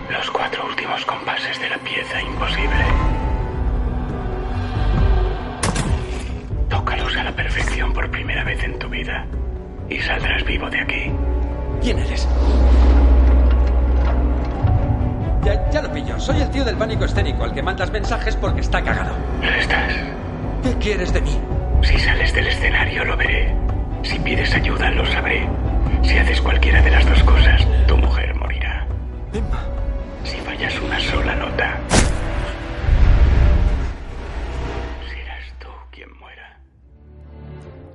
Los 0.10 0.32
cuatro 0.32 0.66
últimos 0.66 1.06
compases 1.06 1.60
de 1.60 1.70
la 1.70 1.78
pieza 1.78 2.22
imposible. 2.22 3.27
Tócalos 6.88 7.18
a 7.18 7.24
la 7.26 7.34
perfección 7.34 7.92
por 7.92 8.10
primera 8.10 8.46
vez 8.46 8.64
en 8.64 8.80
tu 8.80 8.88
vida 8.88 9.26
y 9.90 10.00
saldrás 10.00 10.42
vivo 10.46 10.70
de 10.70 10.80
aquí. 10.80 11.12
¿Quién 11.82 12.00
eres? 12.00 12.26
Ya, 15.44 15.70
ya 15.70 15.82
lo 15.82 15.92
pillo. 15.92 16.18
Soy 16.18 16.42
el 16.42 16.50
tío 16.50 16.64
del 16.64 16.78
pánico 16.78 17.04
escénico, 17.04 17.44
al 17.44 17.54
que 17.54 17.62
mandas 17.62 17.92
mensajes 17.92 18.38
porque 18.38 18.62
está 18.62 18.82
cagado. 18.82 19.16
¿Lo 19.42 19.50
estás? 19.50 19.96
¿Qué 20.64 20.74
quieres 20.76 21.12
de 21.12 21.20
mí? 21.20 21.38
Si 21.82 22.00
sales 22.00 22.34
del 22.34 22.48
escenario 22.48 23.04
lo 23.04 23.18
veré. 23.18 23.54
Si 24.04 24.18
pides 24.20 24.54
ayuda 24.54 24.90
lo 24.92 25.06
sabré. 25.08 25.46
Si 26.04 26.18
haces 26.18 26.40
cualquiera 26.40 26.82
de 26.82 26.92
las 26.92 27.06
dos 27.06 27.22
cosas, 27.24 27.68
tu 27.86 27.98
mujer 27.98 28.34
morirá. 28.34 28.88
Emma. 29.34 29.67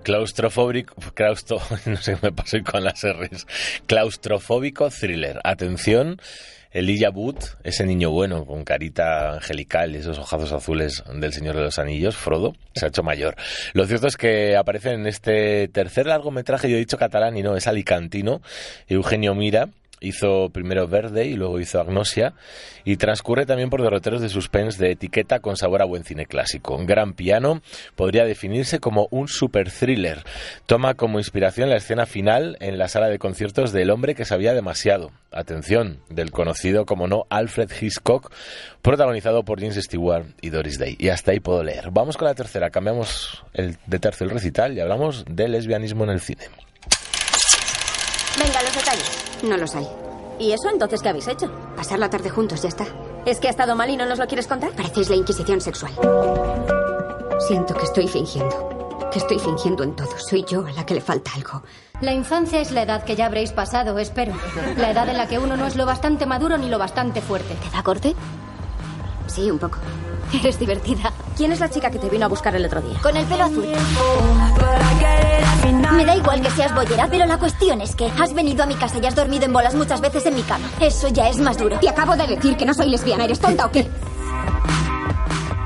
Claustrofóbico, 0.02 0.94
claustro, 1.14 1.60
no 1.86 1.96
sé 1.96 2.16
me 2.22 2.32
pasó 2.32 2.56
hoy 2.56 2.62
con 2.62 2.84
las 2.84 3.02
R's. 3.04 3.46
Claustrofóbico 3.86 4.90
thriller. 4.90 5.40
Atención, 5.44 6.20
Elijah 6.72 7.10
Wood, 7.10 7.36
ese 7.64 7.84
niño 7.84 8.10
bueno 8.10 8.44
con 8.46 8.64
carita 8.64 9.34
angelical 9.34 9.94
y 9.94 9.98
esos 9.98 10.18
ojazos 10.18 10.52
azules 10.52 11.04
del 11.14 11.32
Señor 11.32 11.56
de 11.56 11.62
los 11.62 11.78
Anillos, 11.78 12.16
Frodo, 12.16 12.54
se 12.74 12.86
ha 12.86 12.88
hecho 12.88 13.02
mayor. 13.02 13.36
Lo 13.74 13.86
cierto 13.86 14.06
es 14.06 14.16
que 14.16 14.56
aparece 14.56 14.92
en 14.92 15.06
este 15.06 15.68
tercer 15.68 16.06
largometraje, 16.06 16.68
yo 16.68 16.76
he 16.76 16.80
dicho 16.80 16.98
catalán 16.98 17.36
y 17.36 17.42
no, 17.42 17.56
es 17.56 17.66
alicantino, 17.66 18.40
Eugenio 18.88 19.34
Mira, 19.34 19.68
hizo 20.02 20.50
primero 20.50 20.86
Verde 20.86 21.26
y 21.26 21.34
luego 21.34 21.60
hizo 21.60 21.80
Agnosia 21.80 22.34
y 22.84 22.96
transcurre 22.96 23.46
también 23.46 23.70
por 23.70 23.82
derroteros 23.82 24.20
de 24.20 24.28
suspense 24.28 24.82
de 24.82 24.92
etiqueta 24.92 25.40
con 25.40 25.56
sabor 25.56 25.82
a 25.82 25.86
buen 25.86 26.04
cine 26.04 26.26
clásico. 26.26 26.76
Un 26.76 26.86
gran 26.86 27.14
piano 27.14 27.62
podría 27.94 28.24
definirse 28.24 28.80
como 28.80 29.08
un 29.10 29.28
super 29.28 29.70
thriller. 29.70 30.22
Toma 30.66 30.94
como 30.94 31.18
inspiración 31.18 31.70
la 31.70 31.76
escena 31.76 32.06
final 32.06 32.56
en 32.60 32.78
la 32.78 32.88
sala 32.88 33.08
de 33.08 33.18
conciertos 33.18 33.72
del 33.72 33.90
hombre 33.90 34.14
que 34.14 34.24
sabía 34.24 34.54
demasiado. 34.54 35.12
Atención, 35.30 36.00
del 36.10 36.30
conocido 36.30 36.84
como 36.84 37.06
no 37.06 37.24
Alfred 37.30 37.70
Hitchcock, 37.80 38.32
protagonizado 38.82 39.44
por 39.44 39.60
James 39.60 39.76
Stewart 39.76 40.26
y 40.40 40.50
Doris 40.50 40.78
Day. 40.78 40.96
Y 40.98 41.08
hasta 41.08 41.30
ahí 41.30 41.40
puedo 41.40 41.62
leer. 41.62 41.90
Vamos 41.90 42.16
con 42.16 42.28
la 42.28 42.34
tercera, 42.34 42.70
cambiamos 42.70 43.42
el, 43.54 43.78
de 43.86 43.98
tercio 43.98 44.24
el 44.24 44.30
recital 44.30 44.76
y 44.76 44.80
hablamos 44.80 45.24
de 45.28 45.48
lesbianismo 45.48 46.04
en 46.04 46.10
el 46.10 46.20
cine. 46.20 46.44
Venga, 48.38 48.62
los 48.62 48.74
detalles. 48.74 49.21
No 49.42 49.56
los 49.56 49.74
hay. 49.74 49.88
¿Y 50.38 50.52
eso 50.52 50.68
entonces 50.70 51.02
qué 51.02 51.08
habéis 51.08 51.28
hecho? 51.28 51.50
Pasar 51.76 51.98
la 51.98 52.10
tarde 52.10 52.30
juntos, 52.30 52.62
ya 52.62 52.68
está. 52.68 52.86
¿Es 53.26 53.38
que 53.38 53.48
ha 53.48 53.50
estado 53.50 53.76
mal 53.76 53.90
y 53.90 53.96
no 53.96 54.06
nos 54.06 54.18
lo 54.18 54.26
quieres 54.26 54.46
contar? 54.46 54.72
Parecéis 54.72 55.08
la 55.10 55.16
Inquisición 55.16 55.60
sexual. 55.60 55.92
Siento 57.46 57.74
que 57.74 57.84
estoy 57.84 58.08
fingiendo. 58.08 59.08
Que 59.12 59.18
estoy 59.18 59.38
fingiendo 59.38 59.82
en 59.84 59.94
todo. 59.94 60.08
Soy 60.18 60.44
yo 60.44 60.64
a 60.66 60.72
la 60.72 60.86
que 60.86 60.94
le 60.94 61.00
falta 61.00 61.32
algo. 61.34 61.62
La 62.00 62.12
infancia 62.12 62.60
es 62.60 62.72
la 62.72 62.82
edad 62.82 63.04
que 63.04 63.14
ya 63.14 63.26
habréis 63.26 63.52
pasado, 63.52 63.98
espero. 63.98 64.32
La 64.76 64.90
edad 64.90 65.08
en 65.08 65.16
la 65.18 65.28
que 65.28 65.38
uno 65.38 65.56
no 65.56 65.66
es 65.66 65.76
lo 65.76 65.86
bastante 65.86 66.26
maduro 66.26 66.56
ni 66.56 66.68
lo 66.68 66.78
bastante 66.78 67.20
fuerte. 67.20 67.54
¿Te 67.54 67.70
da 67.70 67.82
corte? 67.82 68.14
Sí, 69.26 69.50
un 69.50 69.58
poco. 69.58 69.78
Eres 70.32 70.58
divertida. 70.58 71.12
¿Quién 71.36 71.52
es 71.52 71.60
la 71.60 71.68
chica 71.68 71.90
que 71.90 71.98
te 71.98 72.08
vino 72.08 72.24
a 72.24 72.28
buscar 72.28 72.54
el 72.56 72.64
otro 72.64 72.80
día? 72.80 72.98
Con 73.02 73.16
el 73.16 73.26
pelo 73.26 73.44
azul. 73.44 73.66
Me 75.94 76.04
da 76.04 76.16
igual 76.16 76.40
que 76.40 76.50
seas 76.50 76.74
bollera, 76.74 77.06
pero 77.10 77.26
la 77.26 77.38
cuestión 77.38 77.80
es 77.80 77.94
que 77.94 78.10
has 78.18 78.32
venido 78.32 78.62
a 78.62 78.66
mi 78.66 78.74
casa 78.74 78.98
y 79.02 79.06
has 79.06 79.14
dormido 79.14 79.44
en 79.44 79.52
bolas 79.52 79.74
muchas 79.74 80.00
veces 80.00 80.24
en 80.26 80.34
mi 80.34 80.42
cama. 80.42 80.68
Eso 80.80 81.08
ya 81.08 81.28
es 81.28 81.38
más 81.38 81.58
duro. 81.58 81.78
Te 81.78 81.88
acabo 81.88 82.16
de 82.16 82.26
decir 82.26 82.56
que 82.56 82.64
no 82.64 82.74
soy 82.74 82.88
lesbiana. 82.88 83.24
¿Eres 83.24 83.40
tonta 83.40 83.66
o 83.66 83.70
qué? 83.70 83.88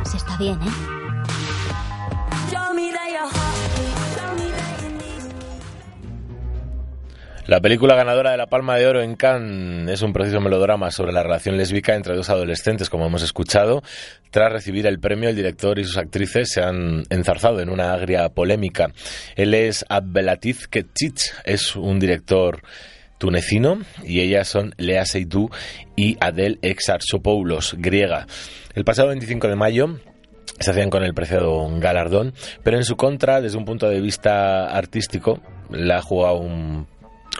Se 0.05 0.17
está 0.17 0.37
bien, 0.37 0.61
¿eh? 0.63 0.97
La 7.47 7.61
película 7.61 7.95
ganadora 7.95 8.33
de 8.33 8.37
la 8.37 8.49
Palma 8.49 8.77
de 8.77 8.89
Oro 8.89 9.03
en 9.03 9.15
Cannes 9.15 9.95
es 9.95 10.03
un 10.03 10.13
preciso 10.13 10.41
melodrama 10.41 10.91
sobre 10.91 11.13
la 11.13 11.23
relación 11.23 11.57
lésbica 11.57 11.95
entre 11.95 12.17
dos 12.17 12.29
adolescentes, 12.29 12.91
como 12.91 13.07
hemos 13.07 13.23
escuchado. 13.23 13.85
Tras 14.33 14.51
recibir 14.51 14.85
el 14.89 14.99
premio, 14.99 15.29
el 15.29 15.37
director 15.37 15.79
y 15.79 15.85
sus 15.85 15.97
actrices 15.97 16.51
se 16.51 16.61
han 16.61 17.05
enzarzado 17.09 17.61
en 17.61 17.71
una 17.71 17.93
agria 17.93 18.29
polémica. 18.31 18.91
Él 19.37 19.55
es 19.55 19.85
Abdelatif 19.89 20.67
Ketchich, 20.67 21.33
es 21.45 21.77
un 21.77 22.01
director 22.01 22.63
tunecino 23.19 23.79
y 24.03 24.23
ellas 24.23 24.49
son 24.49 24.75
Lea 24.77 25.07
Seydoux 25.07 25.55
y 25.95 26.17
Adel 26.19 26.59
Exarchopoulos, 26.63 27.77
griega. 27.79 28.27
El 28.75 28.85
pasado 28.85 29.11
25 29.11 29.47
de 29.47 29.55
mayo 29.55 30.01
se 30.59 30.73
hacían 30.73 30.91
con 30.91 31.05
el 31.05 31.15
preciado 31.15 31.69
galardón, 31.79 32.35
pero 32.65 32.77
en 32.77 32.85
su 32.85 32.97
contra, 32.97 33.41
desde 33.41 33.57
un 33.57 33.65
punto 33.65 33.89
de 33.89 34.01
vista 34.01 34.67
artístico, 34.67 35.41
la 35.71 35.99
ha 35.99 36.03
jugado 36.03 36.39
un 36.39 36.89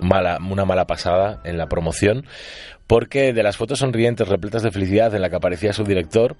mala, 0.03 0.39
una 0.41 0.65
mala 0.65 0.87
pasada 0.87 1.41
en 1.45 1.59
la 1.59 1.67
promoción, 1.67 2.27
porque 2.87 3.33
de 3.33 3.43
las 3.43 3.57
fotos 3.57 3.81
sonrientes, 3.81 4.29
repletas 4.29 4.63
de 4.63 4.71
felicidad 4.71 5.15
en 5.15 5.23
la 5.23 5.31
que 5.31 5.37
aparecía 5.37 5.73
su 5.73 5.85
director, 5.85 6.37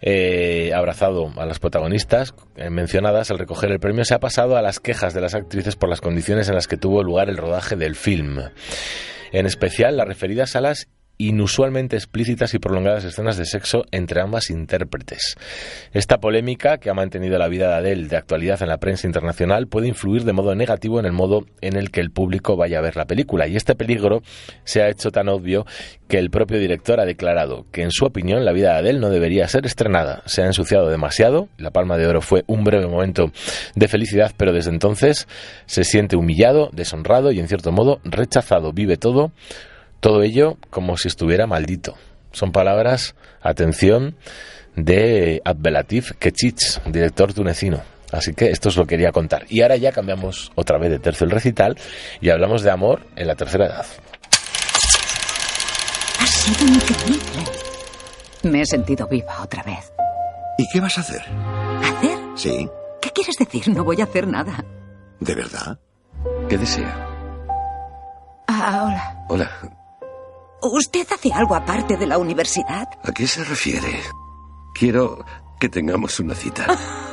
eh, 0.00 0.72
abrazado 0.74 1.32
a 1.36 1.46
las 1.46 1.60
protagonistas 1.60 2.34
eh, 2.56 2.70
mencionadas, 2.70 3.30
al 3.30 3.38
recoger 3.38 3.70
el 3.70 3.78
premio 3.78 4.04
se 4.04 4.14
ha 4.14 4.18
pasado 4.18 4.56
a 4.56 4.62
las 4.62 4.80
quejas 4.80 5.14
de 5.14 5.20
las 5.20 5.34
actrices 5.34 5.76
por 5.76 5.88
las 5.88 6.00
condiciones 6.00 6.48
en 6.48 6.56
las 6.56 6.66
que 6.66 6.76
tuvo 6.76 7.04
lugar 7.04 7.28
el 7.28 7.36
rodaje 7.36 7.76
del 7.76 7.94
film. 7.94 8.40
En 9.32 9.46
especial, 9.46 9.96
las 9.96 10.08
referidas 10.08 10.56
a 10.56 10.60
las 10.60 10.88
inusualmente 11.28 11.96
explícitas 11.96 12.54
y 12.54 12.58
prolongadas 12.58 13.04
escenas 13.04 13.36
de 13.36 13.44
sexo 13.44 13.84
entre 13.90 14.20
ambas 14.20 14.50
intérpretes. 14.50 15.36
Esta 15.92 16.18
polémica, 16.18 16.78
que 16.78 16.90
ha 16.90 16.94
mantenido 16.94 17.38
la 17.38 17.48
vida 17.48 17.68
de 17.68 17.74
Adele 17.74 18.08
de 18.08 18.16
actualidad 18.16 18.62
en 18.62 18.68
la 18.68 18.78
prensa 18.78 19.06
internacional, 19.06 19.66
puede 19.66 19.88
influir 19.88 20.24
de 20.24 20.32
modo 20.32 20.54
negativo 20.54 20.98
en 20.98 21.06
el 21.06 21.12
modo 21.12 21.46
en 21.60 21.76
el 21.76 21.90
que 21.90 22.00
el 22.00 22.10
público 22.10 22.56
vaya 22.56 22.78
a 22.78 22.82
ver 22.82 22.96
la 22.96 23.06
película. 23.06 23.46
Y 23.46 23.56
este 23.56 23.74
peligro 23.74 24.22
se 24.64 24.82
ha 24.82 24.88
hecho 24.88 25.10
tan 25.10 25.28
obvio 25.28 25.66
que 26.08 26.18
el 26.18 26.30
propio 26.30 26.58
director 26.58 27.00
ha 27.00 27.04
declarado 27.04 27.66
que, 27.72 27.82
en 27.82 27.90
su 27.90 28.04
opinión, 28.04 28.44
la 28.44 28.52
vida 28.52 28.72
de 28.72 28.78
Adele 28.78 29.00
no 29.00 29.10
debería 29.10 29.48
ser 29.48 29.64
estrenada. 29.64 30.22
Se 30.26 30.42
ha 30.42 30.46
ensuciado 30.46 30.88
demasiado. 30.88 31.48
La 31.56 31.70
Palma 31.70 31.96
de 31.96 32.06
Oro 32.06 32.20
fue 32.20 32.44
un 32.46 32.64
breve 32.64 32.86
momento 32.86 33.32
de 33.74 33.88
felicidad, 33.88 34.32
pero 34.36 34.52
desde 34.52 34.70
entonces 34.70 35.26
se 35.66 35.84
siente 35.84 36.16
humillado, 36.16 36.70
deshonrado 36.72 37.32
y, 37.32 37.40
en 37.40 37.48
cierto 37.48 37.72
modo, 37.72 38.00
rechazado. 38.04 38.72
Vive 38.72 38.96
todo 38.96 39.32
todo 40.02 40.22
ello 40.22 40.58
como 40.68 40.96
si 40.96 41.06
estuviera 41.06 41.46
maldito. 41.46 41.94
Son 42.32 42.50
palabras, 42.50 43.14
atención, 43.40 44.16
de 44.74 45.40
Abdelatif 45.44 46.12
Kechich, 46.18 46.82
director 46.86 47.32
tunecino. 47.32 47.80
Así 48.10 48.34
que 48.34 48.50
esto 48.50 48.68
os 48.68 48.76
lo 48.76 48.84
quería 48.84 49.12
contar. 49.12 49.46
Y 49.48 49.62
ahora 49.62 49.76
ya 49.76 49.92
cambiamos 49.92 50.50
otra 50.56 50.76
vez 50.76 50.90
de 50.90 50.98
tercio 50.98 51.24
el 51.24 51.30
recital 51.30 51.78
y 52.20 52.30
hablamos 52.30 52.62
de 52.62 52.70
amor 52.72 53.06
en 53.14 53.28
la 53.28 53.36
tercera 53.36 53.66
edad. 53.66 53.86
Ha 56.18 56.26
sido 56.26 56.66
increíble. 56.66 57.44
Me 58.42 58.62
he 58.62 58.66
sentido 58.66 59.06
viva 59.06 59.40
otra 59.40 59.62
vez. 59.62 59.92
¿Y 60.58 60.66
qué 60.72 60.80
vas 60.80 60.98
a 60.98 61.02
hacer? 61.02 61.22
¿Hacer? 61.22 62.18
Sí, 62.34 62.68
¿Qué 63.00 63.10
quieres 63.10 63.36
decir? 63.36 63.68
No 63.68 63.84
voy 63.84 64.00
a 64.00 64.04
hacer 64.04 64.26
nada. 64.26 64.64
¿de 65.20 65.34
verdad? 65.36 65.78
¿Qué 66.48 66.58
desea? 66.58 67.08
Ah, 68.48 68.84
hola. 68.84 69.24
Hola, 69.28 69.50
¿Usted 70.62 71.06
hace 71.12 71.32
algo 71.32 71.54
aparte 71.56 71.96
de 71.96 72.06
la 72.06 72.18
universidad? 72.18 72.88
¿a 73.02 73.12
qué 73.12 73.26
se 73.26 73.42
refiere? 73.44 74.00
Quiero 74.72 75.24
que 75.58 75.68
tengamos 75.68 76.20
una 76.20 76.34
cita. 76.34 76.66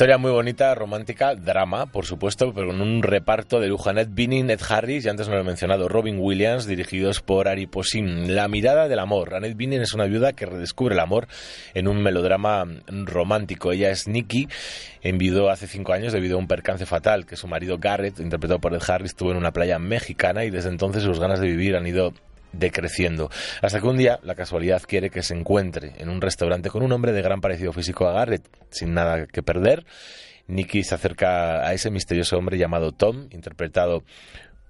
Historia 0.00 0.16
muy 0.16 0.30
bonita, 0.30 0.74
romántica, 0.74 1.34
drama, 1.34 1.84
por 1.84 2.06
supuesto, 2.06 2.54
pero 2.54 2.68
con 2.68 2.80
un 2.80 3.02
reparto 3.02 3.60
de 3.60 3.68
lujo. 3.68 3.90
Annette 3.90 4.14
Bening, 4.14 4.48
Ed 4.48 4.62
Harris 4.66 5.04
y 5.04 5.10
antes 5.10 5.28
no 5.28 5.34
lo 5.34 5.42
he 5.42 5.44
mencionado, 5.44 5.90
Robin 5.90 6.16
Williams, 6.18 6.66
dirigidos 6.66 7.20
por 7.20 7.48
Ari 7.48 7.66
Posin. 7.66 8.34
La 8.34 8.48
mirada 8.48 8.88
del 8.88 8.98
amor. 8.98 9.34
Annette 9.34 9.58
Bening 9.58 9.82
es 9.82 9.92
una 9.92 10.06
viuda 10.06 10.32
que 10.32 10.46
redescubre 10.46 10.94
el 10.94 11.00
amor 11.00 11.28
en 11.74 11.86
un 11.86 12.02
melodrama 12.02 12.64
romántico. 12.88 13.72
Ella 13.72 13.90
es 13.90 14.08
Nikki, 14.08 14.48
enviudó 15.02 15.50
hace 15.50 15.66
cinco 15.66 15.92
años 15.92 16.14
debido 16.14 16.36
a 16.36 16.38
un 16.38 16.48
percance 16.48 16.86
fatal 16.86 17.26
que 17.26 17.36
su 17.36 17.46
marido 17.46 17.76
Garrett, 17.76 18.20
interpretado 18.20 18.58
por 18.58 18.72
Ed 18.72 18.80
Harris, 18.88 19.14
tuvo 19.14 19.32
en 19.32 19.36
una 19.36 19.52
playa 19.52 19.78
mexicana 19.78 20.46
y 20.46 20.50
desde 20.50 20.70
entonces 20.70 21.02
sus 21.02 21.20
ganas 21.20 21.40
de 21.40 21.48
vivir 21.48 21.76
han 21.76 21.86
ido 21.86 22.14
decreciendo. 22.52 23.30
Hasta 23.62 23.80
que 23.80 23.86
un 23.86 23.96
día 23.96 24.18
la 24.22 24.34
casualidad 24.34 24.82
quiere 24.86 25.10
que 25.10 25.22
se 25.22 25.34
encuentre 25.34 25.94
en 25.98 26.08
un 26.08 26.20
restaurante 26.20 26.70
con 26.70 26.82
un 26.82 26.92
hombre 26.92 27.12
de 27.12 27.22
gran 27.22 27.40
parecido 27.40 27.72
físico 27.72 28.08
a 28.08 28.12
Garrett, 28.12 28.48
sin 28.70 28.94
nada 28.94 29.26
que 29.26 29.42
perder. 29.42 29.84
Nicky 30.46 30.82
se 30.82 30.94
acerca 30.94 31.66
a 31.66 31.72
ese 31.72 31.90
misterioso 31.90 32.36
hombre 32.36 32.58
llamado 32.58 32.92
Tom, 32.92 33.28
interpretado 33.30 34.02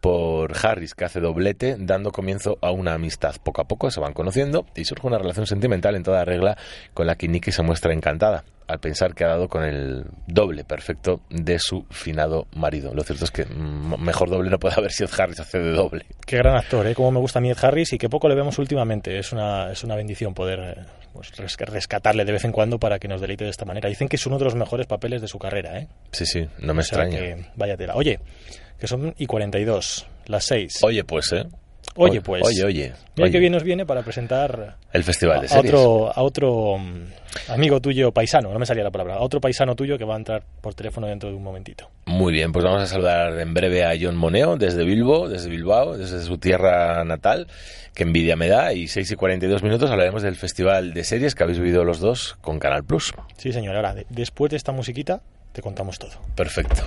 por 0.01 0.53
Harris, 0.63 0.95
que 0.95 1.05
hace 1.05 1.21
doblete, 1.21 1.77
dando 1.79 2.11
comienzo 2.11 2.59
a 2.63 2.71
una 2.71 2.95
amistad. 2.95 3.37
Poco 3.43 3.61
a 3.61 3.65
poco 3.69 3.91
se 3.91 4.01
van 4.01 4.13
conociendo 4.13 4.67
y 4.75 4.85
surge 4.85 5.07
una 5.07 5.19
relación 5.19 5.47
sentimental 5.47 5.95
en 5.95 6.03
toda 6.03 6.25
regla 6.25 6.57
con 6.95 7.07
la 7.07 7.17
que 7.17 7.29
Nicky 7.29 7.53
se 7.53 7.63
muestra 7.63 7.93
encantada 7.93 8.45
al 8.71 8.79
pensar 8.79 9.15
que 9.15 9.25
ha 9.25 9.29
dado 9.29 9.49
con 9.49 9.65
el 9.65 10.05
doble 10.27 10.65
perfecto 10.65 11.21
de 11.29 11.59
su 11.59 11.85
finado 11.91 12.47
marido. 12.55 12.95
Lo 12.95 13.03
cierto 13.03 13.25
es 13.25 13.31
que 13.31 13.45
mm, 13.45 14.01
mejor 14.01 14.31
doble 14.31 14.49
no 14.49 14.59
puede 14.59 14.77
haber 14.77 14.93
si 14.93 15.03
Ed 15.05 15.11
Harris 15.19 15.41
hace 15.41 15.59
de 15.59 15.73
doble. 15.73 16.07
Qué 16.25 16.37
gran 16.37 16.57
actor, 16.57 16.87
¿eh? 16.87 16.95
Cómo 16.95 17.11
me 17.11 17.19
gusta 17.19 17.41
a 17.41 17.43
mí 17.43 17.51
Ed 17.51 17.59
Harris 17.61 17.93
y 17.93 17.99
qué 17.99 18.09
poco 18.09 18.29
le 18.29 18.37
vemos 18.37 18.59
últimamente. 18.59 19.19
Es 19.19 19.33
una, 19.33 19.73
es 19.73 19.83
una 19.83 19.97
bendición 19.97 20.35
poder 20.35 20.61
eh, 20.61 20.85
pues, 21.13 21.37
res- 21.37 21.57
rescatarle 21.59 22.25
de 22.25 22.33
vez 22.33 22.45
en 22.45 22.53
cuando 22.53 22.79
para 22.79 22.99
que 22.99 23.09
nos 23.09 23.21
deleite 23.21 23.45
de 23.45 23.51
esta 23.51 23.65
manera. 23.65 23.89
Dicen 23.89 24.09
que 24.09 24.17
es 24.17 24.27
uno 24.27 24.39
de 24.39 24.45
los 24.45 24.55
mejores 24.55 24.87
papeles 24.87 25.21
de 25.21 25.29
su 25.29 25.39
carrera, 25.39 25.79
¿eh? 25.79 25.89
Sí, 26.13 26.27
sí, 26.27 26.47
no 26.59 26.75
me 26.75 26.81
O 26.81 26.85
sea 26.85 27.05
extraña. 27.05 27.19
que, 27.19 27.47
vaya 27.57 27.77
tela. 27.77 27.95
Oye, 27.97 28.21
que 28.79 28.87
son 28.87 29.15
y 29.19 29.27
42, 29.27 30.07
las 30.27 30.45
6. 30.45 30.79
Oye, 30.83 31.05
pues, 31.05 31.33
¿eh? 31.33 31.45
Oye, 31.97 32.21
pues. 32.21 32.43
Oye, 32.47 32.65
oye. 32.65 32.93
Mira 33.17 33.25
oye. 33.25 33.31
que 33.33 33.39
bien 33.39 33.53
nos 33.53 33.63
viene 33.65 33.85
para 33.85 34.03
presentar 34.03 34.77
El 34.93 35.05
Festival 35.05 35.41
de 35.41 35.47
a 35.47 35.49
Series. 35.49 35.75
otro, 35.75 36.13
a 36.15 36.23
otro 36.23 36.79
mm, 36.79 37.51
amigo 37.53 37.81
tuyo 37.81 38.13
paisano, 38.13 38.53
no 38.53 38.59
me 38.59 38.65
salía 38.67 38.85
la 38.85 38.91
palabra, 38.91 39.15
a 39.17 39.21
otro 39.21 39.41
paisano 39.41 39.75
tuyo 39.75 39.99
que 39.99 40.05
va 40.05 40.15
a 40.15 40.19
entrar 40.19 40.43
por 40.61 40.75
teléfono 40.75 41.07
dentro 41.09 41.29
de 41.29 41.35
un 41.37 41.43
momentito. 41.43 41.91
Muy 42.07 42.33
bien, 42.33 42.53
pues 42.53 42.65
vamos 42.65 42.83
a 42.83 42.87
saludar 42.87 43.39
en 43.41 43.53
breve 43.55 43.85
a 43.85 43.93
John 44.01 44.17
Moneo 44.17 44.57
desde 44.57 44.85
Bilbo, 44.85 45.29
desde 45.29 45.51
Bilbao, 45.51 45.97
desde 45.99 46.21
su 46.23 46.39
tierra 46.39 47.05
natal. 47.05 47.47
Que 47.95 48.05
envidia 48.05 48.37
me 48.37 48.47
da. 48.47 48.73
Y 48.73 48.87
6 48.87 49.11
y 49.11 49.17
42 49.17 49.65
minutos 49.65 49.91
hablaremos 49.91 50.23
del 50.23 50.37
Festival 50.37 50.95
de 50.95 51.03
Series 51.03 51.35
que 51.35 51.43
habéis 51.43 51.59
vivido 51.59 51.83
los 51.85 51.99
dos 51.99 52.39
con 52.41 52.61
Canal 52.61 52.85
Plus. 52.85 53.13
Sí, 53.37 53.53
señor. 53.53 53.75
Ahora, 53.75 53.95
de- 53.95 54.07
después 54.11 54.49
de 54.51 54.57
esta 54.57 54.71
musiquita, 54.71 55.21
te 55.53 55.61
contamos 55.61 55.99
todo. 55.99 56.13
Perfecto. 56.37 56.85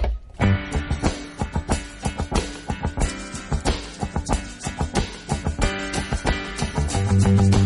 Thank 7.20 7.54
you. 7.56 7.63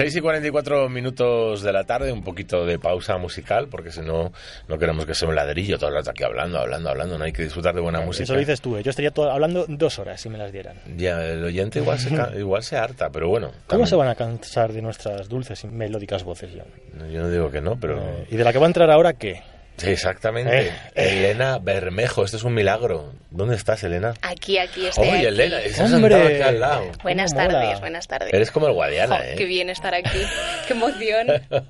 6 0.00 0.16
y 0.16 0.20
44 0.20 0.88
minutos 0.88 1.62
de 1.62 1.72
la 1.72 1.84
tarde, 1.84 2.10
un 2.12 2.22
poquito 2.22 2.64
de 2.64 2.78
pausa 2.78 3.18
musical, 3.18 3.68
porque 3.68 3.90
si 3.92 4.00
no, 4.00 4.32
no 4.68 4.78
queremos 4.78 5.04
que 5.06 5.14
sea 5.14 5.28
un 5.28 5.34
ladrillo 5.34 5.78
todo 5.78 5.90
el 5.90 5.96
rato 5.96 6.10
aquí 6.10 6.22
hablando, 6.24 6.58
hablando, 6.58 6.88
hablando. 6.90 7.18
No 7.18 7.24
hay 7.24 7.32
que 7.32 7.42
disfrutar 7.42 7.74
de 7.74 7.80
buena 7.80 8.00
música. 8.00 8.24
Eso 8.24 8.32
lo 8.34 8.38
dices 8.40 8.60
tú, 8.60 8.76
¿eh? 8.76 8.82
yo 8.82 8.90
estaría 8.90 9.10
todo- 9.10 9.30
hablando 9.30 9.66
dos 9.68 9.98
horas 9.98 10.20
si 10.20 10.28
me 10.28 10.38
las 10.38 10.52
dieran. 10.52 10.76
Ya, 10.96 11.24
el 11.26 11.44
oyente 11.44 11.80
igual 11.80 11.98
se, 11.98 12.10
igual 12.38 12.62
se 12.62 12.76
harta, 12.76 13.10
pero 13.10 13.28
bueno. 13.28 13.48
¿Cómo 13.48 13.60
también- 13.66 13.86
se 13.88 13.96
van 13.96 14.08
a 14.08 14.14
cansar 14.14 14.72
de 14.72 14.80
nuestras 14.82 15.28
dulces 15.28 15.62
y 15.64 15.66
melódicas 15.68 16.24
voces, 16.24 16.50
John? 16.56 17.10
Yo 17.12 17.20
no 17.20 17.28
digo 17.30 17.50
que 17.50 17.60
no, 17.60 17.78
pero... 17.78 17.98
Eh, 17.98 18.26
¿Y 18.30 18.36
de 18.36 18.44
la 18.44 18.52
que 18.52 18.58
va 18.58 18.66
a 18.66 18.68
entrar 18.68 18.90
ahora 18.90 19.12
qué? 19.14 19.42
Sí, 19.80 19.90
exactamente. 19.90 20.68
Eh, 20.68 20.72
Elena 20.94 21.58
Bermejo, 21.58 22.24
esto 22.24 22.36
es 22.36 22.44
un 22.44 22.54
milagro. 22.54 23.12
¿Dónde 23.30 23.56
estás, 23.56 23.82
Elena? 23.84 24.14
Aquí, 24.22 24.58
aquí 24.58 24.86
estoy. 24.86 25.08
Oye, 25.08 25.16
aquí. 25.18 25.26
Elena, 25.26 25.60
estás 25.62 25.92
Hombre. 25.92 26.14
sentada 26.14 26.34
aquí 26.34 26.42
al 26.42 26.60
lado. 26.60 26.84
Buenas 27.02 27.32
¿Cómo 27.32 27.46
mola? 27.46 27.60
tardes, 27.60 27.80
buenas 27.80 28.06
tardes. 28.08 28.32
Eres 28.34 28.50
como 28.50 28.66
el 28.66 28.72
Guadiana, 28.74 29.16
Jo, 29.18 29.22
¿eh? 29.22 29.34
Qué 29.38 29.44
bien 29.44 29.70
estar 29.70 29.94
aquí. 29.94 30.18
Qué 30.66 30.72
emoción. 30.74 31.26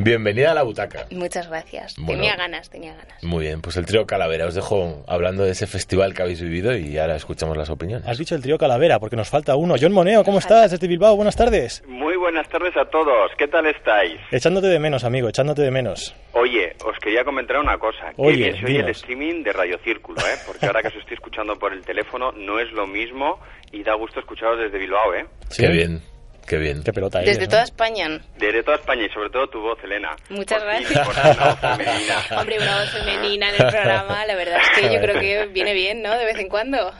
Bienvenida 0.00 0.52
a 0.52 0.54
la 0.54 0.62
butaca. 0.62 1.06
Muchas 1.10 1.48
gracias. 1.48 1.96
Bueno. 1.98 2.22
Tenía 2.22 2.36
ganas, 2.36 2.70
tenía 2.70 2.92
ganas. 2.94 3.22
Muy 3.24 3.46
bien, 3.46 3.60
pues 3.60 3.76
el 3.76 3.84
trío 3.84 4.06
Calavera. 4.06 4.46
Os 4.46 4.54
dejo 4.54 5.02
hablando 5.08 5.44
de 5.44 5.50
ese 5.50 5.66
festival 5.66 6.14
que 6.14 6.22
habéis 6.22 6.40
vivido 6.40 6.76
y 6.76 6.96
ahora 6.98 7.16
escuchamos 7.16 7.56
las 7.56 7.68
opiniones. 7.68 8.06
Has 8.06 8.16
dicho 8.18 8.36
el 8.36 8.42
trío 8.42 8.58
Calavera, 8.58 9.00
porque 9.00 9.16
nos 9.16 9.28
falta 9.28 9.56
uno. 9.56 9.74
John 9.80 9.92
Moneo, 9.92 10.22
¿cómo 10.24 10.38
estás? 10.38 10.70
Desde 10.70 10.86
Bilbao, 10.86 11.16
buenas 11.16 11.34
tardes. 11.34 11.82
Muy 11.88 12.16
buenas 12.16 12.48
tardes 12.48 12.76
a 12.76 12.84
todos. 12.84 13.32
¿Qué 13.36 13.48
tal 13.48 13.66
estáis? 13.66 14.20
Echándote 14.30 14.68
de 14.68 14.78
menos, 14.78 15.02
amigo, 15.02 15.28
echándote 15.28 15.62
de 15.62 15.70
menos. 15.72 16.14
Oye, 16.32 16.76
os 16.84 16.96
quería 17.02 17.17
comentar 17.24 17.58
una 17.58 17.78
cosa. 17.78 18.12
Oye, 18.16 18.36
que 18.36 18.42
bien 18.44 18.56
se 18.58 18.64
oye 18.66 18.78
el 18.80 18.88
streaming 18.90 19.42
de 19.42 19.52
Radio 19.52 19.78
Círculo, 19.84 20.20
¿eh? 20.20 20.36
Porque 20.46 20.66
ahora 20.66 20.82
que 20.82 20.88
os 20.88 20.96
estoy 20.96 21.14
escuchando 21.14 21.58
por 21.58 21.72
el 21.72 21.84
teléfono 21.84 22.32
no 22.32 22.58
es 22.58 22.70
lo 22.72 22.86
mismo 22.86 23.38
y 23.72 23.82
da 23.82 23.94
gusto 23.94 24.20
escucharos 24.20 24.58
desde 24.58 24.78
Bilbao, 24.78 25.14
¿eh? 25.14 25.26
Qué 25.56 25.68
bien, 25.68 26.00
qué 26.46 26.56
bien. 26.56 26.82
Qué 26.82 26.92
pelota 26.92 27.20
Desde 27.20 27.46
toda 27.46 27.62
España. 27.64 28.08
Desde 28.38 28.62
toda 28.62 28.76
España 28.78 29.04
y 29.04 29.08
sobre 29.10 29.30
todo 29.30 29.46
tu 29.48 29.60
voz, 29.60 29.78
Elena. 29.84 30.16
Muchas 30.30 30.62
Por 30.62 30.72
fin, 30.74 30.86
gracias. 30.90 31.06
por 31.06 31.14
una 31.14 31.44
voz 31.50 31.60
femenina. 31.60 32.14
Hombre, 32.40 32.58
una 32.58 32.78
voz 32.80 32.90
femenina 32.90 33.48
en 33.50 33.54
el 33.54 33.70
programa, 33.70 34.26
la 34.26 34.34
verdad 34.34 34.58
es 34.62 34.80
que 34.80 34.94
yo 34.94 35.00
creo 35.00 35.20
que 35.20 35.46
viene 35.52 35.74
bien, 35.74 36.02
¿no? 36.02 36.16
De 36.18 36.24
vez 36.24 36.38
en 36.38 36.48
cuando. 36.48 36.92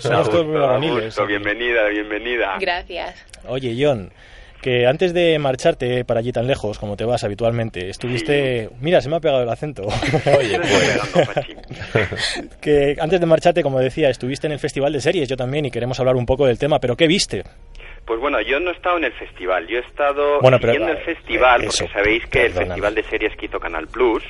Somos 0.00 0.30
todos 0.30 0.80
gusto. 0.80 1.26
Bienvenida, 1.26 1.88
bienvenida. 1.88 2.56
Gracias. 2.60 3.26
Oye, 3.46 3.74
John, 3.78 4.12
que 4.62 4.86
antes 4.86 5.14
de 5.14 5.38
marcharte 5.38 6.04
para 6.04 6.20
allí 6.20 6.32
tan 6.32 6.46
lejos, 6.46 6.78
como 6.78 6.96
te 6.96 7.04
vas 7.04 7.24
habitualmente, 7.24 7.88
estuviste... 7.88 8.68
Mira, 8.80 9.00
se 9.00 9.08
me 9.08 9.16
ha 9.16 9.20
pegado 9.20 9.42
el 9.42 9.48
acento. 9.48 9.82
Oye, 10.38 10.58
pues... 11.92 12.42
que 12.60 12.96
antes 13.00 13.20
de 13.20 13.26
marcharte, 13.26 13.62
como 13.62 13.78
decía, 13.80 14.10
estuviste 14.10 14.46
en 14.46 14.52
el 14.52 14.58
Festival 14.58 14.92
de 14.92 15.00
Series, 15.00 15.28
yo 15.28 15.36
también, 15.36 15.66
y 15.66 15.70
queremos 15.70 15.98
hablar 16.00 16.16
un 16.16 16.26
poco 16.26 16.46
del 16.46 16.58
tema, 16.58 16.78
pero 16.78 16.96
¿qué 16.96 17.06
viste? 17.06 17.42
Pues 18.04 18.18
bueno, 18.20 18.40
yo 18.40 18.58
no 18.60 18.70
he 18.70 18.74
estado 18.74 18.96
en 18.98 19.04
el 19.04 19.12
festival, 19.12 19.66
yo 19.68 19.78
he 19.78 19.82
estado 19.82 20.40
Bueno, 20.40 20.58
pero- 20.60 20.72
siguiendo 20.72 20.98
el 20.98 21.04
festival, 21.04 21.62
eh, 21.62 21.66
eso, 21.66 21.84
porque 21.84 21.92
sabéis 21.94 22.26
que 22.26 22.46
el. 22.46 22.52
Festival 22.52 22.94
de 22.94 23.02
Series 23.04 23.36
que 23.36 23.46
hizo 23.46 23.60
Canal 23.60 23.86
Plus 23.88 24.24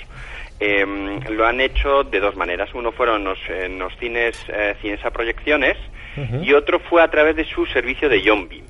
eh, 0.59 0.85
lo 1.31 1.47
han 1.47 1.61
hecho 1.61 2.05
de 2.05 2.21
dos 2.21 2.37
maneras. 2.37 2.69
Uno 2.75 2.93
fueron 2.93 3.25
los, 3.25 3.39
en 3.49 3.79
los 3.79 3.97
cines, 3.99 4.37
eh, 4.49 4.75
cines 4.83 5.03
a 5.05 5.11
proyecciones 5.11 5.77
y 6.43 6.53
otro 6.53 6.81
fue 6.81 7.03
a 7.03 7.09
través 7.09 7.37
de 7.37 7.45
su 7.47 7.65
servicio 7.67 8.09
de 8.09 8.21
Yombi, 8.21 8.63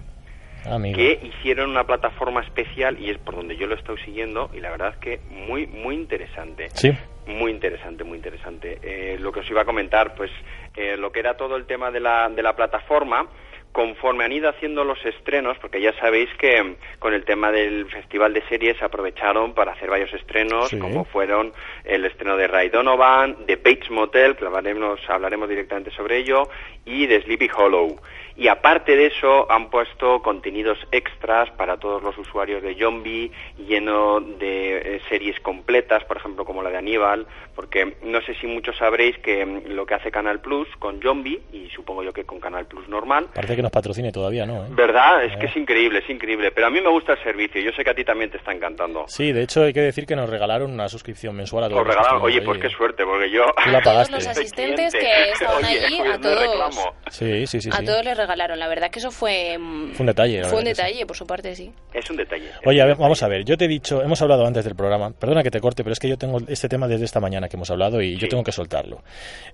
Amigo. 0.66 0.96
que 0.96 1.20
hicieron 1.22 1.70
una 1.70 1.84
plataforma 1.84 2.40
especial 2.42 2.98
y 3.00 3.11
es 3.11 3.18
por 3.18 3.36
donde 3.36 3.56
yo 3.56 3.66
lo 3.66 3.74
he 3.74 3.78
estado 3.78 3.98
siguiendo 3.98 4.50
y 4.52 4.61
la 4.61 4.70
verdad 4.70 4.90
es 4.94 4.96
que 4.98 5.20
muy, 5.30 5.66
muy 5.66 5.94
interesante. 5.94 6.68
Sí. 6.70 6.90
Muy 7.26 7.50
interesante, 7.52 8.02
muy 8.04 8.16
interesante. 8.16 8.78
Eh, 8.82 9.16
lo 9.20 9.30
que 9.32 9.40
os 9.40 9.50
iba 9.50 9.62
a 9.62 9.64
comentar, 9.64 10.14
pues 10.14 10.30
eh, 10.76 10.96
lo 10.96 11.12
que 11.12 11.20
era 11.20 11.36
todo 11.36 11.56
el 11.56 11.66
tema 11.66 11.90
de 11.90 12.00
la, 12.00 12.28
de 12.28 12.42
la 12.42 12.56
plataforma, 12.56 13.26
conforme 13.72 14.24
han 14.24 14.32
ido 14.32 14.48
haciendo 14.48 14.82
los 14.82 14.98
estrenos, 15.04 15.56
porque 15.58 15.80
ya 15.80 15.92
sabéis 16.00 16.28
que 16.38 16.61
mm, 16.61 16.74
con 16.98 17.14
el 17.14 17.24
tema 17.24 17.52
del 17.52 17.86
Festival 17.86 18.32
de 18.34 18.42
Series 18.48 18.82
aprovecharon 18.82 19.54
para 19.54 19.72
hacer 19.72 19.88
varios 19.88 20.12
estrenos, 20.12 20.70
Sí. 20.70 20.78
como 20.80 21.04
fueron 21.04 21.52
el 21.84 22.04
estreno 22.04 22.36
de 22.36 22.48
Ray 22.48 22.68
Donovan, 22.70 23.46
de 23.46 23.54
Bates 23.56 23.90
Motel, 23.90 24.34
que 24.34 24.44
hablaremos, 24.44 24.98
hablaremos 25.08 25.48
directamente 25.48 25.92
sobre 25.92 26.16
ello, 26.18 26.48
y 26.84 27.06
de 27.06 27.22
Sleepy 27.22 27.48
Hollow. 27.56 28.00
Y 28.37 28.49
aparte 28.49 28.97
de 28.97 29.07
eso, 29.07 29.51
han 29.51 29.70
puesto 29.70 30.22
contenidos 30.22 30.78
extras 30.93 31.51
para 31.53 31.76
todos 31.76 32.03
los 32.03 32.16
usuarios 32.18 32.62
de 32.62 32.74
Zombie, 32.76 33.31
lleno 33.59 34.20
de 34.20 34.97
eh, 34.97 35.01
series 35.09 35.39
completas, 35.41 36.05
por 36.05 36.16
ejemplo, 36.16 36.45
como 36.45 36.62
la 36.62 36.70
de 36.70 36.78
Aníbal, 36.78 37.26
porque 37.55 37.97
no 38.03 38.20
sé 38.22 38.35
si 38.41 38.47
muchos 38.47 38.76
sabréis 38.78 39.18
que 39.18 39.45
mm, 39.45 39.68
lo 39.74 39.85
que 39.87 39.95
hace 39.95 40.11
Canal 40.11 40.41
Plus 40.41 40.68
con 40.78 41.01
Zombie, 41.03 41.41
y 41.53 41.68
supongo 41.70 42.03
yo 42.03 42.12
que 42.12 42.24
con 42.24 42.41
Canal 42.41 42.66
Plus 42.66 42.89
normal, 42.89 43.28
Parece 43.35 43.57
que 43.57 43.62
nos 43.62 43.70
patrocine 43.72 44.11
todavía, 44.12 44.47
¿no? 44.47 44.64
eh? 44.64 44.68
¿verdad? 44.70 45.24
Es 45.24 45.33
Eh. 45.35 45.37
que 45.41 45.47
es 45.47 45.57
increíble, 45.57 45.99
es 46.01 46.09
increíble. 46.11 46.51
Pero 46.53 46.66
a 46.68 46.70
mí 46.70 46.81
me 46.81 46.89
gusta 46.89 47.12
el 47.12 47.22
servicio, 47.22 47.61
yo 47.61 47.72
sé 47.72 47.85
que 47.85 47.91
a 47.91 47.95
ti 47.95 48.05
también 48.05 48.31
te 48.31 48.39
está 48.39 48.53
encantando. 48.53 49.05
Sí, 49.09 49.33
de 49.33 49.43
hecho 49.43 49.62
hay 49.64 49.72
que 49.72 49.81
decir 49.81 50.07
que 50.07 50.16
nos 50.16 50.31
regalaron 50.31 50.70
una 50.72 50.89
suscripción 50.89 51.37
mensual 51.37 51.64
a 51.64 51.68
todos 51.68 51.81
Os 51.83 51.87
los 51.87 51.95
que 51.97 52.01
regalaron, 52.01 52.22
oye, 52.26 52.43
pues 52.43 52.59
qué 52.59 52.68
suerte, 52.70 53.05
porque 53.05 53.31
yo... 53.31 53.45
Tú 53.64 53.70
la 53.70 53.81
pagaste. 53.83 54.14
Los 54.14 54.26
asistentes 54.26 54.93
que 54.95 55.31
estaban 55.33 55.64
Oye, 55.64 55.85
allí, 55.85 55.99
pues 55.99 56.11
a 56.14 56.20
todos, 56.20 56.41
reclamo. 56.41 56.95
Sí, 57.11 57.47
sí, 57.47 57.61
sí. 57.61 57.68
a 57.72 57.76
sí. 57.76 57.85
todos 57.85 58.05
les 58.05 58.16
regalaron. 58.16 58.30
La 58.37 58.68
verdad 58.68 58.91
que 58.91 58.99
eso 58.99 59.11
fue... 59.11 59.57
mm, 59.59 59.93
Fue 59.93 60.01
un 60.01 60.07
detalle, 60.07 60.45
Fue 60.45 60.59
un 60.59 60.64
detalle, 60.64 61.07
por 61.07 61.16
su 61.16 61.26
parte, 61.26 61.55
sí. 61.55 61.70
Es 61.93 62.09
un 62.11 62.16
detalle. 62.16 62.49
Oye, 62.64 62.81
a 62.81 62.87
ver, 62.87 62.97
vamos 62.97 63.22
a 63.22 63.28
ver, 63.28 63.45
yo 63.45 63.57
te 63.57 63.64
he 63.64 63.68
dicho, 63.68 64.03
hemos 64.03 64.20
hablado 64.22 64.47
antes 64.47 64.64
del 64.64 64.74
programa, 64.74 65.11
perdona 65.12 65.43
que 65.43 65.51
te 65.51 65.61
corte, 65.61 65.83
pero 65.83 65.93
es 65.93 65.99
que 65.99 66.09
yo 66.09 66.16
tengo 66.18 66.39
este 66.49 66.68
tema 66.68 66.87
desde 66.89 67.05
esta 67.05 67.20
mañana 67.20 67.49
que 67.49 67.57
hemos 67.57 67.70
hablado 67.70 68.01
y 68.03 68.16
yo 68.16 68.28
tengo 68.28 68.45
que 68.45 68.53
soltarlo. 68.53 69.03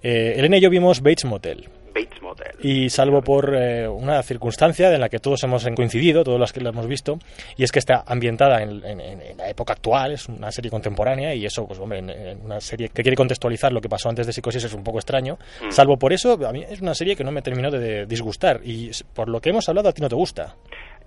Eh, 0.03 0.35
Elena 0.37 0.59
y 0.59 0.61
yo 0.61 0.70
vimos 0.70 1.01
Bates 1.01 1.24
Motel. 1.24 1.68
Bates 1.95 2.20
Motel. 2.20 2.26
Y 2.68 2.90
salvo 2.90 3.22
por 3.22 3.54
eh, 3.54 3.86
una 3.86 4.20
circunstancia 4.24 4.92
en 4.92 5.00
la 5.00 5.08
que 5.08 5.20
todos 5.20 5.40
hemos 5.44 5.64
coincidido, 5.76 6.24
todos 6.24 6.40
los 6.40 6.52
que 6.52 6.60
la 6.60 6.70
hemos 6.70 6.88
visto, 6.88 7.16
y 7.56 7.62
es 7.62 7.70
que 7.70 7.78
está 7.78 8.02
ambientada 8.06 8.60
en, 8.62 8.84
en- 8.84 9.00
en 9.00 9.36
la 9.36 9.48
época 9.48 9.74
actual, 9.74 10.12
es 10.12 10.28
una 10.28 10.50
serie 10.50 10.70
contemporánea, 10.70 11.32
y 11.32 11.46
eso, 11.46 11.64
pues 11.66 11.78
hombre, 11.78 12.00
en, 12.00 12.10
en 12.10 12.40
una 12.44 12.60
serie 12.60 12.88
que 12.88 13.02
quiere 13.02 13.14
contextualizar 13.16 13.72
lo 13.72 13.80
que 13.80 13.88
pasó 13.88 14.08
antes 14.08 14.26
de 14.26 14.32
Psicosis 14.32 14.64
es 14.64 14.74
un 14.74 14.82
poco 14.82 14.98
extraño. 14.98 15.38
Mm. 15.62 15.70
Salvo 15.70 15.96
por 15.96 16.12
eso, 16.12 16.32
a 16.44 16.52
mí 16.52 16.64
es 16.68 16.80
una 16.80 16.94
serie 16.94 17.14
que 17.14 17.22
no 17.22 17.30
me 17.30 17.42
terminó 17.42 17.70
de 17.70 18.04
disgustar, 18.06 18.60
y 18.64 18.90
por 19.14 19.28
lo 19.28 19.40
que 19.40 19.50
hemos 19.50 19.68
hablado, 19.68 19.88
a 19.88 19.92
ti 19.92 20.02
no 20.02 20.08
te 20.08 20.16
gusta. 20.16 20.56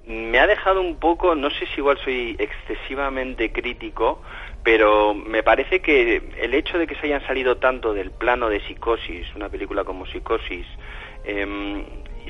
Me 0.07 0.39
ha 0.39 0.47
dejado 0.47 0.79
un 0.81 0.95
poco, 0.95 1.35
no 1.35 1.49
sé 1.49 1.65
si 1.73 1.81
igual 1.81 1.97
soy 2.03 2.35
excesivamente 2.39 3.51
crítico, 3.51 4.21
pero 4.63 5.13
me 5.13 5.43
parece 5.43 5.81
que 5.81 6.21
el 6.41 6.53
hecho 6.53 6.77
de 6.77 6.87
que 6.87 6.95
se 6.95 7.07
hayan 7.07 7.25
salido 7.27 7.57
tanto 7.57 7.93
del 7.93 8.11
plano 8.11 8.49
de 8.49 8.59
Psicosis, 8.61 9.27
una 9.35 9.49
película 9.49 9.83
como 9.83 10.05
Psicosis, 10.07 10.65
em, 11.29 11.85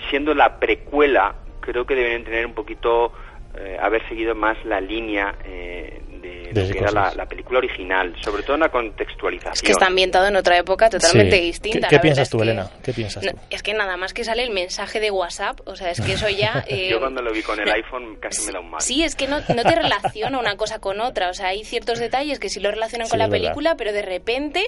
siendo 0.10 0.34
la 0.34 0.60
precuela, 0.60 1.36
creo 1.60 1.86
que 1.86 1.95
deberían 1.95 2.24
tener 2.24 2.45
un 2.45 2.54
poquito, 2.54 3.14
eh, 3.56 3.78
haber 3.82 4.08
seguido 4.08 4.36
más 4.36 4.64
la 4.66 4.80
línea 4.82 5.36
eh, 5.43 6.02
de, 6.30 6.53
De 6.53 6.67
lo 6.67 6.73
que 6.73 6.80
era 6.80 7.13
la, 7.15 7.25
película 7.25 7.59
original, 7.59 8.15
sobre 8.21 8.43
todo 8.43 8.55
en 8.55 8.61
la 8.61 8.69
contextualización. 8.69 9.53
Es 9.53 9.61
que 9.61 9.71
está 9.71 9.88
ambientado 9.88 10.27
en 10.27 10.36
otra 10.36 10.57
época 10.57 10.89
totalmente 10.89 11.38
Sí. 11.38 11.41
distinta. 11.43 11.88
¿Qué, 11.88 11.99
piensas 11.99 12.30
tú, 12.30 12.41
Elena? 12.41 12.69
¿Qué 12.84 12.93
piensas 12.93 13.23
No, 13.23 13.32
tú? 13.32 13.38
es 13.49 13.63
que 13.63 13.73
nada 13.73 13.97
más 13.97 14.13
que 14.13 14.23
sale 14.23 14.43
el 14.43 14.51
mensaje 14.51 14.99
de 14.99 15.11
WhatsApp, 15.11 15.59
o 15.65 15.75
sea, 15.75 15.91
es 15.91 16.01
que 16.01 16.13
eso 16.13 16.27
ya... 16.30 16.63
eh, 16.67 16.89
Yo 16.89 16.99
cuando 16.99 17.21
lo 17.21 17.32
vi 17.32 17.41
con 17.43 17.59
el 17.59 17.69
iPhone 17.71 18.17
casi 18.19 18.45
me 18.47 18.51
da 18.53 18.59
un 18.59 18.69
mal. 18.71 18.82
Sí, 18.82 19.03
es 19.03 19.15
que 19.15 19.27
no, 19.27 19.39
no 19.39 19.63
te 19.63 19.75
relaciona 19.75 20.39
una 20.39 20.55
cosa 20.57 20.80
con 20.80 20.99
otra. 21.01 21.30
O 21.30 21.34
sea, 21.34 21.47
hay 21.47 21.63
ciertos 21.63 21.99
detalles 21.99 22.39
que 22.39 22.49
sí 22.49 22.59
lo 22.59 22.71
relacionan 22.71 23.07
Sí, 23.07 23.11
con 23.11 23.19
la 23.19 23.27
verdad. 23.27 23.43
película, 23.45 23.75
pero 23.77 23.93
de 23.93 24.01
repente 24.01 24.63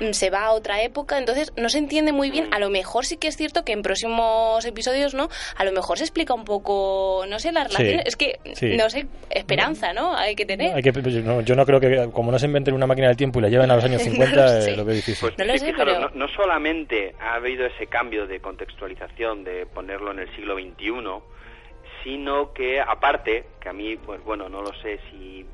mm, 0.00 0.12
se 0.12 0.30
va 0.30 0.44
a 0.44 0.52
otra 0.52 0.82
época. 0.82 1.18
Entonces 1.18 1.52
no 1.56 1.68
se 1.68 1.78
entiende 1.78 2.12
muy 2.12 2.28
Mm. 2.30 2.32
bien. 2.32 2.54
A 2.54 2.58
lo 2.58 2.70
mejor 2.70 3.06
sí 3.06 3.16
que 3.16 3.28
es 3.28 3.36
cierto 3.36 3.64
que 3.64 3.72
en 3.72 3.82
próximos 3.82 4.64
episodios, 4.64 5.14
¿no? 5.14 5.28
A 5.56 5.64
lo 5.64 5.72
mejor 5.72 5.98
se 5.98 6.04
explica 6.04 6.34
un 6.34 6.44
poco, 6.44 7.24
no 7.28 7.38
sé, 7.38 7.52
la 7.52 7.68
Sí, 7.68 7.76
relación. 7.76 8.02
Es 8.04 8.16
que, 8.16 8.38
sí. 8.54 8.76
no 8.76 8.88
sé, 8.90 9.06
esperanza, 9.30 9.92
¿no? 9.92 10.16
Hay 10.16 10.34
que 10.34 10.44
tener. 10.46 10.74
Hay 10.74 10.82
que- 10.82 10.92
yo, 11.14 11.22
no, 11.22 11.40
yo 11.40 11.54
no 11.56 11.64
creo 11.66 11.80
que, 11.80 12.08
como 12.12 12.30
no 12.32 12.38
se 12.38 12.46
inventen 12.46 12.74
una 12.74 12.86
máquina 12.86 13.08
del 13.08 13.16
tiempo 13.16 13.38
y 13.38 13.42
la 13.42 13.48
lleven 13.48 13.70
a 13.70 13.76
los 13.76 13.84
años 13.84 14.02
50, 14.04 14.36
No 14.36 14.42
lo 14.42 14.48
sé. 14.60 14.72
eh, 14.72 14.76
lo 14.76 14.84
veo 14.84 14.94
difícil. 14.94 15.32
No 15.38 15.44
lo 15.44 15.52
Sí, 15.52 15.58
sé, 15.58 15.66
fijaros, 15.66 15.94
pero- 15.96 16.10
no, 16.10 16.26
no 16.26 16.28
solamente 16.28 17.14
ha 17.20 17.34
habido 17.34 17.66
ese 17.66 17.86
cambio 17.86 18.26
de 18.26 18.40
contextualización, 18.40 19.44
de 19.44 19.66
ponerlo 19.66 20.10
en 20.12 20.20
el 20.20 20.34
siglo 20.34 20.54
XXI, 20.54 20.92
sino 22.04 22.52
que 22.52 22.80
aparte, 22.80 23.44
que 23.60 23.68
a 23.68 23.72
mí, 23.72 23.96
pues 23.96 24.22
bueno, 24.24 24.48
no 24.48 24.62
lo 24.62 24.72
sé 24.74 25.00
si, 25.10 25.44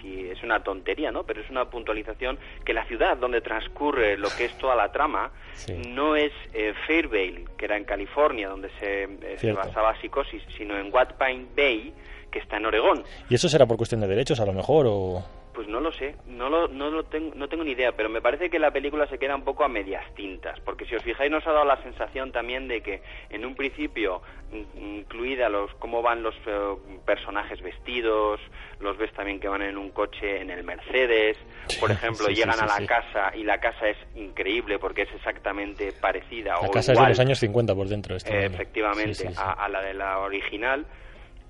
si 0.00 0.28
es 0.28 0.42
una 0.42 0.62
tontería, 0.62 1.12
¿no? 1.12 1.24
Pero 1.24 1.40
es 1.42 1.50
una 1.50 1.66
puntualización 1.70 2.38
que 2.64 2.72
la 2.72 2.84
ciudad 2.86 3.16
donde 3.16 3.40
transcurre 3.40 4.16
lo 4.16 4.28
que 4.30 4.46
es 4.46 4.58
toda 4.58 4.74
la 4.74 4.90
trama 4.90 5.30
Sí. 5.54 5.74
no 5.88 6.16
es 6.16 6.32
eh, 6.54 6.72
Fairvale, 6.86 7.44
que 7.58 7.66
era 7.66 7.76
en 7.76 7.84
California, 7.84 8.48
donde 8.48 8.70
se, 8.80 9.02
eh, 9.04 9.36
se 9.38 9.52
basaba 9.52 9.94
Psicosis, 10.00 10.42
sino 10.56 10.76
en 10.78 10.92
Wat 10.92 11.12
Pine 11.18 11.46
Bay, 11.54 11.92
que 12.30 12.38
está 12.40 12.56
en 12.56 12.66
Oregón. 12.66 13.02
¿Y 13.28 13.34
eso 13.34 13.48
será 13.48 13.66
por 13.66 13.76
cuestión 13.76 14.00
de 14.00 14.06
derechos, 14.08 14.40
a 14.40 14.46
lo 14.46 14.52
mejor? 14.52 14.86
o 14.88 15.22
Pues 15.54 15.66
no 15.68 15.80
lo 15.80 15.92
sé, 15.92 16.14
no 16.26 16.48
lo, 16.48 16.68
no 16.68 16.90
lo 16.90 17.04
tengo, 17.04 17.34
no 17.34 17.48
tengo 17.48 17.64
ni 17.64 17.72
idea, 17.72 17.92
pero 17.92 18.08
me 18.08 18.20
parece 18.22 18.48
que 18.48 18.58
la 18.58 18.70
película 18.70 19.06
se 19.08 19.18
queda 19.18 19.34
un 19.36 19.42
poco 19.44 19.64
a 19.64 19.68
medias 19.68 20.04
tintas, 20.14 20.58
porque 20.60 20.86
si 20.86 20.94
os 20.94 21.02
fijáis 21.02 21.30
nos 21.30 21.46
ha 21.46 21.52
dado 21.52 21.64
la 21.64 21.82
sensación 21.82 22.32
también 22.32 22.68
de 22.68 22.80
que 22.82 23.02
en 23.30 23.44
un 23.44 23.54
principio 23.56 24.22
in- 24.52 24.66
incluida 25.00 25.48
los 25.48 25.72
cómo 25.74 26.02
van 26.02 26.22
los 26.22 26.34
eh, 26.46 26.74
personajes 27.04 27.60
vestidos, 27.62 28.40
los 28.80 28.96
ves 28.96 29.12
también 29.12 29.40
que 29.40 29.48
van 29.48 29.62
en 29.62 29.76
un 29.76 29.90
coche 29.90 30.40
en 30.40 30.50
el 30.50 30.62
Mercedes, 30.64 31.36
por 31.80 31.90
ejemplo, 31.90 32.26
sí, 32.26 32.34
sí, 32.34 32.40
llegan 32.40 32.54
sí, 32.56 32.64
a 32.64 32.66
la 32.80 32.86
casa 32.86 33.36
y 33.36 33.42
la 33.44 33.58
casa 33.58 33.88
es 33.88 33.98
increíble 34.16 34.78
porque 34.78 35.02
es 35.02 35.12
exactamente 35.14 35.92
parecida 36.00 36.54
La 36.62 36.68
o 36.68 36.70
casa 36.70 36.92
es 36.92 36.98
de 36.98 37.08
los 37.08 37.20
años 37.20 37.38
50 37.38 37.74
por 37.74 37.88
dentro. 37.88 38.14
eh, 38.16 38.46
efectivamente 38.46 39.28
a 39.36 39.68
la 39.68 39.82
de 39.82 39.94
la 39.94 40.18
original 40.20 40.86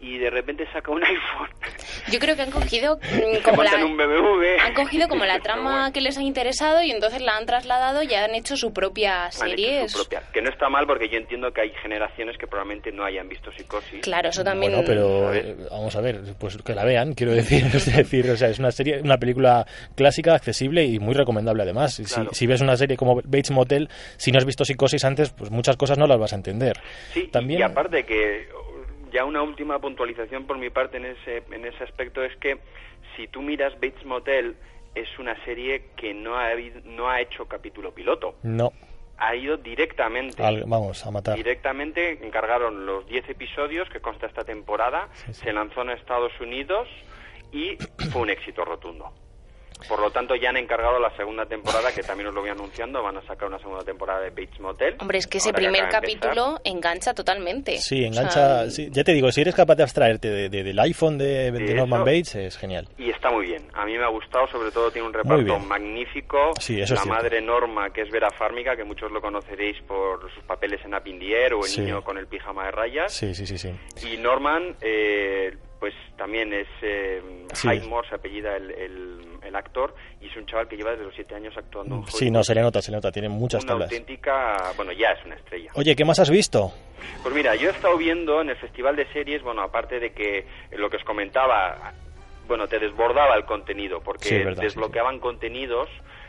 y 0.00 0.18
de 0.18 0.30
repente 0.30 0.66
saca 0.72 0.90
un 0.90 1.02
iPhone. 1.04 1.48
Yo 2.10 2.18
creo 2.18 2.34
que 2.36 2.42
han 2.42 2.50
cogido 2.50 2.96
mm, 3.12 3.42
como 3.44 3.62
la, 3.62 3.84
un 3.84 3.96
BMW. 3.96 4.44
han 4.64 4.74
cogido 4.74 5.08
como 5.08 5.24
la 5.24 5.38
trama 5.42 5.92
que 5.92 6.00
les 6.00 6.16
ha 6.18 6.22
interesado 6.22 6.82
y 6.82 6.90
entonces 6.90 7.20
la 7.20 7.36
han 7.36 7.46
trasladado 7.46 8.02
y 8.02 8.14
han 8.14 8.34
hecho 8.34 8.56
su 8.56 8.72
propia 8.72 9.30
serie. 9.30 9.88
su 9.88 9.98
propia. 9.98 10.22
Que 10.32 10.40
no 10.42 10.50
está 10.50 10.68
mal 10.68 10.86
porque 10.86 11.08
yo 11.08 11.18
entiendo 11.18 11.52
que 11.52 11.60
hay 11.62 11.70
generaciones 11.82 12.36
que 12.38 12.46
probablemente 12.46 12.92
no 12.92 13.04
hayan 13.04 13.28
visto 13.28 13.52
Psicosis. 13.52 14.00
Claro, 14.02 14.30
eso 14.30 14.42
también. 14.42 14.72
Bueno, 14.72 14.86
pero 14.86 15.34
eh, 15.34 15.56
vamos 15.70 15.94
a 15.96 16.00
ver, 16.00 16.20
pues 16.38 16.56
que 16.58 16.74
la 16.74 16.84
vean, 16.84 17.14
quiero 17.14 17.32
decir, 17.32 17.64
es 17.74 17.94
decir, 17.94 18.30
o 18.30 18.36
sea, 18.36 18.48
es 18.48 18.58
una 18.58 18.70
serie, 18.72 19.00
una 19.00 19.18
película 19.18 19.66
clásica, 19.94 20.34
accesible 20.34 20.84
y 20.84 20.98
muy 20.98 21.14
recomendable 21.14 21.62
además. 21.62 21.94
Si- 21.94 22.04
Claro. 22.10 22.30
Si, 22.32 22.46
ves 22.46 22.60
una 22.60 22.76
serie 22.76 22.96
como 22.96 23.16
Bates 23.16 23.50
Motel, 23.52 23.88
si 24.16 24.32
no 24.32 24.38
has 24.38 24.44
visto 24.44 24.64
Psicosis 24.64 25.04
antes, 25.04 25.30
pues 25.30 25.50
muchas 25.50 25.76
cosas 25.76 25.96
no 25.98 26.06
las 26.06 26.18
vas 26.18 26.32
a 26.32 26.36
entender. 26.36 26.76
Sí, 27.12 27.28
También 27.28 27.60
y 27.60 27.62
aparte 27.62 28.04
que 28.04 28.48
ya 29.10 29.24
una 29.24 29.42
última 29.42 29.78
puntualización 29.78 30.46
por 30.46 30.58
mi 30.58 30.70
parte 30.70 30.96
en 30.98 31.06
ese, 31.06 31.42
en 31.50 31.64
ese 31.66 31.84
aspecto 31.84 32.22
es 32.22 32.34
que 32.36 32.58
si 33.16 33.28
tú 33.28 33.42
miras 33.42 33.74
Bates 33.74 34.04
Motel 34.04 34.56
es 34.94 35.08
una 35.18 35.36
serie 35.44 35.86
que 35.96 36.14
no 36.14 36.36
ha, 36.36 36.50
no 36.84 37.08
ha 37.08 37.20
hecho 37.20 37.46
capítulo 37.46 37.92
piloto. 37.92 38.34
no, 38.42 38.72
Ha 39.18 39.36
ido 39.36 39.56
directamente. 39.58 40.42
al- 40.42 40.64
vamos 40.66 41.04
a 41.06 41.10
matar. 41.10 41.36
Directamente 41.36 42.24
encargaron 42.26 42.86
los 42.86 43.06
10 43.06 43.28
episodios 43.28 43.88
que 43.90 44.00
consta 44.00 44.26
esta 44.26 44.44
temporada, 44.44 45.08
se 45.30 45.52
lanzó 45.52 45.82
en 45.82 45.90
Estados 45.90 46.32
Unidos 46.40 46.88
y 47.52 47.76
fue 48.10 48.22
un 48.22 48.30
éxito 48.30 48.64
rotundo. 48.64 49.12
Por 49.88 50.00
lo 50.00 50.10
tanto, 50.10 50.34
ya 50.34 50.50
han 50.50 50.56
encargado 50.56 50.98
la 50.98 51.14
segunda 51.16 51.46
temporada, 51.46 51.92
que 51.94 52.02
también 52.02 52.28
os 52.28 52.34
lo 52.34 52.40
voy 52.40 52.50
anunciando, 52.50 53.02
van 53.02 53.16
a 53.16 53.22
sacar 53.22 53.48
una 53.48 53.58
segunda 53.58 53.84
temporada 53.84 54.20
de 54.20 54.30
Bates 54.30 54.60
Motel. 54.60 54.96
Hombre, 55.00 55.18
es 55.18 55.26
que 55.26 55.38
ese 55.38 55.52
primer 55.52 55.88
capítulo 55.88 56.60
engancha 56.64 57.14
totalmente. 57.14 57.78
Sí, 57.78 58.06
O 58.06 58.12
sea, 58.12 58.22
engancha. 58.22 58.70
sí, 58.70 58.88
ya 58.90 59.04
te 59.04 59.12
digo, 59.12 59.30
si 59.32 59.40
eres 59.40 59.54
capaz 59.54 59.74
de 59.76 59.82
abstraerte 59.82 60.28
de- 60.28 60.48
de- 60.48 60.62
del 60.62 60.78
iPhone 60.80 61.18
de, 61.18 61.50
Norman 61.74 62.00
eso- 62.00 62.04
Bates, 62.04 62.34
es 62.36 62.56
genial. 62.58 62.88
Y 62.98 63.10
está 63.10 63.30
muy 63.30 63.46
bien. 63.46 63.62
A 63.74 63.84
mí 63.84 63.96
me 63.96 64.04
ha 64.04 64.08
gustado, 64.08 64.46
sobre 64.48 64.70
todo 64.70 64.90
tiene 64.90 65.06
un 65.08 65.12
Muy 65.12 65.22
reparto 65.44 65.58
magnífico. 65.66 66.52
Sí, 66.58 66.80
eso 66.80 66.94
es 66.94 67.06
la 67.06 67.12
madre 67.14 67.40
Norma, 67.40 67.90
que 67.90 68.02
es 68.02 68.10
Vera 68.10 68.30
Farmiga, 68.30 68.76
que 68.76 68.84
muchos 68.84 69.10
lo 69.10 69.20
conoceréis 69.20 69.80
por 69.82 70.20
sus 70.32 70.42
papeles 70.44 70.80
en 70.84 70.94
Up 70.94 71.06
in 71.06 71.18
the 71.18 71.32
Air 71.44 71.54
o 71.54 71.58
el 71.60 71.64
Sí. 71.70 71.80
niño 71.80 72.02
con 72.02 72.18
el 72.18 72.26
pijama 72.26 72.64
de 72.66 72.70
rayas. 72.70 73.12
Sí, 73.12 73.34
sí, 73.34 73.46
sí, 73.46 73.58
sí. 73.58 73.70
Y 74.06 74.16
Norman, 74.16 74.76
eh, 74.80 75.52
pues 75.80 75.94
también 76.16 76.52
es 76.52 76.68
eh, 76.82 77.22
Sí. 77.54 77.68
Hyde 77.68 77.86
Moore, 77.86 78.08
se 78.08 78.14
apellida 78.14 78.54
el, 78.56 78.70
el- 78.70 79.26
el 79.42 79.56
actor, 79.56 79.94
y 80.20 80.28
es 80.28 80.36
un 80.36 80.44
chaval 80.46 80.68
que 80.68 80.76
lleva 80.76 80.90
desde 80.90 81.04
los 81.04 81.14
siete 81.14 81.34
años 81.34 81.56
actuando 81.56 81.96
en 81.96 82.06
Sí, 82.06 82.30
no, 82.30 82.44
se 82.44 82.54
le 82.54 82.60
nota, 82.60 82.82
se 82.82 82.90
le 82.90 82.98
nota, 82.98 83.10
tiene 83.10 83.28
muchas 83.30 83.64
Una 83.64 83.72
tablas. 83.72 83.90
auténtica, 83.90 84.72
bueno, 84.76 84.92
ya 84.92 85.12
es 85.12 85.24
una 85.24 85.34
estrella. 85.36 85.70
Oye, 85.74 85.96
¿qué 85.96 86.04
más 86.04 86.18
has 86.20 86.28
visto? 86.30 86.70
Pues 87.22 87.34
mira, 87.34 87.54
yo 87.56 87.70
he 87.70 87.72
estado 87.72 87.96
viendo 87.96 88.42
en 88.42 88.50
el 88.50 88.56
Festival 88.56 88.94
de 88.96 89.06
Series, 89.12 89.42
bueno, 89.42 89.62
aparte 89.62 89.98
de 89.98 90.12
que 90.12 90.46
lo 90.72 90.90
que 90.90 90.98
os 90.98 91.04
comentaba, 91.04 91.94
bueno, 92.46 92.68
te 92.68 92.78
desbordaba 92.78 93.34
el 93.34 93.46
contenido, 93.46 94.00
porque 94.02 94.28
Sí, 94.28 94.38
sí, 94.54 94.60
desbloqueaban 94.60 95.18
contenidos 95.18 95.88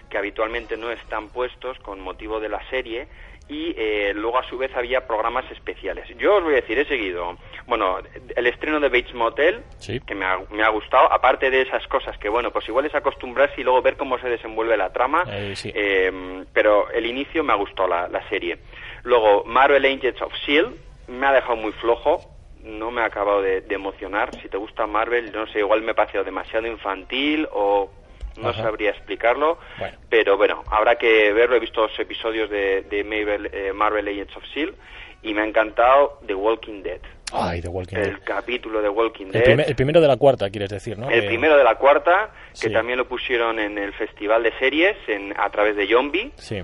que 0.09 0.17
habitualmente 0.17 0.77
no 0.77 0.89
están 0.91 1.27
puestos 1.29 1.77
con 1.79 1.99
motivo 1.99 2.39
de 2.39 2.49
la 2.49 2.67
serie 2.69 3.07
y 3.47 3.73
eh, 3.77 4.13
luego 4.15 4.39
a 4.39 4.47
su 4.47 4.57
vez 4.57 4.71
había 4.75 5.05
programas 5.05 5.49
especiales. 5.51 6.07
Yo 6.17 6.35
os 6.37 6.43
voy 6.43 6.53
a 6.53 6.61
decir, 6.61 6.79
he 6.79 6.85
seguido, 6.85 7.37
bueno, 7.67 7.97
el 8.35 8.47
estreno 8.47 8.79
de 8.79 8.87
Bates 8.89 9.13
Motel, 9.13 9.61
que 10.05 10.15
me 10.15 10.25
ha, 10.25 10.39
me 10.51 10.63
ha 10.63 10.69
gustado, 10.69 11.11
aparte 11.11 11.49
de 11.49 11.61
esas 11.63 11.85
cosas 11.87 12.17
que, 12.17 12.29
bueno, 12.29 12.51
pues 12.51 12.67
igual 12.69 12.85
es 12.85 12.95
acostumbrarse 12.95 13.59
y 13.59 13.63
luego 13.63 13.81
ver 13.81 13.97
cómo 13.97 14.17
se 14.19 14.29
desenvuelve 14.29 14.77
la 14.77 14.93
trama, 14.93 15.23
Eh, 15.27 15.53
sí. 15.55 15.71
eh, 15.75 16.43
pero 16.53 16.89
el 16.91 17.05
inicio 17.05 17.43
me 17.43 17.51
ha 17.53 17.57
gustado 17.57 17.89
la, 17.89 18.07
la 18.07 18.27
serie. 18.29 18.59
Luego, 19.03 19.43
Marvel 19.45 19.83
Agents 19.85 20.21
of 20.21 20.33
S.H.I.E.L.D. 20.33 20.75
Me 21.07 21.27
ha 21.27 21.33
dejado 21.33 21.57
muy 21.57 21.71
flojo, 21.73 22.21
no 22.63 22.89
me 22.91 23.01
ha 23.01 23.05
acabado 23.05 23.41
de, 23.41 23.61
de 23.61 23.75
emocionar. 23.75 24.29
Si 24.41 24.47
te 24.47 24.55
gusta 24.57 24.85
Marvel, 24.87 25.31
no 25.33 25.45
sé, 25.47 25.59
igual 25.59 25.81
me 25.81 25.91
ha 25.91 25.95
parecido 25.95 26.23
demasiado 26.23 26.67
infantil 26.67 27.47
o 27.51 27.91
no 28.37 28.49
Ajá. 28.49 28.63
sabría 28.63 28.91
explicarlo. 28.91 29.57
Bueno. 29.79 29.97
Pero 30.09 30.37
bueno, 30.37 30.63
habrá 30.69 30.95
que 30.95 31.31
verlo. 31.33 31.55
He 31.55 31.59
visto 31.59 31.81
los 31.87 31.99
episodios 31.99 32.49
de, 32.49 32.81
de 32.83 33.03
Marvel, 33.03 33.49
eh, 33.53 33.71
Marvel 33.73 34.07
Agents 34.07 34.35
of 34.37 34.43
S.H.I.E.L.D. 34.43 34.77
Y 35.23 35.33
me 35.33 35.41
ha 35.41 35.45
encantado 35.45 36.19
The 36.25 36.33
Walking 36.33 36.81
Dead. 36.81 36.99
Ay, 37.33 37.61
The 37.61 37.67
Walking 37.69 37.95
El 37.97 38.03
Dead. 38.13 38.19
capítulo 38.23 38.81
de 38.81 38.89
Walking 38.89 39.27
El, 39.27 39.31
Dead. 39.33 39.43
primer- 39.43 39.67
el 39.69 39.75
primero 39.75 40.01
de 40.01 40.07
la 40.07 40.17
cuarta, 40.17 40.49
quieres 40.49 40.69
decir, 40.69 40.97
¿no? 40.97 41.09
El 41.09 41.23
Eh, 41.23 41.27
primero 41.27 41.55
de 41.57 41.63
la 41.63 41.75
cuarta, 41.75 42.31
que 42.51 42.67
sí. 42.67 42.71
también 42.73 42.97
lo 42.97 43.07
pusieron 43.07 43.59
en 43.59 43.77
el 43.77 43.93
Festival 43.93 44.41
de 44.43 44.51
Series 44.57 44.97
en, 45.07 45.33
a 45.39 45.49
través 45.49 45.75
de 45.75 45.87
Zombie 45.87 46.31
Sí. 46.35 46.61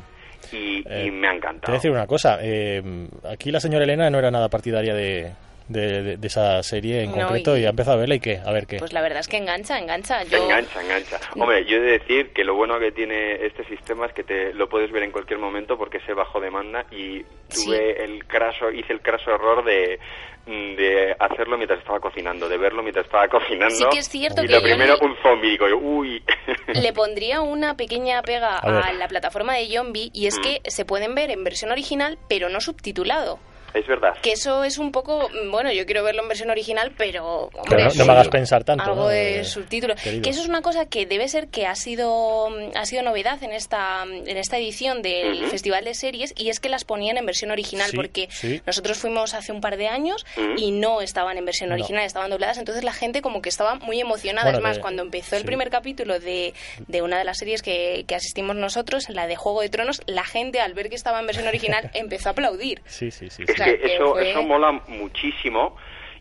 y, 0.51 0.84
Eh, 0.89 1.05
y 1.05 1.11
me 1.11 1.28
ha 1.28 1.30
Te 1.32 1.34
voy 1.34 1.34
a 1.34 1.34
encantado. 1.34 1.74
decir 1.74 1.91
una 1.91 2.07
cosa. 2.07 2.39
eh, 2.41 2.82
aquí 3.30 3.51
la 3.51 3.59
señora 3.59 3.84
Elena 3.86 4.09
no 4.09 4.18
era 4.20 4.32
nada 4.32 4.49
partidaria 4.49 4.93
de, 4.95 5.32
de, 5.68 6.01
de- 6.03 6.18
de 6.18 6.28
esa 6.28 6.61
serie 6.63 7.03
en 7.03 7.11
No, 7.11 7.18
concreto 7.28 7.57
y- 7.57 7.61
y, 7.61 7.65
ha 7.65 7.70
empezado 7.70 7.97
a 7.97 7.99
verla 7.99 8.15
y 8.15 8.20
qué, 8.20 8.39
a 8.45 8.51
ver 8.51 8.68
qué. 8.68 8.78
Pues 8.78 8.93
la 8.93 9.01
verdad 9.01 9.20
es 9.20 9.28
que 9.28 9.38
engancha, 9.38 9.78
engancha. 9.80 10.24
Yo, 10.24 10.43
Engancha, 10.43 10.82
engancha. 10.82 11.20
Hombre, 11.36 11.65
yo 11.65 11.78
he 11.78 11.82
de 11.82 11.91
decir 11.99 12.32
que 12.34 12.43
lo 12.43 12.55
bueno 12.55 12.80
que 12.80 12.91
tiene 12.91 13.45
este 13.45 13.63
sistema 13.65 14.05
es 14.07 14.13
que 14.13 14.24
te 14.24 14.53
lo 14.53 14.70
puedes 14.70 14.91
ver 14.91 15.03
en 15.03 15.11
cualquier 15.11 15.39
momento 15.39 15.78
porque 15.78 15.97
es 15.97 16.15
bajo 16.15 16.39
demanda 16.39 16.86
y 16.91 17.24
tuve 17.53 18.03
el 18.03 18.26
craso, 18.26 18.72
hice 18.72 18.93
el 18.93 19.01
craso 19.01 19.32
error 19.32 19.63
de, 19.65 19.99
de 20.45 21.15
hacerlo 21.20 21.57
mientras 21.57 21.80
estaba 21.80 21.99
cocinando, 21.99 22.47
de 22.49 22.57
verlo 22.57 22.82
mientras 22.82 23.05
estaba 23.05 23.28
cocinando. 23.28 23.76
Sí 23.76 23.86
que 23.91 23.99
es 23.99 24.09
cierto 24.09 24.43
y 24.43 24.47
que 24.47 24.53
lo 24.53 24.61
primero, 24.61 24.95
le- 24.95 25.05
un 25.05 25.15
zombie, 25.22 25.51
digo 25.51 25.68
yo, 25.68 25.78
uy. 25.78 26.24
le 26.74 26.93
pondría 26.93 27.41
una 27.41 27.76
pequeña 27.76 28.22
pega 28.22 28.57
a 28.57 28.93
la 28.93 29.07
plataforma 29.07 29.55
de 29.55 29.68
Zombie 29.68 30.09
y 30.13 30.28
es 30.28 30.38
Mm. 30.39 30.41
que 30.41 30.61
se 30.70 30.86
pueden 30.86 31.15
ver 31.15 31.30
en 31.32 31.43
versión 31.43 31.72
original 31.72 32.18
pero 32.30 32.49
no 32.49 32.61
subtitulado. 32.61 33.39
Es 33.74 33.86
verdad. 33.88 34.15
Que 34.22 34.32
eso 34.32 34.63
es 34.63 34.78
un 34.78 34.91
poco, 34.91 35.30
mm, 35.30 35.51
bueno, 35.51 35.72
yo 35.72 35.86
quiero 35.86 36.03
verlo 36.03 36.22
en 36.24 36.28
versión 36.30 36.49
original, 36.49 36.91
pero... 36.97 37.49
Pero 37.51 37.63
hombre, 37.63 37.84
no, 37.86 37.89
no 37.93 38.05
me 38.05 38.11
hagas 38.13 38.28
pensar 38.30 38.63
tanto. 38.63 38.84
algo 38.84 38.95
¿no? 39.03 39.07
de 39.09 39.39
Eh, 39.41 39.43
subtítulo. 39.45 39.95
querido. 39.95 40.22
Que 40.24 40.30
eso 40.30 40.41
es 40.41 40.47
una 40.47 40.61
cosa 40.61 40.86
que 40.86 41.05
debe 41.05 41.28
ser 41.28 41.47
que 41.47 41.65
ha 41.68 41.76
sido 41.76 42.49
ha 42.76 42.86
sido 42.86 43.03
novedad 43.03 43.41
en 43.43 43.51
esta 43.51 44.03
en 44.03 44.38
esta 44.38 44.57
edición 44.57 45.01
del. 45.01 45.47
Festival 45.47 45.86
de 45.86 45.93
Series 45.93 46.34
y 46.38 46.49
es 46.49 46.59
que 46.59 46.70
las 46.70 46.84
ponían 46.84 47.18
en 47.18 47.26
versión 47.26 47.51
original 47.51 47.89
Sí, 47.91 47.95
porque 47.95 48.28
sí. 48.32 48.61
nosotros 48.65 48.97
fuimos 48.97 49.34
hace 49.34 49.51
un 49.51 49.61
par 49.61 49.78
de 49.78 49.88
años 49.88 50.26
y 50.57 50.72
no 50.72 51.01
estaban 51.01 51.38
en 51.38 51.45
versión 51.45 51.70
No. 51.70 51.76
original, 51.76 52.03
estaban 52.03 52.30
dobladas, 52.30 52.57
entonces 52.57 52.84
la 52.84 52.93
gente 52.93 53.22
como 53.22 53.41
que 53.41 53.49
estaba 53.49 53.76
muy 53.76 53.99
emocionada. 53.99 54.45
Bueno, 54.45 54.57
es 54.59 54.63
más, 54.63 54.76
de- 54.78 54.82
cuando 54.82 55.01
empezó 55.03 55.36
el 55.38 55.45
primer 55.45 55.70
capítulo 55.70 56.20
de, 56.20 56.53
de 56.88 57.01
una 57.01 57.18
de 57.18 57.24
las 57.24 57.38
series 57.38 57.61
que, 57.61 58.03
que 58.07 58.15
asistimos 58.15 58.55
nosotros, 58.55 59.09
la 59.09 59.28
de 59.28 59.36
Juego 59.36 59.61
de 59.61 59.70
Tronos, 59.70 60.01
la 60.05 60.24
gente 60.26 60.59
al 60.59 60.74
ver 60.74 60.89
que 60.89 60.95
estaba 60.95 61.20
en 61.20 61.28
versión 61.28 61.47
original 61.47 61.89
empezó 61.93 62.30
a 62.30 62.32
aplaudir. 62.34 62.82
Sí, 62.86 63.11
sí, 63.11 63.30
sí. 63.30 63.43
Es 63.58 63.62
O 63.62 63.64
sea, 63.64 63.74
que 63.74 63.80
que 63.80 63.95
eso, 63.95 64.12
fue- 64.14 64.30
eso 64.30 64.43
mola 64.43 64.72
muchísimo 64.88 65.76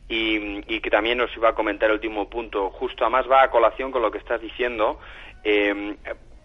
y, 0.08 0.62
y 0.74 0.80
que 0.80 0.90
también 0.90 1.20
os 1.20 1.34
iba 1.36 1.48
a 1.50 1.54
comentar 1.54 1.88
el 1.88 1.94
último 1.94 2.28
punto. 2.28 2.70
Justo 2.70 3.04
además 3.04 3.26
va 3.30 3.42
a 3.42 3.50
colación 3.50 3.90
con 3.92 4.02
lo 4.02 4.10
que 4.10 4.18
estás 4.18 4.40
diciendo. 4.40 4.98
Eh, 5.44 5.96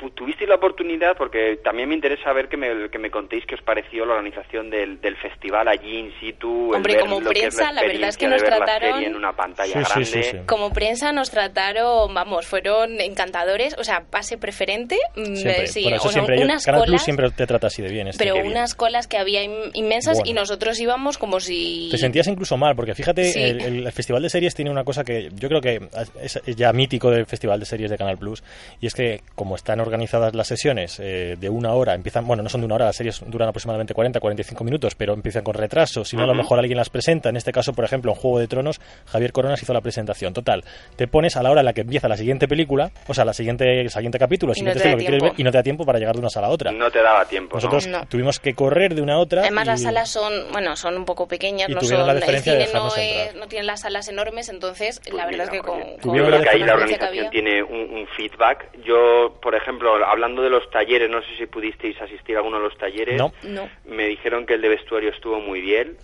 ¿Tuvisteis 0.09 0.49
la 0.49 0.55
oportunidad? 0.55 1.15
Porque 1.17 1.57
también 1.63 1.87
me 1.89 1.95
interesa 1.95 2.33
ver 2.33 2.47
que 2.49 2.57
me, 2.57 2.89
que 2.89 2.97
me 2.97 3.09
contéis 3.11 3.45
qué 3.45 3.55
os 3.55 3.61
pareció 3.61 4.05
la 4.05 4.13
organización 4.15 4.69
del, 4.69 4.99
del 5.01 5.15
festival 5.17 5.67
allí 5.67 5.97
in 5.99 6.11
situ. 6.19 6.73
Hombre, 6.73 6.93
ver 6.95 7.01
como 7.03 7.19
que 7.19 7.29
prensa, 7.29 7.71
la 7.71 7.81
verdad 7.81 8.09
es 8.09 8.17
que 8.17 8.27
nos 8.27 8.41
la 8.41 8.57
trataron- 8.57 9.03
en 9.03 9.15
una 9.15 9.33
pantalla 9.33 9.73
Sí, 9.73 9.79
grande. 9.89 10.05
sí, 10.05 10.23
sí. 10.23 10.37
Como 10.47 10.71
prensa 10.71 11.11
nos 11.11 11.29
trataron, 11.29 12.13
vamos, 12.13 12.47
fueron 12.47 12.99
encantadores, 13.01 13.75
o 13.77 13.83
sea, 13.83 14.03
pase 14.09 14.37
preferente, 14.37 14.97
mm, 15.15 15.35
Siempre. 15.35 15.67
sí, 15.67 15.83
bueno, 15.83 15.97
eso 15.97 16.07
o 16.07 16.11
sea, 16.11 16.21
siempre. 16.21 16.37
yo- 16.39 16.45
unas 16.45 16.65
Canal 16.65 16.81
Plus 16.81 16.89
colas, 16.91 17.03
siempre 17.03 17.29
te 17.31 17.47
trata 17.47 17.67
así 17.67 17.81
de 17.81 17.89
bien. 17.89 18.07
este. 18.07 18.23
pero 18.23 18.35
Qué 18.35 18.41
bien. 18.41 18.53
unas 18.53 18.75
colas 18.75 19.07
que 19.07 19.17
había 19.17 19.43
in- 19.43 19.71
inmensas 19.73 20.17
y 20.19 20.21
Bueno. 20.21 20.41
nosotros 20.41 20.79
íbamos 20.79 21.17
como 21.17 21.39
si... 21.39 21.89
Te 21.91 21.97
sentías 21.97 22.27
incluso 22.27 22.57
mal, 22.57 22.75
porque 22.75 22.95
fíjate, 22.95 23.25
Sí. 23.25 23.41
el, 23.41 23.85
el 23.85 23.91
Festival 23.91 24.21
de 24.23 24.29
Series 24.29 24.55
tiene 24.55 24.71
una 24.71 24.83
cosa 24.83 25.03
que 25.03 25.29
yo 25.33 25.47
creo 25.49 25.61
que 25.61 25.79
es 26.21 26.41
ya 26.55 26.71
mítico 26.73 27.09
del 27.11 27.25
Festival 27.25 27.59
de 27.59 27.65
Series 27.65 27.91
de 27.91 27.97
Canal 27.97 28.17
Plus, 28.17 28.43
y 28.79 28.87
es 28.87 28.93
que 28.93 29.21
como 29.35 29.55
están 29.55 29.79
organizadas 29.91 30.33
las 30.33 30.47
sesiones 30.47 30.99
eh, 30.99 31.35
de 31.39 31.49
una 31.49 31.73
hora, 31.73 31.93
empiezan, 31.93 32.25
bueno, 32.25 32.41
no 32.43 32.49
son 32.49 32.61
de 32.61 32.65
una 32.65 32.75
hora, 32.75 32.85
las 32.85 32.95
series 32.95 33.21
duran 33.27 33.49
aproximadamente 33.49 33.93
40, 33.93 34.19
45 34.19 34.63
minutos, 34.63 34.95
pero 34.95 35.13
empiezan 35.13 35.43
con 35.43 35.53
retraso, 35.53 36.05
si 36.05 36.15
no 36.15 36.23
a 36.23 36.27
lo 36.27 36.33
mejor 36.33 36.59
alguien 36.59 36.77
las 36.77 36.89
presenta, 36.89 37.29
en 37.29 37.35
este 37.35 37.51
caso, 37.51 37.73
por 37.73 37.83
ejemplo, 37.85 38.11
en 38.11 38.17
Juego 38.17 38.39
de 38.39 38.47
Tronos, 38.47 38.79
Javier 39.05 39.31
Coronas 39.31 39.61
hizo 39.61 39.73
la 39.73 39.81
presentación. 39.81 40.33
Total, 40.33 40.63
te 40.95 41.07
pones 41.07 41.35
a 41.35 41.43
la 41.43 41.51
hora 41.51 41.61
en 41.61 41.65
la 41.65 41.73
que 41.73 41.81
empieza 41.81 42.07
la 42.07 42.17
siguiente 42.17 42.47
película, 42.47 42.91
o 43.07 43.13
sea, 43.13 43.25
la 43.25 43.33
siguiente, 43.33 43.81
el 43.81 43.89
siguiente 43.89 44.17
capítulo, 44.17 44.53
el 44.53 44.59
Y 44.59 44.61
no 44.61 44.71
te 44.73 44.79
da 44.79 44.91
lo 44.91 44.97
que 44.97 45.03
quieres 45.03 45.21
ver, 45.21 45.31
tiempo. 45.31 45.41
y 45.41 45.43
no 45.43 45.51
te 45.51 45.57
da 45.57 45.63
tiempo 45.63 45.85
para 45.85 45.99
llegar 45.99 46.15
de 46.15 46.19
una 46.21 46.29
sala 46.29 46.47
a 46.47 46.49
otra. 46.51 46.71
No 46.71 46.89
te 46.89 47.01
daba 47.01 47.25
tiempo. 47.25 47.57
¿no? 47.57 47.57
Nosotros 47.57 47.87
No. 47.87 48.05
tuvimos 48.07 48.39
que 48.39 48.53
correr 48.53 48.95
de 48.95 49.01
una 49.01 49.15
a 49.15 49.17
otra. 49.19 49.41
Además, 49.41 49.67
las 49.67 49.81
salas 49.81 50.09
son, 50.09 50.31
bueno, 50.51 50.75
son 50.75 50.95
un 50.95 51.05
poco 51.05 51.27
pequeñas, 51.27 51.69
Y 51.69 51.73
no 51.73 51.79
tuvieron 51.79 52.05
son, 52.05 52.07
la 52.07 52.25
el 52.25 52.43
de 52.43 52.67
no, 52.73 52.95
es- 52.95 53.35
no 53.35 53.47
tienen 53.47 53.67
las 53.67 53.81
salas 53.81 54.07
enormes, 54.07 54.49
entonces 54.49 55.01
la 55.11 55.25
verdad 55.25 55.45
es 55.45 55.49
que 55.49 55.59
con, 55.59 55.79
con 55.81 55.97
Tuvieron 55.99 56.29
Yo 56.31 56.37
la 56.37 56.37
creo 56.39 56.51
que 56.51 56.57
ahí 56.57 56.63
la 56.67 56.73
organización 56.73 57.29
tiene 57.31 57.63
un, 57.63 57.79
un 57.93 58.07
feedback. 58.15 58.69
Yo, 58.85 59.37
por 59.41 59.55
ejemplo, 59.55 59.80
hablando 60.05 60.41
de 60.41 60.49
los 60.49 60.69
talleres, 60.69 61.09
no 61.09 61.21
sé 61.21 61.27
si 61.37 61.45
pudisteis 61.45 61.99
asistir 62.01 62.35
a 62.35 62.39
alguno 62.39 62.57
de 62.57 62.63
los 62.63 62.77
talleres. 62.77 63.17
No. 63.17 63.33
No. 63.43 63.69
Me 63.85 64.07
dijeron 64.07 64.45
que 64.45 64.53
el 64.55 64.61
de 64.61 64.69
vestuario 64.69 65.09
estuvo 65.09 65.39
muy 65.39 65.61
bien. 65.61 65.97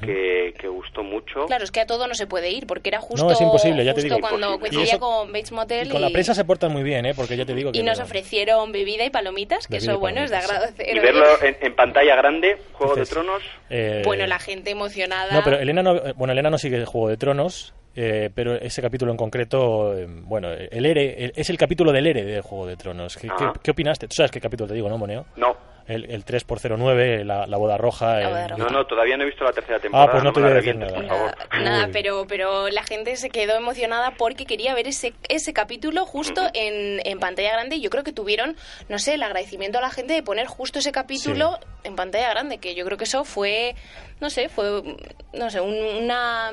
que, 0.00 0.54
que 0.58 0.68
gustó 0.68 1.02
mucho. 1.02 1.44
Claro, 1.46 1.64
es 1.64 1.70
que 1.70 1.80
a 1.80 1.86
todo 1.86 2.06
no 2.06 2.14
se 2.14 2.26
puede 2.26 2.48
ir, 2.50 2.66
porque 2.66 2.88
era 2.88 3.00
justo, 3.00 3.26
No, 3.26 3.32
es 3.32 3.40
imposible, 3.42 3.84
ya 3.84 3.92
te 3.92 4.00
justo 4.00 4.14
digo. 4.14 4.26
cuando 4.26 4.58
coincidía 4.58 4.94
Y 4.94 4.98
con 4.98 5.26
Bates 5.32 5.52
Motel 5.52 5.88
Y 5.88 5.90
con 5.90 6.00
la 6.00 6.08
prensa 6.08 6.32
se 6.34 6.44
portan 6.46 6.72
muy 6.72 6.82
bien, 6.82 7.04
¿eh? 7.04 7.12
Porque 7.14 7.36
ya 7.36 7.44
te 7.44 7.54
digo 7.54 7.72
que... 7.72 7.78
y 7.78 7.82
nos 7.82 7.98
ofrecieron 8.00 8.72
bebida 8.72 9.04
y 9.04 9.10
palomitas, 9.10 9.66
que 9.66 9.74
Bebida 9.74 9.90
eso 9.92 9.98
y 9.98 10.00
bueno 10.00 10.22
es 10.22 10.30
de 10.30 10.36
palomitas, 10.38 10.60
agradecer. 10.62 10.96
Y 10.96 10.98
verlo 11.00 11.24
en, 11.42 11.56
en 11.60 11.74
pantalla 11.74 12.16
grande, 12.16 12.56
Juego 12.72 12.94
de 12.94 13.04
Tronos. 13.04 13.42
Eh, 13.68 14.02
Bueno, 14.04 14.26
la 14.26 14.38
gente 14.38 14.70
emocionada. 14.70 15.34
No, 15.34 15.42
pero 15.44 15.58
Elena 15.58 15.82
no, 15.82 15.96
eh, 15.96 16.14
bueno, 16.16 16.32
Elena 16.32 16.48
no 16.48 16.56
sigue 16.58 16.86
Juego 16.86 17.08
de 17.10 17.18
Tronos, 17.18 17.74
eh, 17.96 18.30
pero 18.34 18.54
ese 18.54 18.80
capítulo 18.82 19.10
en 19.10 19.16
concreto, 19.16 19.96
eh, 19.96 20.06
bueno, 20.08 20.50
el 20.52 20.86
Ere, 20.86 21.24
el- 21.24 21.32
es 21.36 21.50
el 21.50 21.58
capítulo 21.58 21.92
del 21.92 22.06
Ere 22.06 22.24
de 22.24 22.40
Juego 22.40 22.66
de 22.66 22.76
Tronos. 22.76 23.16
¿Qué, 23.16 23.28
qué- 23.28 23.50
qué 23.62 23.70
opinaste? 23.70 24.08
Tú 24.08 24.14
sabes 24.14 24.30
qué 24.30 24.40
capítulo 24.40 24.68
te 24.68 24.74
digo, 24.74 24.88
¿no, 24.88 24.98
Moneo? 24.98 25.26
No. 25.36 25.56
El, 25.84 26.08
el 26.12 26.24
3x09, 26.24 27.24
la, 27.24 27.44
la 27.48 27.56
boda 27.56 27.76
roja. 27.76 28.20
el- 28.22 28.56
No, 28.56 28.68
no, 28.68 28.86
todavía 28.86 29.16
no 29.16 29.24
he 29.24 29.26
visto 29.26 29.42
la 29.44 29.52
tercera 29.52 29.80
temporada. 29.80 30.08
Ah, 30.08 30.12
pues 30.12 30.22
no 30.22 30.32
te 30.32 30.38
me 30.40 30.46
voy 30.46 30.52
a 30.52 30.54
decir 30.60 30.74
revientes, 30.76 31.02
nada. 31.08 31.08
por 31.18 31.34
favor. 31.48 31.60
Nada, 31.64 31.88
pero, 31.92 32.24
pero 32.28 32.68
la 32.68 32.84
gente 32.84 33.16
se 33.16 33.30
quedó 33.30 33.56
emocionada 33.56 34.12
porque 34.16 34.46
quería 34.46 34.74
ver 34.74 34.86
ese, 34.86 35.12
ese 35.28 35.52
capítulo 35.52 36.06
justo 36.06 36.40
en, 36.54 37.04
en 37.04 37.18
pantalla 37.18 37.50
grande 37.50 37.76
y 37.76 37.80
yo 37.80 37.90
creo 37.90 38.04
que 38.04 38.12
tuvieron, 38.12 38.56
no 38.88 39.00
sé, 39.00 39.14
el 39.14 39.22
agradecimiento 39.24 39.78
a 39.78 39.82
la 39.82 39.90
gente 39.90 40.14
de 40.14 40.22
poner 40.22 40.46
justo 40.46 40.78
ese 40.78 40.92
capítulo 40.92 41.58
en 41.82 41.96
pantalla 41.96 42.30
grande, 42.30 42.58
que 42.58 42.76
yo 42.76 42.84
creo 42.84 42.96
que 42.96 43.04
eso 43.04 43.24
fue, 43.24 43.74
no 44.20 44.30
sé, 44.30 44.48
fue, 44.48 44.82
no 45.34 45.50
sé, 45.50 45.60
un- 45.60 45.74
una... 46.04 46.52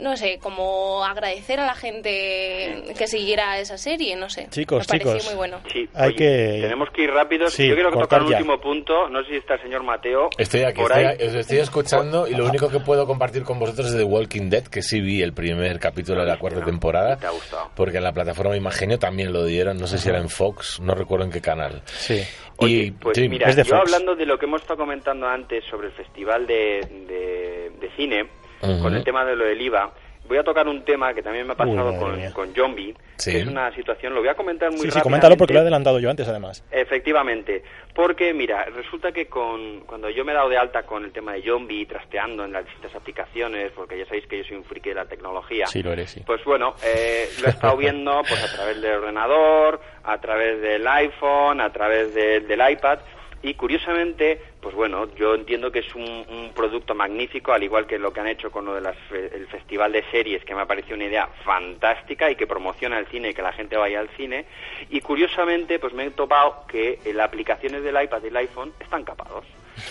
No 0.00 0.16
sé, 0.16 0.38
como 0.40 1.04
agradecer 1.04 1.58
a 1.60 1.66
la 1.66 1.74
gente 1.74 2.94
que 2.96 3.06
siguiera 3.06 3.58
esa 3.58 3.78
serie, 3.78 4.14
no 4.16 4.28
sé. 4.30 4.46
Chicos, 4.50 4.80
me 4.80 4.86
pareció 4.98 5.12
chicos. 5.18 5.26
muy 5.26 5.34
bueno. 5.36 5.60
Sí, 5.72 5.88
Hay 5.94 6.08
oye, 6.08 6.16
que- 6.16 6.58
tenemos 6.62 6.88
que 6.90 7.02
ir 7.02 7.10
rápidos. 7.10 7.52
Sí, 7.52 7.66
Yo 7.68 7.74
quiero 7.74 7.90
tocar 7.92 8.22
un 8.22 8.30
ya. 8.30 8.36
último 8.36 8.60
punto. 8.60 9.08
No 9.08 9.22
sé 9.24 9.30
si 9.30 9.36
está 9.36 9.54
el 9.54 9.62
señor 9.62 9.82
Mateo. 9.82 10.30
Estoy 10.38 10.62
aquí, 10.62 10.80
por 10.80 10.92
estoy, 10.92 11.04
ahí. 11.04 11.28
os 11.28 11.34
estoy 11.34 11.58
escuchando 11.58 12.26
y 12.28 12.34
lo 12.34 12.46
único 12.46 12.68
que 12.68 12.80
puedo 12.80 13.06
compartir 13.06 13.42
con 13.42 13.58
vosotros 13.58 13.88
es 13.88 13.96
The 13.96 14.04
Walking 14.04 14.50
Dead, 14.50 14.64
que 14.64 14.82
sí 14.82 15.00
vi 15.00 15.22
el 15.22 15.32
primer 15.32 15.78
capítulo 15.80 16.20
de 16.20 16.26
la 16.28 16.38
cuarta 16.38 16.64
temporada. 16.64 17.16
Te 17.16 17.26
ha 17.26 17.30
gustado. 17.30 17.70
Porque 17.74 17.98
en 17.98 18.04
la 18.04 18.12
plataforma 18.12 18.56
Imagenio 18.56 18.98
también 18.98 19.32
lo 19.32 19.44
dieron, 19.44 19.78
no 19.78 19.86
sé 19.86 19.98
si 19.98 20.08
era 20.08 20.18
en 20.18 20.28
Fox, 20.28 20.80
no 20.80 20.94
recuerdo 20.94 21.24
en 21.24 21.32
qué 21.32 21.40
canal. 21.40 21.82
Sí. 21.86 22.22
Y 22.60 22.90
Pues 22.90 23.16
sí, 23.16 23.28
mira, 23.28 23.48
es 23.48 23.54
de 23.56 23.62
yo 23.62 23.76
Fox. 23.76 23.92
hablando 23.92 24.16
de 24.16 24.26
lo 24.26 24.36
que 24.36 24.46
hemos 24.46 24.60
estado 24.62 24.78
comentando 24.78 25.28
antes 25.28 25.64
sobre 25.70 25.88
el 25.88 25.92
festival 25.92 26.44
de, 26.46 26.80
de- 27.06 27.70
de 27.80 27.90
cine, 27.96 28.26
Con 28.60 28.94
el 28.94 29.04
tema 29.04 29.24
de 29.24 29.36
lo 29.36 29.44
del 29.44 29.60
IVA, 29.60 29.92
voy 30.28 30.36
a 30.36 30.42
tocar 30.44 30.68
un 30.68 30.84
tema 30.84 31.14
que 31.14 31.22
también 31.22 31.46
me 31.46 31.54
ha 31.54 31.56
pasado 31.56 31.96
con, 31.98 32.20
con 32.32 32.54
Zombie, 32.54 32.94
Sí. 33.16 33.32
que 33.32 33.38
es 33.40 33.46
una 33.46 33.74
situación, 33.74 34.14
lo 34.14 34.20
voy 34.20 34.28
a 34.28 34.34
comentar 34.34 34.70
muy 34.70 34.80
Sí, 34.80 34.90
sí, 34.90 35.00
coméntalo 35.00 35.36
porque 35.36 35.54
lo 35.54 35.60
he 35.60 35.62
adelantado 35.62 35.98
yo 36.00 36.08
antes, 36.10 36.28
además. 36.28 36.62
Efectivamente, 36.70 37.62
porque 37.94 38.34
mira, 38.34 38.64
resulta 38.66 39.10
que 39.10 39.26
con, 39.26 39.80
cuando 39.86 40.10
yo 40.10 40.24
me 40.24 40.32
he 40.32 40.34
dado 40.34 40.48
de 40.50 40.58
alta 40.58 40.82
con 40.84 41.04
el 41.04 41.12
tema 41.12 41.32
de 41.32 41.42
Zombie, 41.42 41.86
trasteando 41.86 42.44
en 42.44 42.52
las 42.52 42.64
distintas 42.66 42.94
aplicaciones, 42.94 43.72
porque 43.74 43.98
ya 43.98 44.04
sabéis 44.04 44.26
que 44.26 44.38
yo 44.38 44.44
soy 44.44 44.56
un 44.58 44.64
friki 44.64 44.90
de 44.90 44.94
la 44.96 45.06
tecnología, 45.06 45.66
Sí, 45.66 45.82
lo 45.82 45.92
eres, 45.92 46.10
sí. 46.10 46.22
pues 46.26 46.44
bueno, 46.44 46.74
eh, 46.84 47.28
lo 47.40 47.46
he 47.46 47.50
estado 47.50 47.76
viendo 47.76 48.20
pues 48.28 48.42
a 48.44 48.54
través 48.54 48.80
del 48.82 48.92
ordenador, 48.98 49.80
a 50.04 50.20
través 50.20 50.60
del 50.60 50.86
iPhone, 50.86 51.60
a 51.60 51.72
través 51.72 52.12
de- 52.14 52.40
del 52.40 52.70
iPad 52.70 52.98
y 53.42 53.54
curiosamente, 53.54 54.40
pues 54.60 54.74
bueno, 54.74 55.14
yo 55.14 55.34
entiendo 55.34 55.70
que 55.70 55.80
es 55.80 55.94
un, 55.94 56.02
un 56.02 56.52
producto 56.54 56.94
magnífico, 56.94 57.52
al 57.52 57.62
igual 57.62 57.86
que 57.86 57.98
lo 57.98 58.12
que 58.12 58.20
han 58.20 58.26
hecho 58.26 58.50
con 58.50 58.64
lo 58.64 58.74
del 58.74 59.46
festival 59.46 59.92
de 59.92 60.02
series, 60.10 60.44
que 60.44 60.54
me 60.54 60.62
ha 60.62 60.66
parecido 60.66 60.96
una 60.96 61.04
idea 61.04 61.28
fantástica 61.44 62.30
y 62.30 62.36
que 62.36 62.46
promociona 62.46 62.98
el 62.98 63.06
cine 63.06 63.30
y 63.30 63.34
que 63.34 63.42
la 63.42 63.52
gente 63.52 63.76
vaya 63.76 64.00
al 64.00 64.08
cine. 64.16 64.46
Y 64.90 65.00
curiosamente, 65.00 65.78
pues 65.78 65.92
me 65.92 66.06
he 66.06 66.10
topado 66.10 66.66
que 66.66 66.98
eh, 67.04 67.12
las 67.14 67.28
aplicaciones 67.28 67.84
del 67.84 68.02
iPad 68.02 68.24
y 68.24 68.26
el 68.26 68.36
iPhone 68.38 68.72
están 68.80 69.04
capados. 69.04 69.44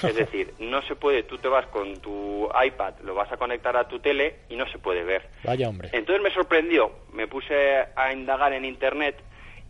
Es 0.03 0.15
decir, 0.15 0.53
no 0.59 0.81
se 0.81 0.95
puede, 0.95 1.23
tú 1.23 1.37
te 1.37 1.47
vas 1.47 1.65
con 1.67 1.95
tu 2.01 2.49
iPad, 2.65 2.95
lo 3.03 3.15
vas 3.15 3.31
a 3.31 3.37
conectar 3.37 3.77
a 3.77 3.87
tu 3.87 3.99
tele 3.99 4.39
y 4.49 4.57
no 4.57 4.67
se 4.67 4.77
puede 4.77 5.03
ver. 5.03 5.29
Vaya 5.45 5.69
hombre. 5.69 5.89
Entonces 5.93 6.21
me 6.21 6.33
sorprendió, 6.33 6.91
me 7.13 7.27
puse 7.27 7.85
a 7.95 8.11
indagar 8.11 8.51
en 8.51 8.65
internet 8.65 9.15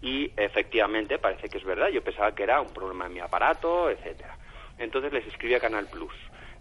y 0.02 0.32
efectivamente 0.38 1.18
parece 1.18 1.50
que 1.50 1.58
es 1.58 1.64
verdad. 1.64 1.90
Yo 1.90 2.04
pensaba 2.04 2.34
que 2.34 2.44
era 2.44 2.62
un 2.62 2.70
problema 2.74 3.08
en 3.08 3.14
mi 3.14 3.20
aparato, 3.20 3.90
etcétera. 3.90 4.36
Entonces 4.78 5.12
les 5.12 5.26
escribí 5.28 5.56
a 5.56 5.60
Canal 5.60 5.88
Plus. 5.88 6.14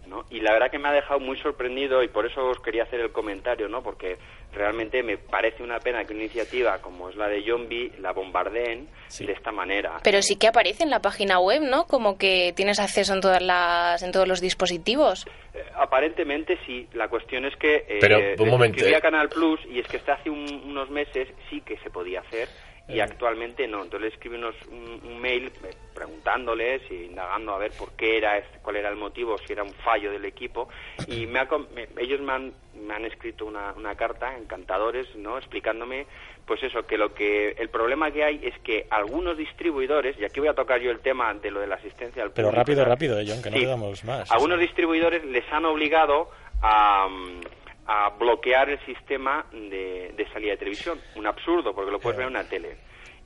¿no? 0.07 0.23
Y 0.29 0.39
la 0.39 0.53
verdad 0.53 0.71
que 0.71 0.79
me 0.79 0.87
ha 0.87 0.93
dejado 0.93 1.19
muy 1.19 1.37
sorprendido 1.37 2.01
y 2.01 2.07
por 2.07 2.25
eso 2.25 2.45
os 2.47 2.59
quería 2.61 2.83
hacer 2.83 3.01
el 3.01 3.11
comentario, 3.11 3.67
¿no? 3.67 3.83
Porque 3.83 4.17
realmente 4.53 5.03
me 5.03 5.17
parece 5.17 5.61
una 5.61 5.79
pena 5.81 6.05
que 6.05 6.13
una 6.13 6.23
iniciativa 6.23 6.77
como 6.81 7.09
es 7.09 7.17
la 7.17 7.27
de 7.27 7.43
Zombie 7.43 7.91
la 7.99 8.13
bombardeen 8.13 8.87
de 9.19 9.33
esta 9.33 9.51
manera. 9.51 9.99
Pero 10.05 10.21
sí 10.21 10.37
que 10.37 10.47
aparece 10.47 10.83
en 10.83 10.91
la 10.91 11.01
página 11.01 11.39
web, 11.41 11.61
¿no? 11.61 11.87
Como 11.87 12.17
que 12.17 12.53
tienes 12.55 12.79
acceso 12.79 13.13
en 13.13 13.19
todas 13.19 13.41
las, 13.41 14.01
en 14.01 14.13
todos 14.13 14.29
los 14.29 14.39
dispositivos. 14.39 15.27
Eh, 15.53 15.65
Aparentemente 15.75 16.57
sí, 16.65 16.87
la 16.93 17.09
cuestión 17.09 17.43
es 17.43 17.57
que 17.57 17.75
eh, 17.89 17.97
Pero, 17.99 18.19
un 18.39 18.49
momento, 18.49 18.77
escribí 18.77 18.93
a 18.95 18.99
eh. 18.99 19.01
Canal 19.01 19.27
Plus 19.27 19.59
y 19.69 19.79
es 19.79 19.87
que 19.87 19.97
hasta 19.97 20.13
hace 20.13 20.29
un- 20.29 20.61
unos 20.67 20.89
meses 20.89 21.27
sí 21.49 21.59
que 21.61 21.77
se 21.79 21.89
podía 21.89 22.21
hacer 22.21 22.47
y 22.87 22.99
actualmente 23.01 23.67
no. 23.67 23.83
Entonces 23.83 24.01
le 24.01 24.07
escribí 24.15 24.37
unos, 24.37 24.55
un, 24.71 25.01
un 25.03 25.19
mail 25.19 25.51
eh, 25.65 25.73
preguntándoles 25.93 26.81
y 26.89 27.05
indagando 27.05 27.53
a 27.53 27.57
ver 27.57 27.71
por 27.77 27.91
qué 27.93 28.17
era, 28.17 28.37
este- 28.37 28.59
cuál 28.59 28.77
era 28.77 28.89
el 28.89 28.95
motivo, 28.95 29.37
si 29.39 29.51
era 29.53 29.63
un 29.63 29.73
fallo 29.73 30.11
del 30.11 30.23
equipo 30.25 30.69
y 31.07 31.25
me 31.27 31.39
ha 31.39 31.47
me- 31.73 31.87
ellos 31.97 32.21
me 32.21 32.31
han, 32.33 32.53
me 32.75 32.93
han 32.93 33.05
escrito 33.05 33.45
una, 33.45 33.73
una 33.73 33.95
carta, 33.95 34.37
encantadores, 34.37 35.13
¿no? 35.15 35.37
Explicándome 35.37 36.07
pues 36.45 36.63
eso, 36.63 36.87
que 36.87 36.97
lo 36.97 37.13
que 37.13 37.49
el 37.57 37.67
problema 37.69 38.09
que 38.09 38.23
hay 38.23 38.39
es 38.41 38.57
que 38.59 38.87
algunos 38.89 39.37
distribuidores, 39.37 40.17
y 40.17 40.23
aquí 40.23 40.39
voy 40.39 40.47
a 40.47 40.53
tocar 40.53 40.79
yo 40.79 40.91
el 40.91 40.99
tema 41.01 41.33
de 41.33 41.51
lo 41.51 41.59
de 41.59 41.67
la 41.67 41.75
asistencia 41.75 42.23
al 42.23 42.31
Pero 42.31 42.47
público, 42.47 42.59
rápido, 42.61 42.77
¿verdad? 42.79 42.91
rápido, 42.93 43.19
eh, 43.19 43.25
John, 43.27 43.43
que 43.43 43.49
no 43.49 43.57
Sí. 43.57 43.63
quedamos 43.63 44.03
más. 44.05 44.31
Algunos 44.31 44.57
distribuidores 44.59 45.25
les 45.25 45.43
han 45.51 45.65
obligado 45.65 46.29
a, 46.61 47.09
mm, 47.09 47.41
a 47.87 48.09
bloquear 48.09 48.69
el 48.69 48.79
sistema 48.85 49.45
de, 49.51 50.13
de 50.15 50.29
salida 50.33 50.51
de 50.51 50.57
televisión. 50.57 50.99
Un 51.15 51.25
absurdo, 51.25 51.73
porque 51.73 51.91
lo 51.91 51.99
puedes 51.99 52.17
ver 52.17 52.27
en 52.27 52.33
una 52.33 52.47
tele. 52.47 52.77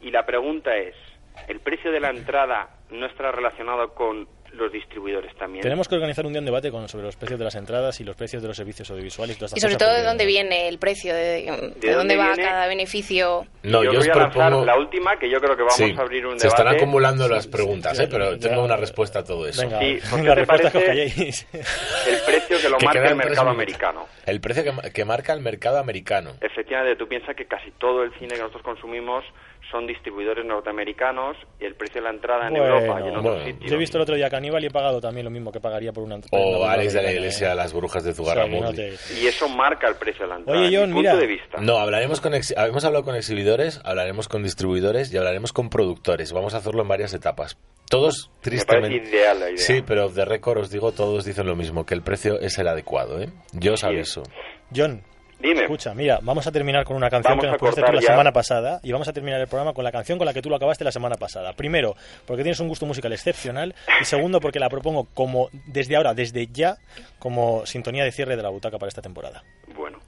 Y 0.02 0.12
la 0.12 0.26
pregunta 0.26 0.76
es, 0.78 0.96
¿el 1.48 1.60
precio 1.60 1.92
de 1.92 2.00
la 2.00 2.10
entrada 2.10 2.70
no 2.92 3.06
estará 3.08 3.32
relacionado 3.32 3.94
con 3.94 4.28
los 4.54 4.72
distribuidores 4.72 5.36
también? 5.38 5.62
Tenemos 5.64 5.88
que 5.88 5.96
organizar 5.96 6.26
un 6.26 6.34
día 6.34 6.40
un 6.40 6.46
debate 6.46 6.72
con, 6.72 6.88
sobre 6.90 7.06
los 7.06 7.16
precios 7.16 7.40
de 7.40 7.46
las 7.46 7.56
entradas 7.56 8.00
y 8.00 8.04
los 8.04 8.16
precios 8.16 8.42
de 8.42 8.48
los 8.48 8.58
servicios 8.58 8.90
audiovisuales. 8.92 9.36
Y, 9.36 9.40
todas 9.40 9.58
Y 9.58 9.60
sobre 9.62 9.76
todo 9.78 9.94
de 9.94 10.04
dónde 10.04 10.26
viene 10.26 10.68
el 10.68 10.78
precio, 10.78 11.14
de, 11.14 11.22
de 11.22 11.46
dónde 11.52 11.94
dónde 11.94 12.18
va 12.18 12.28
viene? 12.34 12.44
cada 12.44 12.68
beneficio. 12.68 13.46
No, 13.64 13.84
yo 13.84 13.92
yo 13.94 14.00
os 14.00 14.06
voy 14.08 14.12
a 14.12 14.16
lanzar 14.20 14.32
propongo... 14.50 14.66
la 14.66 14.78
última, 14.78 15.18
que 15.18 15.30
yo 15.30 15.40
creo 15.40 15.56
que 15.56 15.62
vamos 15.64 15.76
Sí, 15.76 15.94
a 15.98 16.02
abrir 16.02 16.26
un 16.26 16.40
se 16.40 16.48
están 16.48 16.66
debate. 16.66 16.84
acumulando 16.84 17.28
las 17.30 17.48
preguntas, 17.48 18.00
¿eh? 18.00 18.08
pero 18.10 18.36
ya- 18.36 18.50
tengo 18.50 18.64
una 18.64 18.76
respuesta 18.78 19.20
a 19.20 19.24
todo 19.24 19.48
eso. 19.48 19.62
Venga, 19.62 19.80
Sí, 19.80 20.00
¿por 20.10 20.20
qué 20.22 20.28
la 20.28 20.34
te 20.36 20.40
respuesta 20.42 20.68
es 20.68 20.72
que 20.74 20.78
os 20.80 20.84
parece? 20.86 21.14
calléis. 21.16 21.48
El 22.08 22.22
precio 22.26 22.58
que 22.62 22.70
lo 22.70 22.78
Que 22.78 22.86
marca 22.86 23.08
el 23.10 23.16
mercado 23.16 23.50
americano. 23.50 24.08
El 24.26 24.42
precio 24.42 24.64
que, 24.64 24.92
que 24.92 25.06
marca 25.06 25.34
el 25.34 25.42
mercado 25.42 25.78
americano. 25.80 26.32
Efectivamente, 26.42 26.96
tú 26.98 27.08
piensas 27.08 27.36
que 27.36 27.46
casi 27.46 27.72
todo 27.72 28.04
el 28.04 28.12
cine 28.20 28.34
que 28.36 28.40
nosotros 28.40 28.64
consumimos 28.64 29.24
son 29.72 29.88
distribuidores 29.88 30.46
norteamericanos 30.46 31.38
y 31.60 31.66
el 31.66 31.76
precio 31.76 32.02
de 32.02 32.08
la 32.08 32.14
entrada 32.14 32.48
en 32.48 32.54
Bueno, 32.56 32.80
Europa 32.80 33.00
y 33.00 33.04
en 33.04 33.10
otros 33.18 33.24
bueno. 33.24 33.46
sitios. 33.46 33.70
Yo 33.72 33.76
he 33.76 33.80
visto 33.80 33.98
el 33.98 34.04
otro 34.04 34.16
día 34.16 34.30
Caníbal 34.30 34.64
y 34.64 34.68
he 34.68 34.72
pagado 34.72 35.00
también 35.02 35.24
lo 35.26 35.32
mismo 35.32 35.52
que 35.52 35.60
pagaría 35.60 35.92
por 35.94 36.04
una 36.04 36.20
O 36.32 36.60
una 36.62 36.72
Alex 36.74 36.94
de 36.94 37.02
la 37.04 37.12
Iglesia, 37.12 37.54
eh. 37.54 37.56
las 37.56 37.74
brujas 37.74 38.04
de 38.04 38.12
O 38.12 38.14
sea, 38.14 38.24
Zugarramurdi. 38.26 38.62
no 38.64 38.74
te- 38.74 38.94
Y 39.22 39.28
eso 39.28 39.48
marca 39.50 39.88
el 39.88 39.96
precio 39.96 40.24
de 40.26 40.30
la 40.30 40.36
entrada. 40.38 40.60
Oye, 40.60 40.76
John, 40.78 40.86
punto 40.92 41.00
mira. 41.00 41.16
de 41.16 41.28
vista. 41.28 41.58
No, 41.62 41.78
hablaremos 41.78 42.20
con 42.22 42.34
ex- 42.34 42.54
hemos 42.58 42.84
hablado 42.86 43.04
con 43.06 43.16
exhibidores, 43.16 43.82
hablaremos 43.84 44.28
con 44.28 44.44
distribuidores 44.44 45.14
y 45.14 45.18
hablaremos 45.18 45.54
con 45.54 45.70
productores. 45.70 46.34
Vamos 46.34 46.54
a 46.54 46.58
hacerlo 46.58 46.82
en 46.82 46.88
varias 46.88 47.14
etapas. 47.14 47.58
Todos, 47.90 48.30
Me 48.36 48.42
tristemente. 48.42 48.98
ideal 49.10 49.40
la 49.40 49.48
idea. 49.50 49.58
Sí, 49.58 49.82
pero 49.86 50.08
de 50.10 50.24
récord 50.24 50.60
os 50.60 50.70
digo, 50.72 50.92
todos 50.94 51.26
dicen 51.26 51.46
lo 51.46 51.56
mismo, 51.56 51.86
que 51.86 51.94
el 51.94 52.02
precio 52.02 52.40
es 52.40 52.58
el 52.58 52.68
adecuado, 52.68 53.22
¿eh? 53.22 53.30
Yo 53.52 53.74
os 53.74 53.84
aviso. 53.84 54.24
John, 54.74 55.04
Dime. 55.42 55.62
escucha, 55.64 55.94
mira, 55.94 56.20
vamos 56.22 56.46
a 56.48 56.52
terminar 56.52 56.84
con 56.86 56.96
una 56.96 57.10
canción 57.10 57.32
Vamos 57.38 57.46
que 57.46 57.52
nos 57.52 57.58
pusiste 57.60 57.82
tú 57.84 57.94
la 57.94 58.02
ya. 58.02 58.08
semana 58.08 58.32
pasada 58.32 58.80
y 58.84 58.92
vamos 58.92 59.08
a 59.08 59.14
terminar 59.14 59.42
el 59.42 59.48
programa 59.48 59.74
con 59.74 59.84
la 59.84 59.92
canción 59.92 60.18
con 60.18 60.26
la 60.26 60.34
que 60.34 60.42
tú 60.42 60.50
lo 60.50 60.56
acabaste 60.56 60.84
la 60.84 60.92
semana 60.92 61.16
pasada. 61.16 61.54
Primero, 61.54 61.96
porque 62.26 62.44
tienes 62.44 62.60
un 62.60 62.68
gusto 62.68 62.86
musical 62.86 63.12
excepcional 63.14 63.74
y 64.02 64.06
segundo, 64.06 64.40
porque 64.40 64.60
la 64.60 64.70
propongo 64.70 65.08
como 65.14 65.50
desde 65.68 65.96
ahora, 65.96 66.14
desde 66.14 66.48
ya, 66.48 66.78
como 67.20 67.66
sintonía 67.66 68.04
de 68.04 68.12
cierre 68.12 68.36
de 68.36 68.44
la 68.44 68.50
butaca 68.50 68.78
para 68.78 68.90
esta 68.90 69.02
temporada. 69.02 69.44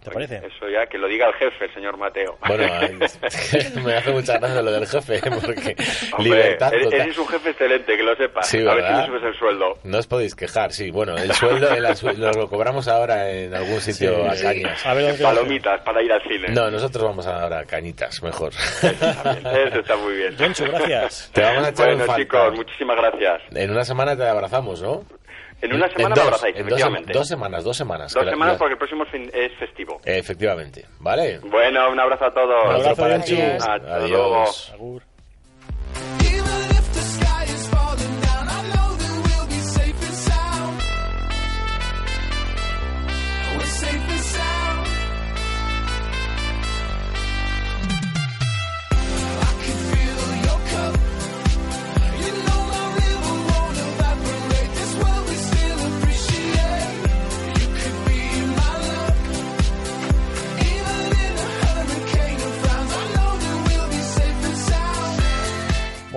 ¿Te 0.03 0.11
parece? 0.11 0.37
Eso 0.37 0.67
ya 0.69 0.85
que 0.87 0.97
lo 0.97 1.07
diga 1.07 1.27
el 1.27 1.33
jefe, 1.35 1.65
el 1.65 1.73
señor 1.73 1.97
Mateo. 1.97 2.37
Bueno, 2.47 2.63
eh, 2.81 3.71
me 3.85 3.95
hace 3.95 4.11
mucha 4.11 4.37
gracia 4.37 4.61
lo 4.61 4.71
del 4.71 4.85
jefe, 4.87 5.19
porque 5.45 5.75
Hombre, 6.13 6.23
libertad 6.23 6.73
eres, 6.73 6.85
total. 6.85 7.01
eres 7.01 7.17
un 7.17 7.27
jefe 7.27 7.49
excelente, 7.51 7.97
que 7.97 8.03
lo 8.03 8.15
sepas. 8.15 8.47
Sí, 8.47 8.67
a 8.67 8.73
ver 8.73 8.85
si 8.85 8.91
me 8.93 9.05
subes 9.07 9.23
el 9.23 9.35
sueldo. 9.39 9.77
No 9.83 9.97
os 9.97 10.07
podéis 10.07 10.35
quejar, 10.35 10.71
sí. 10.71 10.91
Bueno, 10.91 11.17
el 11.17 11.31
sueldo 11.33 11.69
lo, 11.79 12.31
lo 12.33 12.47
cobramos 12.49 12.87
ahora 12.87 13.29
en 13.31 13.53
algún 13.53 13.79
sitio 13.81 14.25
a 14.29 14.35
cañas. 14.35 14.85
A 14.85 14.93
ver 14.93 15.15
Palomitas 15.21 15.81
para 15.81 16.01
ir 16.03 16.11
al 16.11 16.21
cine. 16.23 16.49
No, 16.49 16.69
nosotros 16.69 17.03
vamos 17.03 17.25
ahora 17.27 17.59
a 17.59 17.63
cañitas, 17.65 18.21
mejor. 18.23 18.51
Eso 18.53 19.79
está 19.79 19.95
muy 19.97 20.15
bien. 20.15 20.35
Jonchu, 20.37 20.65
gracias. 20.65 21.31
Te 21.33 21.41
vamos 21.41 21.65
a 21.65 21.69
echar 21.69 21.89
en 21.89 21.97
Bueno, 21.97 22.05
falta. 22.05 22.21
chicos, 22.23 22.55
muchísimas 22.55 22.97
gracias. 22.97 23.41
En 23.55 23.71
una 23.71 23.83
semana 23.85 24.15
te 24.17 24.27
abrazamos, 24.27 24.81
¿no? 24.81 25.03
En 25.63 25.73
una 25.73 25.87
semana 25.87 26.09
dos, 26.15 26.17
me 26.17 26.27
abrazáis, 26.27 26.55
en 26.57 26.61
dos, 26.63 26.71
efectivamente. 26.73 27.13
dos 27.13 27.27
semanas, 27.27 27.63
dos 27.63 27.77
semanas. 27.77 28.13
Dos 28.13 28.25
semanas 28.29 28.53
la- 28.53 28.59
porque 28.59 28.73
el 28.73 28.77
próximo 28.77 29.05
fin 29.05 29.31
es 29.33 29.51
festivo. 29.57 30.01
Efectivamente, 30.03 30.85
¿vale? 30.99 31.39
Bueno, 31.39 31.89
un 31.89 31.99
abrazo 31.99 32.25
a 32.25 32.33
todos. 32.33 32.65
Un 32.65 32.71
abrazo, 32.75 33.01
para 33.01 33.13
Jonchu. 33.19 33.35
ti. 33.35 33.41
Hasta 33.41 33.77
luego. 34.07 34.35
Adiós. 34.43 34.73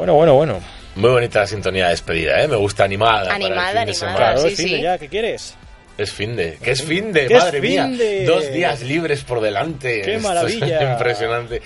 Bueno, 0.06 0.14
bueno, 0.18 0.34
bueno. 0.36 0.60
Muy 0.94 1.10
bonita 1.10 1.40
la 1.40 1.46
sintonía 1.48 1.84
de 1.86 1.90
despedida, 1.90 2.40
¿eh? 2.40 2.46
Me 2.46 2.54
gusta 2.54 2.84
animada. 2.84 3.24
para 3.24 3.36
el 3.38 3.42
Animada, 3.46 3.66
fin 3.66 3.74
de 3.74 3.80
animada, 3.80 3.94
semana. 3.94 4.16
Claro, 4.16 4.40
sí, 4.42 4.46
es 4.48 4.56
fin 4.56 4.68
de 4.70 4.80
ya, 4.82 4.98
¿qué 4.98 5.08
quieres? 5.08 5.56
Es 5.98 6.12
fin 6.12 6.36
de. 6.36 6.58
¿Qué 6.62 6.70
es 6.70 6.82
fin 6.84 7.12
de? 7.12 7.26
¿Qué 7.26 7.34
es 7.34 7.42
Madre 7.42 7.60
mía. 7.60 7.86
de? 7.88 8.24
Dos 8.24 8.52
días 8.52 8.82
libres 8.82 9.24
por 9.24 9.40
delante. 9.40 10.02
¡Qué 10.02 10.14
Esto 10.14 10.18
es 10.18 10.22
maravilla! 10.22 10.92
impresionante. 10.92 11.60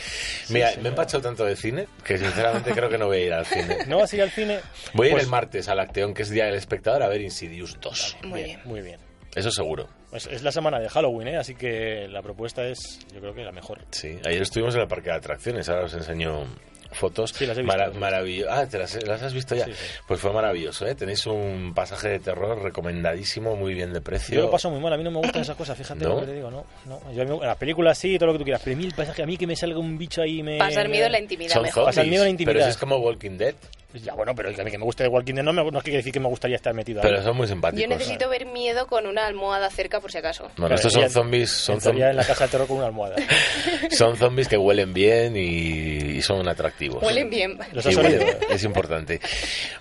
Mira, 0.48 0.70
me 0.80 0.84
he 0.86 0.88
empachado 0.88 1.22
tanto 1.22 1.44
de 1.44 1.54
cine 1.54 1.86
que 2.02 2.16
sinceramente 2.16 2.70
creo 2.70 2.88
que 2.88 2.96
no 2.96 3.08
voy 3.08 3.18
a 3.18 3.26
ir 3.26 3.32
al 3.34 3.44
cine. 3.44 3.76
¿No 3.86 3.98
vas 3.98 4.10
a 4.10 4.16
ir 4.16 4.22
al 4.22 4.30
cine? 4.30 4.60
Voy 4.94 5.08
a 5.08 5.10
ir 5.10 5.14
Pues- 5.16 5.24
el 5.24 5.30
martes 5.30 5.68
al 5.68 5.78
Acteón, 5.80 6.14
que 6.14 6.22
es 6.22 6.30
Día 6.30 6.46
del 6.46 6.54
Espectador, 6.54 7.02
a 7.02 7.08
ver 7.08 7.20
Insidious 7.20 7.76
2. 7.78 8.16
Muy 8.22 8.42
bien. 8.42 8.60
Muy 8.64 8.80
bien. 8.80 8.98
Eso 9.34 9.50
seguro. 9.50 9.86
Pues 10.08 10.26
es 10.28 10.42
la 10.42 10.50
semana 10.50 10.80
de 10.80 10.88
Halloween, 10.88 11.28
¿eh? 11.28 11.36
Así 11.36 11.54
que 11.54 12.08
la 12.08 12.22
propuesta 12.22 12.64
es, 12.64 13.00
yo 13.12 13.20
creo 13.20 13.34
que 13.34 13.42
la 13.44 13.52
mejor. 13.52 13.80
Sí, 13.90 14.18
ayer 14.24 14.40
estuvimos 14.40 14.74
en 14.76 14.80
el 14.80 14.88
parque 14.88 15.10
de 15.10 15.16
atracciones, 15.16 15.68
ahora 15.68 15.84
os 15.84 15.92
enseño 15.94 16.46
fotos. 16.92 17.30
Sí, 17.30 17.46
las 17.46 17.56
he 17.56 17.62
visto, 17.62 17.72
Mara- 17.76 17.86
las 17.86 17.88
he 17.88 17.98
visto. 17.98 18.00
maravillo- 18.00 18.46
Ah, 18.50 18.66
¿te 18.66 18.78
las, 18.78 19.02
las 19.06 19.22
has 19.22 19.32
visto 19.32 19.54
ya? 19.54 19.64
Sí, 19.66 19.72
sí. 19.72 19.84
Pues 20.06 20.20
fue 20.20 20.32
maravilloso, 20.32 20.86
¿eh? 20.86 20.94
Tenéis 20.94 21.26
un 21.26 21.72
pasaje 21.74 22.08
de 22.08 22.18
terror 22.20 22.62
recomendadísimo, 22.62 23.56
muy 23.56 23.74
bien 23.74 23.92
de 23.92 24.00
precio. 24.00 24.34
Yo 24.34 24.42
lo 24.42 24.50
paso 24.50 24.70
muy 24.70 24.80
mal, 24.80 24.92
a 24.92 24.96
mí 24.96 25.04
no 25.04 25.10
me 25.10 25.18
gustan 25.18 25.42
esas 25.42 25.56
cosas, 25.56 25.76
fíjate 25.78 26.04
¿No? 26.04 26.14
lo 26.14 26.20
que 26.20 26.26
te 26.26 26.34
digo, 26.34 26.50
no. 26.50 26.64
no. 26.86 27.00
Yo 27.12 27.22
a 27.22 27.24
en 27.24 27.40
las 27.40 27.56
películas 27.56 27.96
sí, 27.98 28.18
todo 28.18 28.28
lo 28.28 28.32
que 28.34 28.38
tú 28.38 28.44
quieras, 28.44 28.62
pero 28.64 28.74
a 28.74 28.78
mí 28.78 28.86
el 28.86 28.94
pasaje, 28.94 29.22
a 29.22 29.26
mí 29.26 29.36
que 29.36 29.46
me 29.46 29.56
salga 29.56 29.78
un 29.78 29.96
bicho 29.98 30.22
ahí 30.22 30.42
me... 30.42 30.58
Pasar 30.58 30.88
miedo 30.88 31.06
en 31.06 31.12
la 31.12 31.20
intimidad 31.20 31.52
Son 31.54 31.62
mejor. 31.62 31.84
Pasar 31.84 32.06
miedo 32.06 32.24
la 32.24 32.30
zombies, 32.30 32.44
pero 32.46 32.58
intimidad. 32.58 32.68
eso 32.68 32.76
es 32.76 32.76
como 32.80 32.96
Walking 32.98 33.38
Dead, 33.38 33.54
Ya, 33.94 34.14
bueno, 34.14 34.34
pero 34.34 34.54
que 34.54 34.60
a 34.60 34.64
mí 34.64 34.70
que 34.70 34.78
me 34.78 34.84
guste 34.84 35.02
de 35.02 35.08
Walking 35.08 35.34
Dead 35.34 35.42
no, 35.44 35.52
me, 35.52 35.62
no 35.62 35.78
es 35.78 35.84
que 35.84 35.90
quiere 35.90 35.96
decir 35.98 36.12
que 36.12 36.20
me 36.20 36.28
gustaría 36.28 36.56
estar 36.56 36.72
metido 36.74 37.02
pero 37.02 37.18
ahí. 37.18 37.24
son 37.24 37.36
muy 37.36 37.46
simpáticos. 37.48 37.82
Yo 37.82 37.88
necesito 37.88 38.28
ver 38.28 38.46
miedo 38.46 38.86
con 38.86 39.06
una 39.06 39.26
almohada 39.26 39.68
cerca 39.70 40.00
por 40.00 40.12
si 40.12 40.18
acaso. 40.18 40.48
Bueno, 40.56 40.74
estos 40.76 40.92
son 40.92 41.10
zombies, 41.10 41.50
son, 41.50 41.74
Entraría 41.76 42.06
zom- 42.06 42.10
en 42.10 42.16
la 42.16 42.24
casa 42.24 42.44
de 42.44 42.50
terror 42.50 42.66
con 42.68 42.76
una 42.78 42.86
almohada. 42.86 43.16
son 43.90 44.16
zombies 44.16 44.48
que 44.48 44.56
huelen 44.56 44.92
bien 44.92 45.36
y, 45.36 46.18
y 46.18 46.22
son 46.22 46.48
atractivos. 46.48 47.02
Huelen 47.02 47.30
bien. 47.30 47.58
Los 47.72 47.86
es 47.86 48.64
importante. 48.64 49.20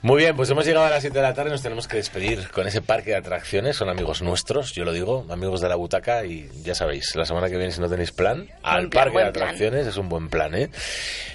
Muy 0.01 0.17
bien, 0.23 0.35
pues 0.35 0.49
hemos 0.49 0.65
llegado 0.65 0.85
a 0.85 0.89
las 0.89 1.01
7 1.01 1.15
de 1.15 1.21
la 1.21 1.33
tarde, 1.33 1.51
nos 1.51 1.61
tenemos 1.61 1.87
que 1.87 1.97
despedir 1.97 2.49
con 2.49 2.65
ese 2.67 2.81
parque 2.81 3.11
de 3.11 3.17
atracciones. 3.17 3.75
Son 3.75 3.89
amigos 3.89 4.21
nuestros, 4.21 4.73
yo 4.73 4.85
lo 4.85 4.91
digo, 4.91 5.25
amigos 5.29 5.61
de 5.61 5.69
la 5.69 5.75
butaca 5.75 6.25
y 6.25 6.49
ya 6.63 6.73
sabéis, 6.73 7.15
la 7.15 7.25
semana 7.25 7.47
que 7.49 7.57
viene 7.57 7.71
si 7.71 7.79
no 7.81 7.89
tenéis 7.89 8.11
plan, 8.11 8.47
al 8.63 8.89
plan, 8.89 9.05
parque 9.05 9.09
de 9.09 9.31
plan. 9.31 9.43
atracciones 9.47 9.87
es 9.87 9.97
un 9.97 10.09
buen 10.09 10.29
plan, 10.29 10.55
¿eh? 10.55 10.69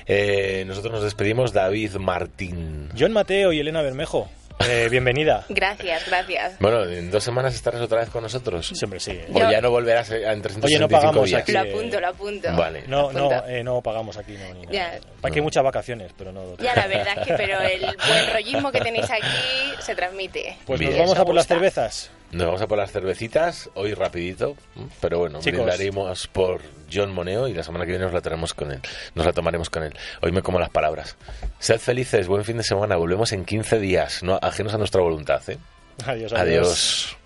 Eh, 0.07 0.65
Nosotros 0.67 0.93
nos 0.93 1.03
despedimos, 1.05 1.53
David 1.53 1.95
Martín. 1.97 2.64
John 2.99 3.13
Mateo 3.13 3.53
y 3.53 3.61
Elena 3.61 3.83
Bermejo, 3.83 4.29
eh, 4.69 4.89
bienvenida. 4.91 5.45
Gracias, 5.49 6.07
gracias. 6.07 6.59
Bueno, 6.61 6.85
en 6.85 7.11
dos 7.11 7.25
semanas 7.25 7.55
estarás 7.55 7.81
otra 7.81 8.01
vez 8.01 8.09
con 8.11 8.23
nosotros. 8.23 8.67
Siempre 8.69 9.01
sí. 9.01 9.11
¿eh? 9.11 9.27
O 9.33 9.39
Yo- 9.39 9.51
ya 9.51 9.61
no 9.61 9.71
volverás 9.71 10.11
a- 10.11 10.17
en 10.33 10.41
365 10.43 10.67
Oye, 10.67 10.79
no 10.79 10.89
pagamos 10.89 11.29
días. 11.29 11.43
aquí. 11.43 11.53
Lo 11.53 11.61
apunto, 11.61 12.01
lo 12.01 12.07
apunto. 12.09 12.57
Vale. 12.57 12.85
No, 12.87 13.13
no, 13.13 13.31
eh, 13.47 13.65
no 13.65 13.81
pagamos 13.83 14.17
aquí, 14.17 14.33
no, 14.35 14.55
ni 14.55 14.61
nada. 14.67 14.73
Ya. 14.73 15.01
Aquí 15.23 15.39
hay 15.39 15.43
muchas 15.45 15.65
vacaciones, 15.65 16.13
pero 16.17 16.33
no... 16.33 16.57
Ya, 16.59 16.75
la 16.77 16.87
verdad 16.87 17.15
es 17.19 17.27
que, 17.27 17.35
pero 17.35 17.61
el 17.61 17.81
buen 17.81 18.33
rollismo 18.33 18.71
que 18.73 18.81
tenéis 18.81 19.11
aquí 19.11 19.83
se 19.83 19.95
transmite. 19.95 20.57
Pues 20.67 20.79
Bien. 20.79 20.93
nos 20.93 20.99
vamos 21.01 21.13
Eso 21.15 21.23
a 21.23 21.25
por 21.27 21.35
las 21.35 21.47
cervezas. 21.47 22.11
Nos 22.31 22.47
vamos 22.47 22.63
a 22.63 22.67
por 22.67 22.79
las 22.79 22.91
cervecitas, 22.91 23.71
hoy 23.75 23.95
rapidito, 23.95 24.57
pero 25.01 25.19
bueno, 25.21 25.39
Chicos. 25.41 25.61
brindaremos 25.61 26.27
por 26.29 26.61
John 26.95 27.13
Moneo 27.13 27.49
y 27.49 27.55
la 27.55 27.63
semana 27.63 27.85
que 27.85 27.91
viene 27.91 28.05
nos 28.05 28.15
la 28.15 28.21
con 28.55 28.71
él, 28.73 28.81
nos 29.15 29.27
la 29.27 29.33
tomaremos 29.33 29.71
con 29.71 29.83
él. 29.83 29.93
Hoy 30.23 30.33
me 30.33 30.43
como 30.43 30.59
las 30.59 30.71
palabras. 30.71 31.17
Sed 31.59 31.79
felices, 31.79 32.29
buen 32.29 32.45
fin 32.45 32.57
de 32.57 32.63
semana, 32.63 32.97
volvemos 32.97 33.33
en 33.33 33.45
15 33.45 33.79
días, 33.79 34.23
no 34.23 34.39
ajenos 34.41 34.75
a 34.75 34.79
nuestra 34.79 35.03
voluntad, 35.03 35.43
¿eh? 35.49 35.59
Adiós, 36.07 36.33
Adiós. 36.33 37.17